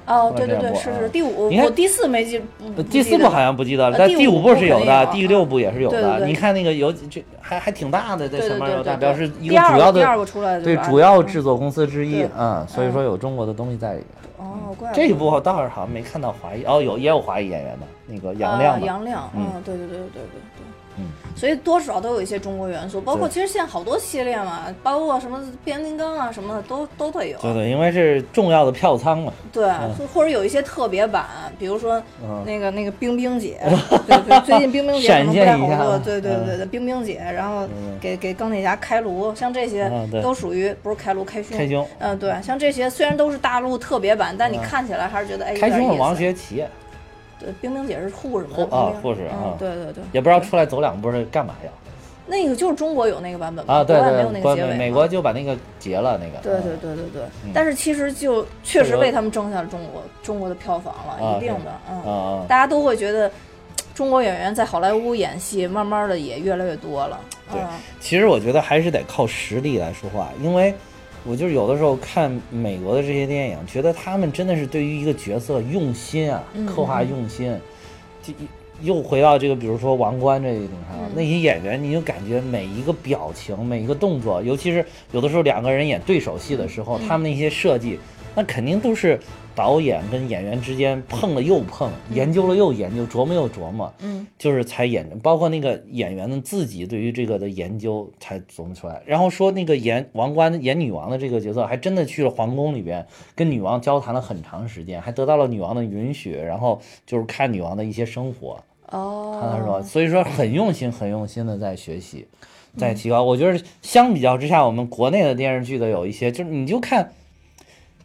[0.09, 2.41] 哦，对对对，是是第五，我第四没记，
[2.91, 6.27] 第四部好像不记得了，但第五部是有的，第六部也是有的。
[6.27, 14.07] 你看那个有这还还挺大的，在前面有大，对对对表示一个主要的对主要制作公司之一嗯，所以说有中国的东西在里面。
[14.39, 20.58] 哦，怪不这一得部倒是好像没看到华裔，哦，有也有华裔演员的，那个杨亮杨亮，嗯对对对对对。
[20.99, 21.07] 嗯，
[21.37, 27.39] 所以多少都有一些中国元素，包括其实现在好多系列嘛，包括什么变形金刚啊什么的，都都会有。
[27.39, 29.33] 对对，因为是重要的票仓嘛。
[29.53, 29.69] 对，
[30.13, 31.27] 或者有一些特别版，
[31.59, 32.43] 比如说嗯。
[32.45, 33.59] 那个那个冰冰姐，
[34.07, 37.99] 对对，最近冰冰姐可能不太好做，对对嗯对对，冰冰姐，然后嗯。
[38.01, 39.91] 给给钢铁侠开颅，像这些
[40.23, 41.87] 都属于不是开颅开胸，开胸。
[41.99, 46.17] 嗯对，像这些虽然都是大陆特别版，但你看起来还是觉得哎有开胸是王。
[46.17, 46.67] 学圻，对，
[47.61, 49.35] 冰冰姐是护士嘛，护在旁边啊护士啊。
[49.43, 51.71] 嗯，对对对，也不知道出来走两步是干嘛呀？
[52.31, 54.71] 那个就是中国有那个版本嘛啊，对国外没有那个结尾。
[54.73, 56.39] 美美国就把那个结了那个。
[56.43, 56.63] 对嗯。
[56.63, 57.05] 对对对。
[57.13, 57.51] 对，嗯。
[57.55, 63.31] 但是其实就确实为他们挣下了中国中国的票房了，啊一定的，嗯，大家都会觉得
[63.95, 67.19] 中国演员在好莱坞演戏，慢慢的也越来越多了，
[67.51, 67.69] 对嗯。
[67.99, 70.75] 其实我觉得还是得靠实力来说话，因为
[71.25, 77.55] 我就是有的时候看美国的这些电影，觉得他们真的是对于一个角色用心啊，嗯刻画用心。
[78.23, 78.33] 就
[78.81, 87.99] 又回到这个，比如说王冠这个顶上，嗯那些演员，你就感觉每一个表情、每一个动作，尤其是有的时候两个人演对手戏的时候，嗯他们那些设计，
[88.37, 89.19] 那肯定都是
[89.59, 93.93] 导演跟演员之间碰了又碰，研究了又研究，琢磨又琢磨。
[93.99, 99.03] 嗯就是才演，包括那个演员们自己对于这个的研究才琢磨出来。
[99.05, 103.05] 然后说那个演王冠演女王的这个角色，还真的去了皇宫里边
[103.35, 108.63] 跟女王交谈了很长时间，还得到了女王的允许，然后就是看女王的一些生活，
[108.93, 112.29] 哦，看他说，所以说很用心、很用心的在学习，
[112.77, 113.25] 在提高。
[113.25, 117.11] 我觉得相比较之下，我们国内的电视剧的有一些，就是你就看。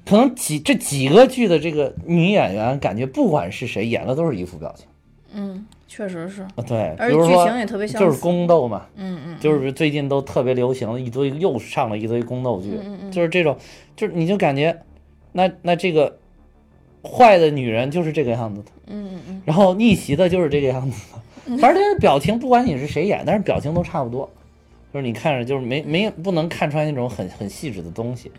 [0.05, 4.85] 可能几这几个剧的这个女演员，感觉不管是谁演的都是一副表情。
[5.35, 13.57] 嗯，确实是，啊，对，而且剧比如说情也特别像就是宫斗嘛，嗯嗯，就是最近都特别流行一堆，又上了一堆宫斗剧，嗯嗯就是这种，
[13.95, 14.77] 就是你就感觉，
[15.31, 16.17] 那那这个
[17.03, 21.01] 坏的女人就是这个样子的，嗯嗯嗯，然后逆袭的就是这个样子
[21.47, 24.29] 的，反正这表情不管你是谁演，但是表情都差不多，
[24.93, 28.31] 就是你看着就是没没不能看出来那种很很细致的东西，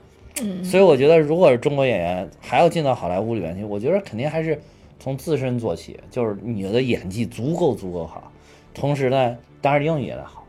[0.42, 4.60] 嗯所以我觉得如果是中国演员还要进到好莱坞里面去，我觉得肯定还是
[4.98, 8.32] 从自身做起，就是你的演技足够足够好，
[8.72, 10.44] 同时呢，当然英语也得好，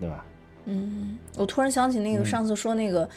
[0.00, 0.24] 对吧？
[0.64, 3.08] 嗯，我突然想起那个嗯上次说那个，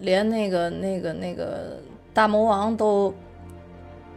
[0.00, 1.78] 连那个那个那个
[2.14, 3.14] 大魔王都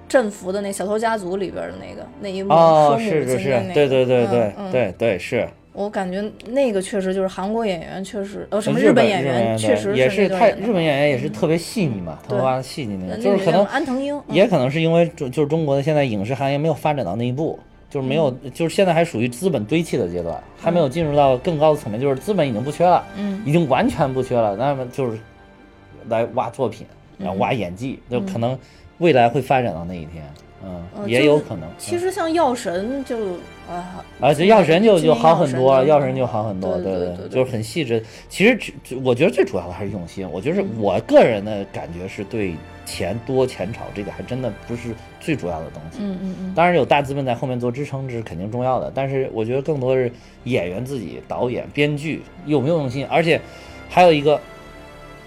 [0.08, 5.48] 镇服的那《小偷家族》里边的那个那一幕，哦，是是是对对对对对对是。
[5.78, 11.32] 我感觉那个确实就是韩国演员，确实呃什么日本演员，确实也是太日本演员也是嗯。
[11.32, 12.36] 特别细腻嘛，对。
[12.36, 14.36] 头发细腻那呃个，就是可能安藤英，嗯。
[14.36, 17.60] 也可能是因为就就是中国的现在影视行业没有发展到那一步，
[17.92, 18.52] 就是没有，嗯。
[18.52, 23.40] 就是现在还属于资本堆砌的阶段，还没有进入到更高的层面，就是资本已经不缺了，嗯。
[23.46, 25.20] 已经完全不缺了，那么就是
[26.10, 26.88] 来挖作品，
[27.20, 28.26] 然后挖演技，就嗯。
[28.26, 28.58] 可能
[28.98, 30.24] 未来会发展到那一天，
[30.98, 31.70] 嗯，也有可能。
[31.78, 33.18] 其实像药神就
[33.70, 38.04] 啊，啊，这药神就就好很多，药药神就好很多，对对对就是很细致。
[38.30, 40.30] 其实只我觉得最主要的还是用心。
[40.32, 44.90] 我觉得嗯我个人的感觉是对钱多钱少这个还真的不是
[45.20, 46.00] 最主要的东西。
[46.02, 48.92] 嗯嗯嗯，当然有大资本在后面做支撑，这是肯定重要的。
[48.94, 50.12] 但是我觉得更多的是
[50.46, 53.40] 演员自己、导演、编剧有没有用心，而且
[53.90, 54.40] 还有一个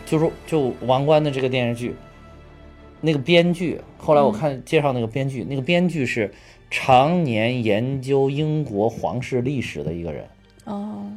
[0.06, 1.94] 就是就王冠的这个电视剧，
[3.00, 6.30] 那个编剧，后来我看介绍那个编剧，那个编剧是
[6.70, 10.24] 常年研究英国皇室历史的一个人。
[10.64, 11.10] 哦，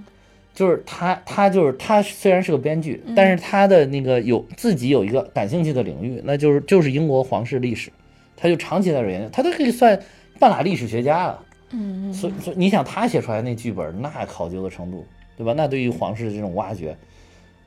[0.54, 7.92] 就是他，他就是他虽然是个编剧，但是他的那个有自己有一个感兴趣的领域，那就是就是英国皇室历史，
[8.36, 10.00] 他就长期在这研究，他都可以算
[10.40, 11.46] 半拉历史学家了。
[11.72, 15.06] 嗯嗯所以，所以你想他写出来那剧本，那考究的程度，
[15.36, 15.54] 对吧？
[15.54, 16.96] 那对于皇室的这种挖掘，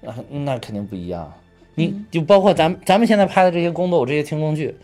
[0.01, 1.33] 那那肯定不一样。
[1.77, 4.75] 你就包括咱们咱们现在拍的这些宫斗、这些清宫剧，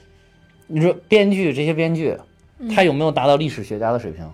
[0.69, 2.17] 你说编剧这些编剧，
[2.73, 4.25] 他有没有达到历史学家的水平？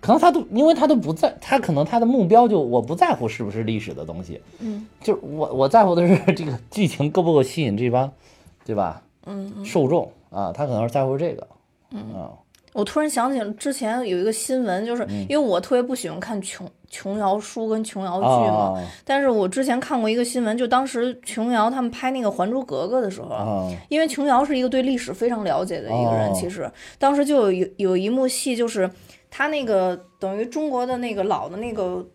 [0.00, 8.10] 可能他都，因为他都不在，他可能他的目标就我不在乎是不是历史的东西，嗯，就是我我在乎的是这个剧情够不够吸引这帮，
[8.64, 9.02] 对吧？
[9.26, 11.46] 嗯，受众啊，他可能是在乎这个，
[11.90, 12.30] 嗯。
[12.72, 15.26] 我突然想起之前有一个新闻，就是嗯。
[15.28, 26.32] 因为我特别不喜欢看琼琼瑶书跟琼瑶剧嘛，啊但是我之前看过一个新闻，就当时琼瑶他们拍那个《还珠格格》的时候，啊因为琼瑶是一个对历史非常了解的一个人，哦。
[26.34, 28.90] 其实当时就有有有一幕戏，就是
[29.30, 32.06] 他那个等于中国的那个老的那个。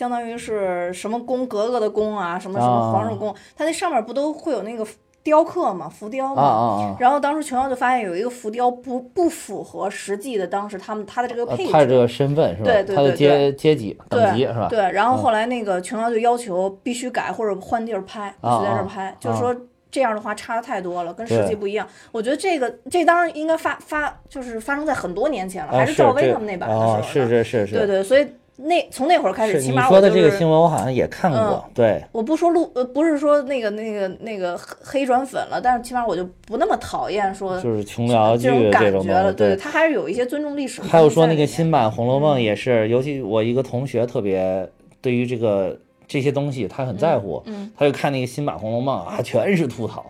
[0.00, 4.86] 相当于是什么宫格格的宫啊，什么什么皇上宫，它那上面不都会有那个
[5.22, 6.42] 雕刻嘛，浮雕嘛。
[6.42, 6.96] 啊啊啊！
[6.98, 12.70] 然后当时琼瑶就发现有一个浮雕不不符合实际的当时他们他的这个呃配置，他的这个身份是吧？
[12.70, 14.68] 对对他的对阶阶级等对级是吧？
[14.68, 19.54] 嗯对，然后后来那个琼瑶就要求必须改或者换地儿拍，必须在这儿拍，就是说
[19.90, 21.86] 这样的话差的太多了，跟实际不一样。
[22.12, 28.26] 我觉得这个这当然应该发发就是发生在很多年前了，啊，还是赵薇他们那版的时候是是是，对对，所以
[28.62, 30.48] 那从那会儿开始，起码我就说的这个新。
[30.48, 39.22] 闻我好像也看过，对，我不说路呃，不是说那个那个那个黑黑转粉了，但是起码我就不那么讨厌说就是琼瑶剧这种感这种觉了。
[39.22, 40.82] 东西，对，他还是有一些尊重历史。
[40.82, 44.68] 还有说那个新版《红楼梦》也是，尤其我一个同学特别
[45.00, 47.42] 对于这个这些东西他很在乎，
[47.76, 50.04] 他就看那个新版《红楼梦》啊，全是吐槽。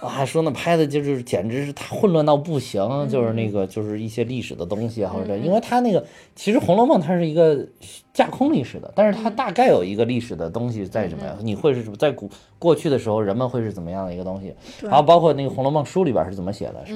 [0.00, 6.04] 啊，说那拍的就是简直是他混乱到不行，就是那个就是一些历史的东西啊，或者因为他那个
[6.34, 7.66] 其实《红楼梦》它是一个
[8.12, 11.36] 架空历史的，但是它大概有一个历史的东西在什么呀？
[11.42, 14.54] 你会是在古过去的时候人们会是怎么样的一个东西？
[14.82, 16.84] 然后包括那个《红楼梦》书里边是怎么写的？
[16.86, 16.94] 是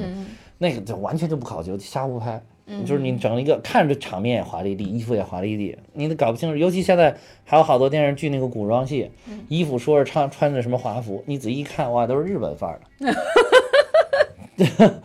[0.58, 2.42] 那个就完全就不考究，瞎胡拍。
[2.84, 6.56] 就是你整了一个看着场面也华丽丽，衣服也华丽丽，你都搞不清楚。
[6.56, 9.10] 尤其现在还有好多电视剧那个古装戏，
[9.48, 13.14] 衣服说是穿穿的什么华服，你仔细一看，哇，都是日本范儿的。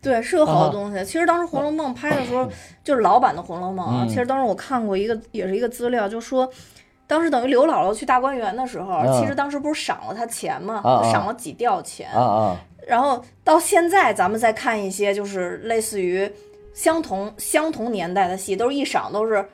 [0.00, 1.04] 对，是有好多东西。
[1.04, 2.48] 其实当时《红楼梦》拍的时候，
[2.84, 4.06] 就是老版的《红楼梦》啊。
[4.08, 6.48] 其实当时我看过一个，也是一个资料，就说
[7.06, 10.80] 当时等于刘姥姥去大观园的时候，其实当时不是赏了她钱吗？
[11.10, 12.08] 赏了几吊钱。
[12.86, 16.30] 然后到现在，咱们再看一些，就是类似于。
[16.72, 19.44] 相同相同年代的戏，都是一赏都是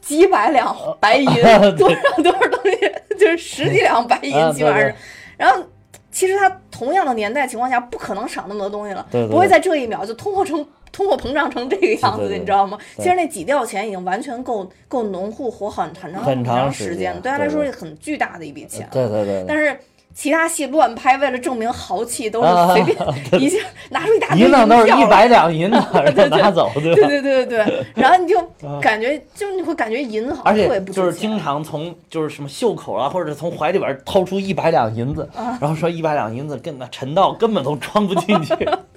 [0.00, 1.26] 几百两白银，
[1.76, 4.96] 多少 多少东西，就是十几两白银，基本上。
[5.36, 5.62] 然后，
[6.10, 12.78] 其实他同样的年代情况下，不可能赏那么多东西了，不会在这一秒就通货成通货膨胀成这个样子，你知道吗？
[12.96, 18.88] 其实那几吊钱已经完全够够农户活很很长很长时间，对他来说是很巨大的一笔钱。
[18.90, 19.44] 对对对。
[19.46, 19.78] 但是。
[20.14, 22.96] 其他戏乱拍，为了证明豪气，都是随便
[23.42, 23.58] 一下
[23.90, 25.76] 拿出一大堆银子，都是一百两银子
[26.30, 27.86] 拿走，对对对对对对。
[27.94, 28.40] 然后你就
[28.80, 35.28] 感觉，就你会感觉银子好而且就是经常从就是什么袖口啊，或者从怀里边掏出一百两银子，
[35.60, 38.54] 然后说一百两银子跟那陈道根本都装不进去。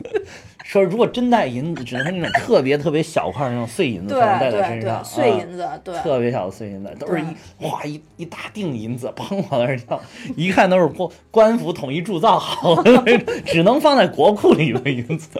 [0.68, 9.98] 说如果真带银子，只能是那种特别特别小块那种碎银子才能带在身上，碎银子，对，特别小的碎银子，都是一哗一一大锭银子，砰往那儿掉，
[10.36, 13.02] 一看都是官官府统一铸造好的，
[13.46, 15.40] 只能放在国库里的银子，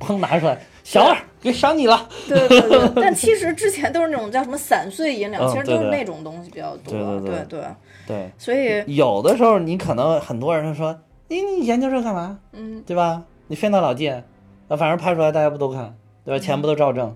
[0.00, 2.08] 砰拿出来，小二给赏你了。
[2.26, 7.20] 对对对，但其实之前都是那种叫什么散碎银两，其实都是那种东西比较多。
[7.20, 7.64] 对对对
[8.06, 10.98] 对，所以有的时候你可能很多人说，
[11.28, 12.38] 你你研究这干嘛？
[12.54, 13.22] 嗯，对吧？
[13.52, 14.22] 你费那老劲，
[14.68, 16.42] 那，反正拍出来大家不都看，对吧？
[16.42, 17.14] 钱不都照挣？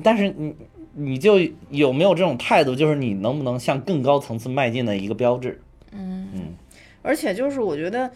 [0.00, 0.54] 但是你
[0.94, 1.40] 你就
[1.70, 5.60] 有没有这种态度，就是你能不能向更高层次迈进的一个标志？
[5.90, 6.54] 嗯嗯。
[7.02, 8.08] 而且就是我觉得，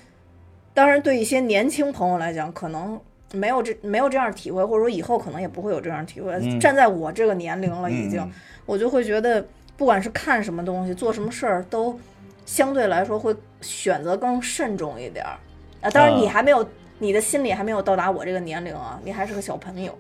[0.72, 3.01] 当然对一些年轻朋友来讲，可能
[3.32, 6.32] 没有这没有这样体会，或者说以后可能也不会有这样体会。
[6.60, 8.24] 站在我这个年龄了，已经，
[8.64, 9.44] 我就会觉得，
[9.77, 11.98] 不管是看什么东西，做什么事儿，都
[12.47, 15.36] 相对来说会选择更慎重一点儿。
[15.81, 16.64] 啊，当然你还没有。
[17.02, 19.93] 你的心理还没有到达我这个年龄啊，你还是个小朋友，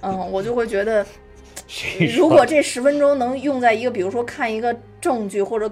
[0.00, 1.06] 嗯，我就会觉得，
[2.16, 5.70] 如果这十分钟能用在一个，比如说看一个正剧或者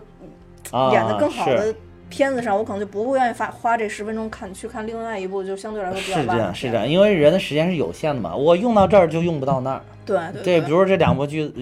[0.93, 1.75] 演的更好的
[2.09, 9.83] 片子上，我可能就不会愿意花花这十分钟看去看另外一部，就相对来说比较是这样，是这样，因为人的时间是有限的嘛，我用到这儿就用不到那儿。
[10.07, 11.53] 对对对，比如说这两部剧，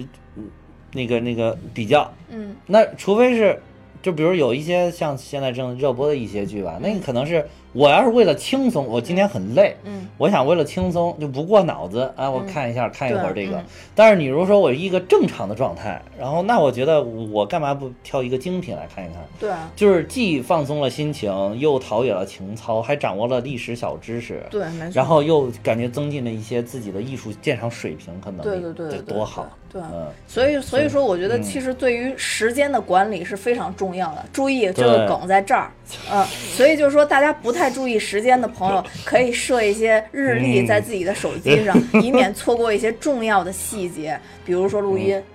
[0.93, 3.59] 那个那个比较，嗯，那除非是，
[4.03, 7.43] 就比如有一些像现在正热播的一些剧吧，那个可能是。
[7.73, 13.61] 我要是为了轻松，我今天很累，嗯，我想为了轻松就不过脑子啊，我看一下看一会儿这个。
[13.93, 19.17] 但是你如果说我一个正常的状态，然后那我觉得我干嘛不挑一个精品来看一看？
[19.39, 24.91] 对，啊就是既放松了心情，又陶冶了情操，还掌握了历史小知识，对，没错。
[24.93, 29.47] 然后又感觉增进了一些自己的艺术鉴赏水平和能力，对对对，多好。
[29.69, 29.81] 对，
[30.27, 34.25] 所以所以说，我觉得其实对于时间的管理是非常重要的。
[34.31, 35.69] 注意这个梗在这儿，
[36.09, 36.25] 嗯，
[36.55, 45.21] 所以就是说，大家不太注意时间的朋友，可以设一些日历在自己的手机上， 以免错过一些重要的细节，比如说录音。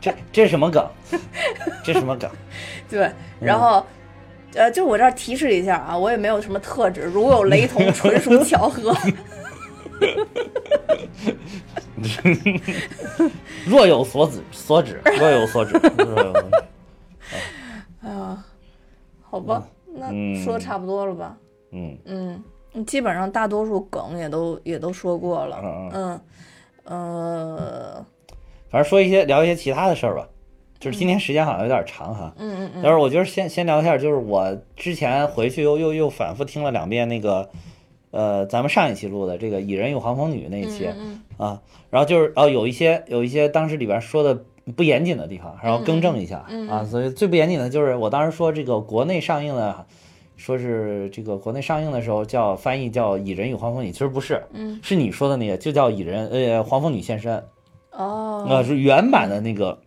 [0.00, 0.86] 这这是什么梗？
[1.84, 2.30] 这什么梗？
[2.90, 3.84] 对，然后，
[4.54, 8.94] 呃，就我这儿提示一下啊，我也没有什么特质，如有雷同，纯属巧合。
[13.64, 15.80] 若有所指，所指，若有所指。
[18.02, 18.44] 哎呀，
[19.22, 20.08] 好吧，那
[20.42, 21.36] 说的差不多了吧？
[21.72, 22.42] 嗯嗯，
[22.86, 25.60] 基本上大多数梗也都也都说过了。
[25.62, 26.20] 嗯嗯
[26.84, 28.06] 呃，
[28.68, 30.28] 反正说一些聊一些其他的事儿吧。
[30.78, 32.34] 就是今天时间好像有点长哈。
[32.36, 32.80] 嗯嗯嗯。
[32.82, 37.48] 但是我觉得先先聊一下，就是我之前回去又又又反复听了两遍那个。
[38.10, 40.86] 呃，咱们上一期录的这个《蚁人与黄蜂女》那一期
[41.36, 41.60] 啊，
[41.90, 44.44] 然后就是哦，有一些有一些当时里边说的
[44.76, 46.84] 不严谨的地方，然后更正一下啊。
[46.84, 49.86] 所以最不严谨的就是我当时说这个国内上映的，
[50.36, 54.80] 说是这个国内上映的时候叫翻译叫《蚁人与黄蜂女》，其实不是，嗯。
[54.82, 57.36] 是你说的那个就叫《蚁人》呃，《黄蜂女现身》
[57.90, 59.78] 哦，那是原版的那个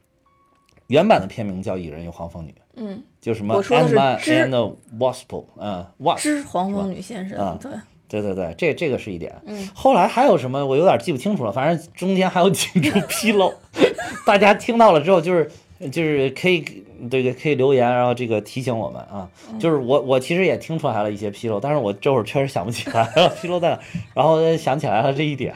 [0.87, 7.71] 原版的片名叫《蚁人与黄蜂女》，嗯，就什么 Ant Man and Wasp，嗯，Wasp，之黄蜂女现身，对。
[8.07, 9.33] 对对对，这这个是一点。
[9.45, 11.51] 嗯，后来还有什么，我有点记不清楚了。
[11.51, 13.53] 反正中间还有几处纰漏，
[14.25, 15.49] 大家听到了之后，就是
[15.91, 16.63] 就是可以
[17.11, 19.29] 这个可以留言，然后这个提醒我们啊。
[19.51, 23.79] 嗯就是我我其实也听出来了一些纰漏，但是我这会儿确实想不起来了 纰漏在哪，
[24.15, 25.53] 然后想起来了这一点。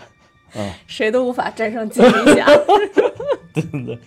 [0.54, 2.46] 嗯谁都无法战胜金理侠。
[3.54, 3.98] 对对对，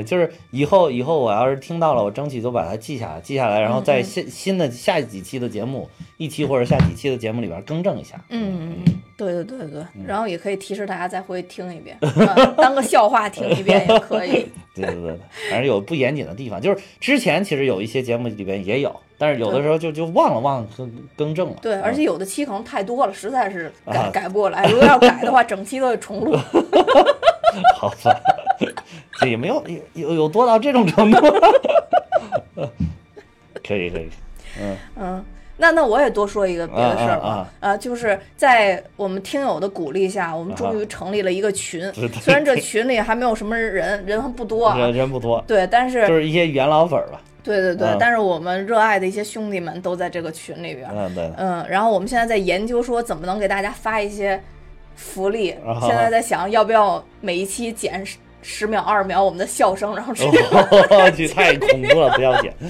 [0.00, 8.14] 就是以后以后我要是听到了，我争取都把它记下来，记下来，然后在新新的下几期的节目，一期或者下几期的节目里边更正一下。
[8.28, 8.76] 嗯，
[9.16, 14.46] 对对对对，嗯然后也可以提示大家再回去听一遍，嗯 当个笑话听一遍也可以。
[14.74, 15.18] 对对对对，
[15.50, 21.56] 反正有不严谨的地方，就是之前其实有一些节目里边也有，但是有的时候就就忘了忘了更更正了。
[21.60, 24.64] 对，啊而且有的期可能太多了，实在是改啊改不过来。
[24.68, 26.34] 如果要改的话，整期都得重录。
[27.76, 28.18] 好吧，
[29.22, 31.18] 这也没有有有有多到这种程度。
[33.64, 34.08] 可以可以，
[34.60, 35.24] 嗯嗯，
[35.56, 41.90] 那那我也多说一个别的事儿吧啊就是在我们听友的鼓励下，我们终于成立了一个群。
[41.94, 44.76] 虽然这群里还没有什么人，人还不多啊。
[44.76, 47.20] 人人不多，对，但是就是一些元老粉儿吧。
[47.44, 50.88] 对对对嗯，但是我们热爱的一些兄弟们都在这个群里边。
[50.92, 54.42] 嗯对，嗯，然后我们现在在研究说怎么能给大家发一些
[54.96, 55.50] 福利。
[55.64, 58.04] 啊现在在想要不要每一期剪
[58.42, 62.54] 十十秒、二十秒我们的笑声，然后直接，我去，太恐怖了，不要剪。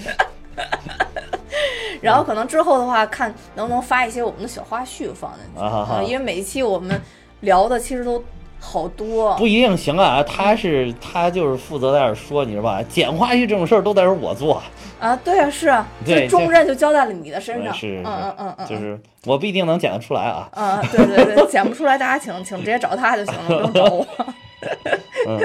[2.01, 5.61] 然后可能之后的话，看能不能发一些我们的小花絮放进去。
[5.63, 7.01] 啊嗯因为每一期我们
[7.41, 8.23] 聊的其实都
[8.59, 9.37] 好多。
[9.37, 12.83] 不一定行啊，他是他就是负责在这儿说，你知道吧？
[12.89, 14.61] 剪花絮这种事儿都得是我做，
[14.99, 17.73] 啊，对啊，是啊，这重任就交在了你的身上。
[17.73, 20.49] 是，嗯嗯嗯嗯，就是我不一定能剪得出来啊。
[20.55, 24.07] 嗯，对对对，剪不出来，大家请请直接找他就行了，不用找我。
[25.29, 25.41] 嗯，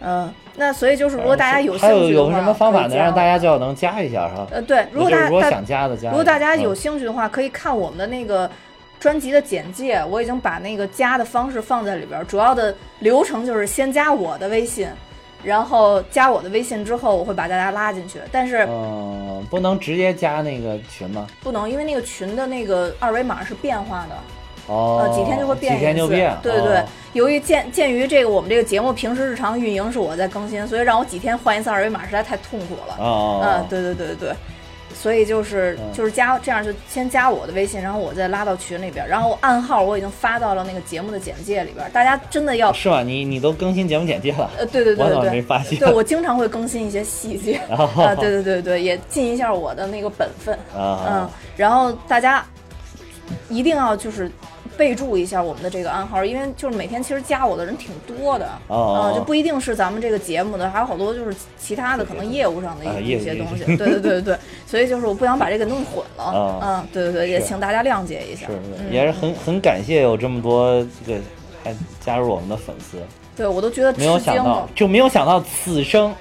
[0.00, 4.46] 嗯，那所以就是，如果大家有兴还有趣的话，有什么方法能让大家家就能加一下哈？
[4.50, 6.10] 呃，对，如果大家如果想加的加。
[6.10, 8.50] 如果大家有嗯兴趣的话，可以看我们的那个
[8.98, 12.26] 专辑的简介，我已经把那个加的方式放在里边。
[12.26, 14.88] 主要的流程就是先加我的微信，
[15.42, 18.18] 然后加我的微信之后，我会把大家拉进去。
[18.32, 21.26] 但是嗯，不能直接加那个群吗？
[21.42, 24.16] 不能，因为那个群的那个二维码是变化的，
[24.70, 26.36] 哦，呃，几天就会变一几天就次变。
[26.42, 32.96] 对对对哦，由于鉴鉴于这个我们这个节目平时日常运营是我在更新，所以让我几天换一次二维码实在太痛苦了。
[32.98, 34.34] 哦，嗯，对对对对对，
[34.94, 43.02] 所以就是嗯就是加这样就先加我的微信，然后我再拉到群里边，然后暗号我已经发到了那个节目的简介里边，大家真的要是吧？
[43.02, 45.80] 你你都更新节目简介了，呃对对对对对，没发现？
[45.80, 52.44] 对我经常会更新一些细节哦 啊，对对对对，也尽一下我的那个本分，嗯啊，，然后大家
[53.48, 54.30] 一定要就是。
[54.80, 64.22] 备注一下我们的这个暗号，因为就是每天其实加我的人挺多的，哦嗯，就不一定是咱们这个节目的，还有好多就是其他的可能业务上的啊一些东西，对对对对。
[64.22, 68.90] 对， 所以就是我不想把这个弄混了，啊嗯，对对对，也请大家谅解一下，是是，嗯。
[68.90, 71.20] 也是很很感谢有这么多这个
[71.62, 72.96] 还加入我们的粉丝，
[73.36, 76.14] 对我都觉得吃没有想到，就没有想到此生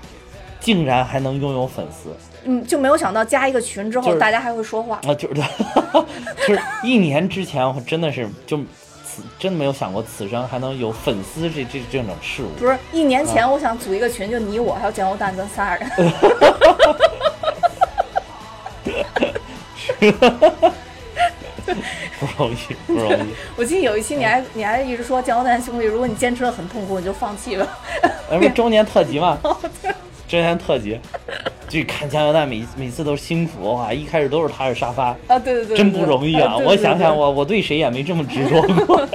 [0.60, 2.10] 竟然还能拥有粉丝
[2.45, 5.14] 嗯，就没有想到加一个群之后，就是大家还会说话，啊！
[5.14, 5.41] 就是
[6.48, 8.57] 就是一年之前我真的是就
[9.03, 12.49] 此真没有想过此生还能有粉丝这这这种事物。
[12.57, 15.90] 不是一年前我想组一个群，就你我还有酱油蛋咱仨人，
[22.20, 22.56] 不容易，
[22.88, 23.34] 不容易。
[23.57, 27.68] 我记得有一期你还你还一直说酱油蛋兄弟，如果你坚持的很痛苦，你就放弃了，
[28.30, 29.38] 那不是周年特辑吗？
[30.30, 30.99] 周年特辑，
[31.68, 33.91] 就看加油蛋每每次都是辛苦哇！
[33.91, 36.56] 一开始都是踏实沙发，啊，对对对，真不容易啊！
[36.56, 39.07] 我想想，对我我对谁也没这么执着过。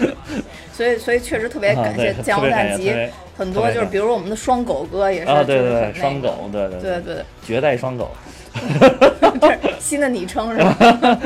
[0.72, 8.10] 所以所以确实特别感谢啊对酱油蛋集特别感谢特别，很多就是比如我们的双狗哥也是，啊，对就是对对，双狗，对对对对，绝代双狗。
[9.40, 10.76] 这是新的昵称是吧？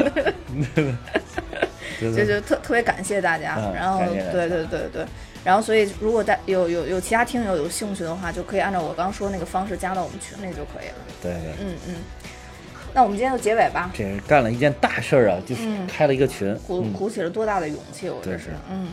[2.12, 4.00] 就就特特别感谢大家，嗯然后
[4.32, 5.04] 对对对对，
[5.44, 10.94] 然后所以如果大有有有其他听友有兴趣的话，就可以按照我刚说那个方式加到我们群里就可以了。
[11.22, 11.94] 对对，嗯嗯，
[12.92, 16.48] 那我们今天就结尾吧，这是干了一件大事儿啊，就是嗯开了一个群。
[16.48, 18.88] 嗯，鼓鼓起了多大的勇气，我这是对是嗯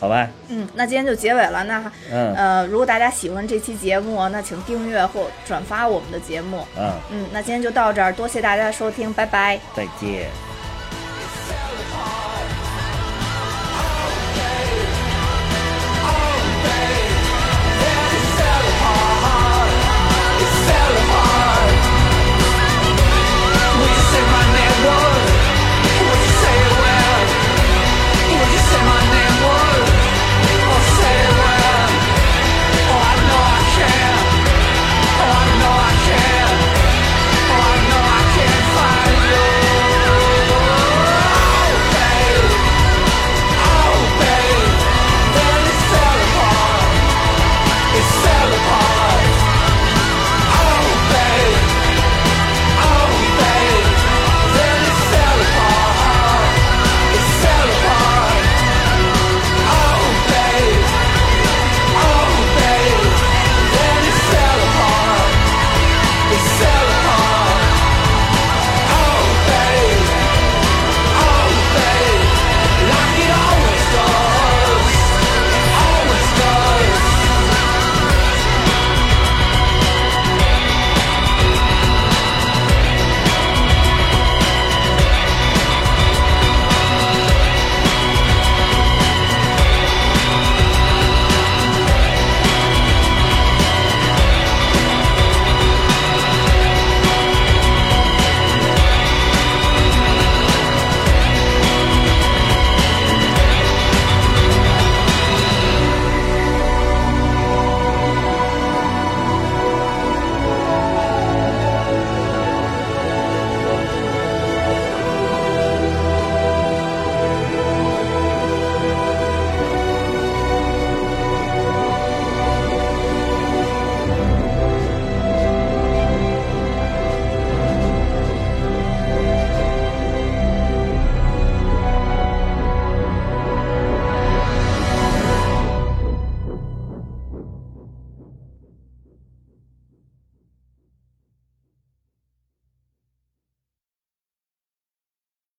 [0.00, 6.66] 好吧，嗯，那今天就结尾了，那嗯呃，如果大家喜欢这期节目，那请订阅或转发我们的节目。
[6.76, 9.58] 嗯，嗯，那今天就到这儿，多谢大家的收听，拜拜。
[9.74, 10.53] 再见。